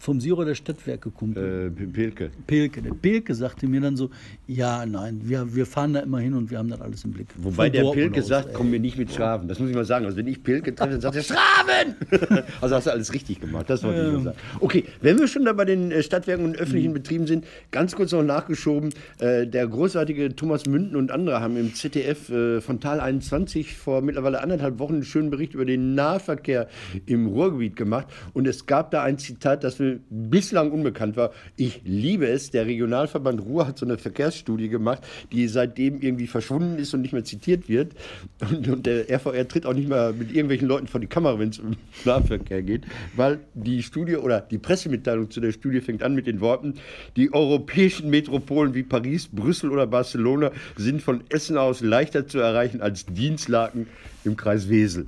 vom 0.00 0.18
Siro 0.18 0.44
der 0.44 0.54
Stadtwerke-Kumpel. 0.54 1.72
Äh, 1.76 1.86
Pilke. 1.86 2.30
Pelke. 2.46 2.80
Der 2.80 2.94
Pelke 2.94 3.34
sagte 3.34 3.68
mir 3.68 3.82
dann 3.82 3.96
so, 3.96 4.08
ja, 4.46 4.86
nein, 4.86 5.20
wir, 5.22 5.54
wir 5.54 5.66
fahren 5.66 5.92
da 5.92 6.00
immer 6.00 6.20
hin 6.20 6.32
und 6.32 6.50
wir 6.50 6.58
haben 6.58 6.70
das 6.70 6.80
alles 6.80 7.04
im 7.04 7.12
Blick. 7.12 7.28
Wobei 7.36 7.66
Von 7.66 7.72
der 7.72 7.82
Dortmund 7.82 8.12
Pilke 8.12 8.20
aus, 8.20 8.26
sagt, 8.26 8.48
ey. 8.48 8.54
komm 8.54 8.70
mir 8.70 8.80
nicht 8.80 8.96
mit 8.96 9.12
Schraven. 9.12 9.46
Das 9.46 9.58
muss 9.58 9.68
ich 9.68 9.76
mal 9.76 9.84
sagen. 9.84 10.06
Also 10.06 10.16
wenn 10.16 10.26
ich 10.26 10.42
Pilke 10.42 10.74
treffe, 10.74 10.92
dann 10.92 11.02
sagt 11.02 11.16
er 11.16 11.22
Schraven! 11.22 11.94
also 12.62 12.76
hast 12.76 12.86
du 12.86 12.92
alles 12.92 13.12
richtig 13.12 13.40
gemacht. 13.40 13.68
Das 13.68 13.82
wollte 13.82 14.06
ich 14.06 14.12
nur 14.12 14.22
sagen. 14.22 14.38
Okay, 14.60 14.84
wenn 15.02 15.18
wir 15.18 15.28
schon 15.28 15.44
da 15.44 15.52
bei 15.52 15.66
den 15.66 15.92
äh, 15.92 16.02
Stadtwerken 16.02 16.46
und 16.46 16.56
öffentlichen 16.56 16.94
Betrieben 16.94 17.26
sind, 17.26 17.44
ganz 17.70 17.94
kurz 17.94 18.12
noch 18.12 18.22
nachgeschoben. 18.22 18.94
Äh, 19.18 19.46
der 19.46 19.66
großartige 19.66 20.34
Thomas 20.34 20.64
Münden 20.64 20.96
und 20.96 21.10
andere 21.10 21.40
haben 21.42 21.58
im 21.58 21.74
ZDF 21.74 22.30
äh, 22.30 22.62
von 22.62 22.80
Tal 22.80 23.00
21 23.00 23.76
vor 23.76 24.00
mittlerweile 24.00 24.42
anderthalb 24.42 24.78
Wochen 24.78 24.94
einen 24.94 25.04
schönen 25.04 25.28
Bericht 25.28 25.52
über 25.52 25.66
den 25.66 25.94
Nahverkehr 25.94 26.68
im 27.04 27.26
Ruhrgebiet 27.26 27.76
gemacht. 27.76 28.06
Und 28.32 28.46
es 28.46 28.64
gab 28.64 28.90
da 28.92 29.02
ein 29.02 29.18
Zitat, 29.18 29.62
das 29.62 29.78
bislang 30.08 30.70
unbekannt 30.70 31.16
war. 31.16 31.32
Ich 31.56 31.80
liebe 31.84 32.26
es. 32.26 32.50
Der 32.50 32.66
Regionalverband 32.66 33.40
Ruhr 33.42 33.66
hat 33.66 33.78
so 33.78 33.86
eine 33.86 33.98
Verkehrsstudie 33.98 34.68
gemacht, 34.68 35.02
die 35.32 35.48
seitdem 35.48 36.00
irgendwie 36.00 36.26
verschwunden 36.26 36.78
ist 36.78 36.94
und 36.94 37.02
nicht 37.02 37.12
mehr 37.12 37.24
zitiert 37.24 37.68
wird. 37.68 37.94
Und, 38.40 38.68
und 38.68 38.86
der 38.86 39.10
RVR 39.10 39.46
tritt 39.48 39.66
auch 39.66 39.74
nicht 39.74 39.88
mehr 39.88 40.12
mit 40.12 40.30
irgendwelchen 40.30 40.68
Leuten 40.68 40.86
vor 40.86 41.00
die 41.00 41.06
Kamera, 41.06 41.38
wenn 41.38 41.50
es 41.50 41.58
um 41.58 41.76
Nahverkehr 42.04 42.62
geht, 42.62 42.84
weil 43.16 43.40
die 43.54 43.82
Studie 43.82 44.16
oder 44.16 44.40
die 44.40 44.58
Pressemitteilung 44.58 45.30
zu 45.30 45.40
der 45.40 45.52
Studie 45.52 45.80
fängt 45.80 46.02
an 46.02 46.14
mit 46.14 46.26
den 46.26 46.40
Worten, 46.40 46.74
die 47.16 47.32
europäischen 47.32 48.10
Metropolen 48.10 48.74
wie 48.74 48.82
Paris, 48.82 49.28
Brüssel 49.28 49.70
oder 49.70 49.86
Barcelona 49.86 50.50
sind 50.76 51.02
von 51.02 51.22
Essen 51.28 51.56
aus 51.56 51.80
leichter 51.80 52.26
zu 52.26 52.38
erreichen 52.38 52.80
als 52.80 53.06
Dienstlaken 53.06 53.86
im 54.24 54.36
Kreis 54.36 54.68
Wesel. 54.68 55.06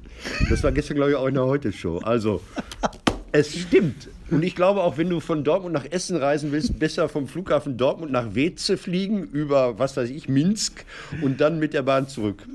Das 0.49 0.63
war 0.63 0.73
gestern, 0.73 0.97
glaube 0.97 1.11
ich, 1.13 1.17
auch 1.17 1.27
in 1.27 1.35
der 1.35 1.47
Heute-Show. 1.47 1.99
Also, 1.99 2.43
es 3.33 3.57
stimmt. 3.57 4.09
Und 4.33 4.43
ich 4.43 4.55
glaube 4.57 4.83
auch, 4.83 4.99
wenn 4.99 5.09
du 5.09 5.21
von 5.21 5.45
Dortmund 5.45 5.75
nach 5.75 5.87
Essen 5.91 6.17
reisen 6.17 6.51
willst, 6.53 6.79
besser 6.79 7.09
vom 7.09 7.29
Flughafen 7.29 7.77
Dortmund 7.77 8.11
nach 8.13 8.35
Weze 8.35 8.77
fliegen, 8.77 9.23
über, 9.25 9.79
was 9.79 9.97
weiß 9.97 10.11
ich, 10.11 10.29
Minsk 10.29 10.85
und 11.23 11.41
dann 11.41 11.59
mit 11.59 11.75
der 11.75 11.83
Bahn 11.83 12.09
zurück. 12.09 12.47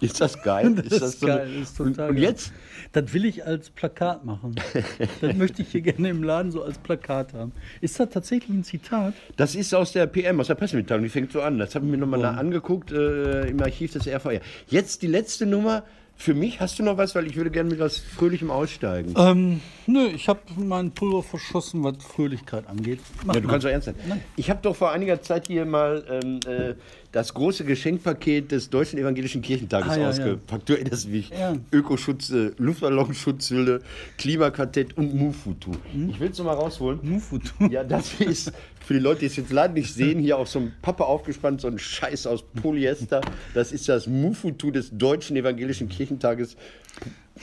Ist 0.00 0.20
das 0.20 0.40
geil? 0.42 0.74
Das 0.88 1.02
ist, 1.02 1.20
so 1.20 1.26
eine- 1.26 1.36
geil, 1.38 1.50
das 1.58 1.68
ist 1.70 1.76
total 1.76 1.86
und, 1.86 1.98
und 2.10 2.14
geil. 2.16 2.22
jetzt? 2.22 2.52
Das 2.92 3.12
will 3.12 3.24
ich 3.24 3.44
als 3.44 3.68
Plakat 3.70 4.24
machen. 4.24 4.54
das 5.20 5.34
möchte 5.36 5.62
ich 5.62 5.68
hier 5.68 5.80
gerne 5.82 6.08
im 6.10 6.22
Laden 6.22 6.50
so 6.52 6.62
als 6.62 6.78
Plakat 6.78 7.34
haben. 7.34 7.52
Ist 7.80 7.98
das 8.00 8.08
tatsächlich 8.10 8.48
ein 8.56 8.64
Zitat? 8.64 9.12
Das 9.36 9.54
ist 9.56 9.74
aus 9.74 9.92
der 9.92 10.06
PM, 10.06 10.40
aus 10.40 10.46
der 10.46 10.54
Pressemitteilung, 10.54 11.02
die 11.02 11.10
fängt 11.10 11.32
so 11.32 11.42
an. 11.42 11.58
Das 11.58 11.74
habe 11.74 11.84
ich 11.84 11.90
mir 11.90 11.98
nochmal 11.98 12.20
Oh. 12.20 12.24
angeguckt 12.38 12.92
äh, 12.92 13.48
im 13.48 13.60
Archiv 13.60 13.92
des 13.92 14.06
RVR. 14.06 14.40
Jetzt 14.68 15.02
die 15.02 15.08
letzte 15.08 15.44
Nummer. 15.46 15.82
Für 16.20 16.34
mich 16.34 16.60
hast 16.60 16.78
du 16.80 16.82
noch 16.82 16.96
was, 16.98 17.14
weil 17.14 17.28
ich 17.28 17.36
würde 17.36 17.50
gerne 17.52 17.70
mit 17.70 17.78
was 17.78 17.98
Fröhlichem 17.98 18.50
aussteigen. 18.50 19.14
Ähm, 19.16 19.60
nö, 19.86 20.08
ich 20.08 20.28
habe 20.28 20.40
meinen 20.56 20.90
Pulver 20.90 21.22
verschossen, 21.22 21.84
was 21.84 21.94
Fröhlichkeit 22.04 22.66
angeht. 22.66 22.98
Mach 23.24 23.36
Ja, 23.36 23.40
du 23.40 23.46
mal. 23.46 23.52
kannst 23.52 23.66
doch 23.66 23.70
ernst 23.70 23.84
sein. 23.86 23.94
Ich 24.34 24.50
habe 24.50 24.58
doch 24.60 24.74
vor 24.74 24.90
einiger 24.90 25.22
Zeit 25.22 25.46
hier 25.46 25.64
mal 25.64 26.04
ähm, 26.10 26.40
äh, 26.44 26.74
das 27.12 27.32
große 27.32 27.64
Geschenkpaket 27.64 28.52
des 28.52 28.68
Deutschen 28.68 28.98
Evangelischen 28.98 29.40
Kirchentages 29.40 29.92
Ah, 29.92 29.96
ja, 29.96 30.02
ja. 30.02 30.08
ausgepackt. 30.10 30.68
Du 30.68 30.74
erinnerst 30.74 31.08
mich. 31.08 31.30
Ja. 31.30 31.54
Ökoschutz, 31.72 32.30
äh, 32.30 32.50
Luftballonschutzhülle, 32.58 33.80
Klimaquartett 34.18 34.96
und 34.98 35.14
Mufutu. 35.14 35.72
Hm? 35.92 36.10
Ich 36.10 36.20
will 36.20 36.30
es 36.30 36.38
noch 36.38 36.44
mal 36.46 36.52
rausholen. 36.54 37.00
Mufutu. 37.02 37.48
Ja, 37.70 37.82
das 37.84 38.20
ist 38.20 38.52
für 38.84 38.94
die 38.94 39.00
Leute, 39.00 39.20
die 39.20 39.26
es 39.26 39.36
jetzt 39.36 39.50
leider 39.52 39.74
nicht 39.74 39.92
sehen, 39.92 40.18
hier 40.20 40.38
auf 40.38 40.48
so 40.48 40.58
einem 40.58 40.72
Pappe 40.82 41.04
aufgespannt, 41.04 41.60
so 41.60 41.68
ein 41.68 41.78
Scheiß 41.78 42.26
aus 42.26 42.42
Polyester. 42.62 43.20
Das 43.54 43.72
ist 43.72 43.88
das 43.88 44.06
Mufutu 44.06 44.70
des 44.70 44.90
Deutschen 44.96 45.36
Evangelischen 45.36 45.88
Kirchentages. 45.88 46.56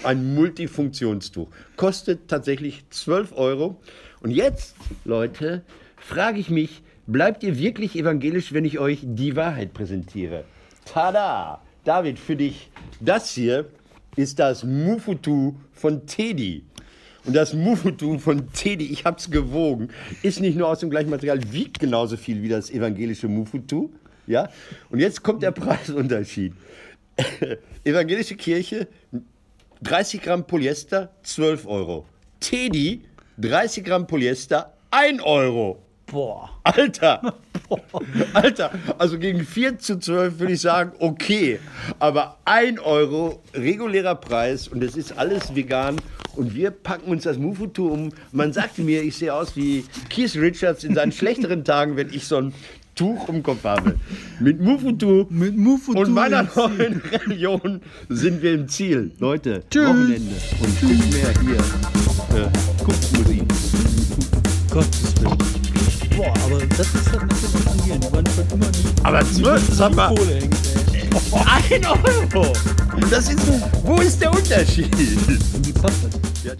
Ein 0.03 0.35
Multifunktionstuch. 0.35 1.47
Kostet 1.75 2.27
tatsächlich 2.27 2.83
12 2.89 3.33
Euro. 3.37 3.79
Und 4.21 4.31
jetzt, 4.31 4.75
Leute, 5.05 5.61
frage 5.97 6.39
ich 6.39 6.49
mich, 6.49 6.81
bleibt 7.07 7.43
ihr 7.43 7.57
wirklich 7.57 7.95
evangelisch, 7.95 8.53
wenn 8.53 8.65
ich 8.65 8.79
euch 8.79 8.99
die 9.03 9.35
Wahrheit 9.35 9.73
präsentiere? 9.73 10.43
Tada! 10.85 11.61
David, 11.83 12.17
für 12.17 12.35
dich, 12.35 12.71
das 12.99 13.31
hier 13.31 13.69
ist 14.15 14.39
das 14.39 14.63
Mufutu 14.63 15.53
von 15.71 16.07
Teddy. 16.07 16.63
Und 17.25 17.35
das 17.35 17.53
Mufutu 17.53 18.17
von 18.17 18.51
Teddy, 18.51 18.85
ich 18.85 19.05
hab's 19.05 19.29
gewogen, 19.29 19.89
ist 20.23 20.39
nicht 20.39 20.57
nur 20.57 20.67
aus 20.67 20.79
dem 20.79 20.89
gleichen 20.89 21.09
Material, 21.09 21.39
wiegt 21.51 21.79
genauso 21.79 22.17
viel 22.17 22.41
wie 22.41 22.49
das 22.49 22.69
evangelische 22.69 23.27
Mufutu. 23.27 23.91
Ja? 24.25 24.49
Und 24.89 24.99
jetzt 24.99 25.21
kommt 25.21 25.43
der 25.43 25.51
Preisunterschied. 25.51 26.53
Evangelische 27.83 28.35
Kirche, 28.35 28.87
30 29.81 30.21
Gramm 30.21 30.47
Polyester, 30.47 31.13
12 31.23 31.67
Euro. 31.67 32.05
Teddy, 32.39 33.03
30 33.37 33.83
Gramm 33.83 34.07
Polyester, 34.07 34.73
1 34.91 35.21
Euro. 35.23 35.84
Boah. 36.11 36.49
Alter! 36.63 37.35
Alter, 38.33 38.71
also 38.97 39.17
gegen 39.17 39.43
4 39.43 39.79
zu 39.79 39.99
12 39.99 40.39
würde 40.39 40.53
ich 40.53 40.61
sagen, 40.61 40.91
okay. 40.99 41.59
Aber 41.99 42.37
1 42.45 42.79
Euro 42.81 43.41
regulärer 43.53 44.15
Preis 44.15 44.67
und 44.67 44.83
es 44.83 44.95
ist 44.95 45.17
alles 45.17 45.55
vegan 45.55 45.97
und 46.35 46.53
wir 46.53 46.71
packen 46.71 47.09
uns 47.09 47.23
das 47.23 47.37
Mufutu 47.37 47.87
um. 47.89 48.11
Man 48.31 48.53
sagte 48.53 48.81
mir, 48.81 49.01
ich 49.03 49.15
sehe 49.17 49.33
aus 49.33 49.55
wie 49.55 49.85
Keith 50.09 50.35
Richards 50.35 50.83
in 50.83 50.93
seinen 50.93 51.11
schlechteren 51.11 51.63
Tagen, 51.63 51.97
wenn 51.97 52.13
ich 52.13 52.27
so 52.27 52.37
ein 52.37 52.53
Tuch 52.95 53.27
um 53.27 53.43
Kopf 53.43 53.63
habe. 53.63 53.95
Mit 54.39 54.61
Mufutu 54.61 55.25
Mit 55.29 55.57
Mufutu 55.57 55.99
und 55.99 56.13
meiner 56.13 56.47
neuen 56.55 57.01
Religion 57.11 57.81
sind 58.09 58.41
wir 58.41 58.53
im 58.53 58.67
Ziel. 58.69 59.11
Leute, 59.19 59.63
Tschüss. 59.69 59.87
Wochenende 59.87 60.35
und 60.61 60.81
guckt 60.81 61.13
mehr 61.13 61.33
hier. 61.41 62.43
Äh, 62.43 62.49
guckt 62.83 63.17
Musik. 63.17 63.43
Gottes 64.71 65.13
Willen. 65.21 65.54
Boah, 66.15 66.33
aber 66.45 66.65
das 66.65 66.87
ist 66.87 67.11
Nette 67.11 67.35
von 67.35 67.79
Alien. 67.79 67.99
Die 68.01 68.11
waren 68.13 68.25
schon 68.27 68.47
immer 68.51 68.67
die. 68.67 69.03
Aber 69.03 69.21
zwölf, 69.31 69.63
sag 69.71 69.95
mal. 69.95 70.15
Kohle 70.15 70.35
hängt, 70.35 70.55
ey. 70.93 71.05
Ein 71.33 71.85
Euro! 71.85 72.53
Das 73.09 73.29
ist, 73.29 73.39
wo 73.83 73.95
ist 73.97 74.21
der 74.21 74.31
Unterschied? 74.31 74.93
Und 75.53 75.65
die 75.65 75.73
Pappe. 75.73 76.09
Ja. 76.43 76.53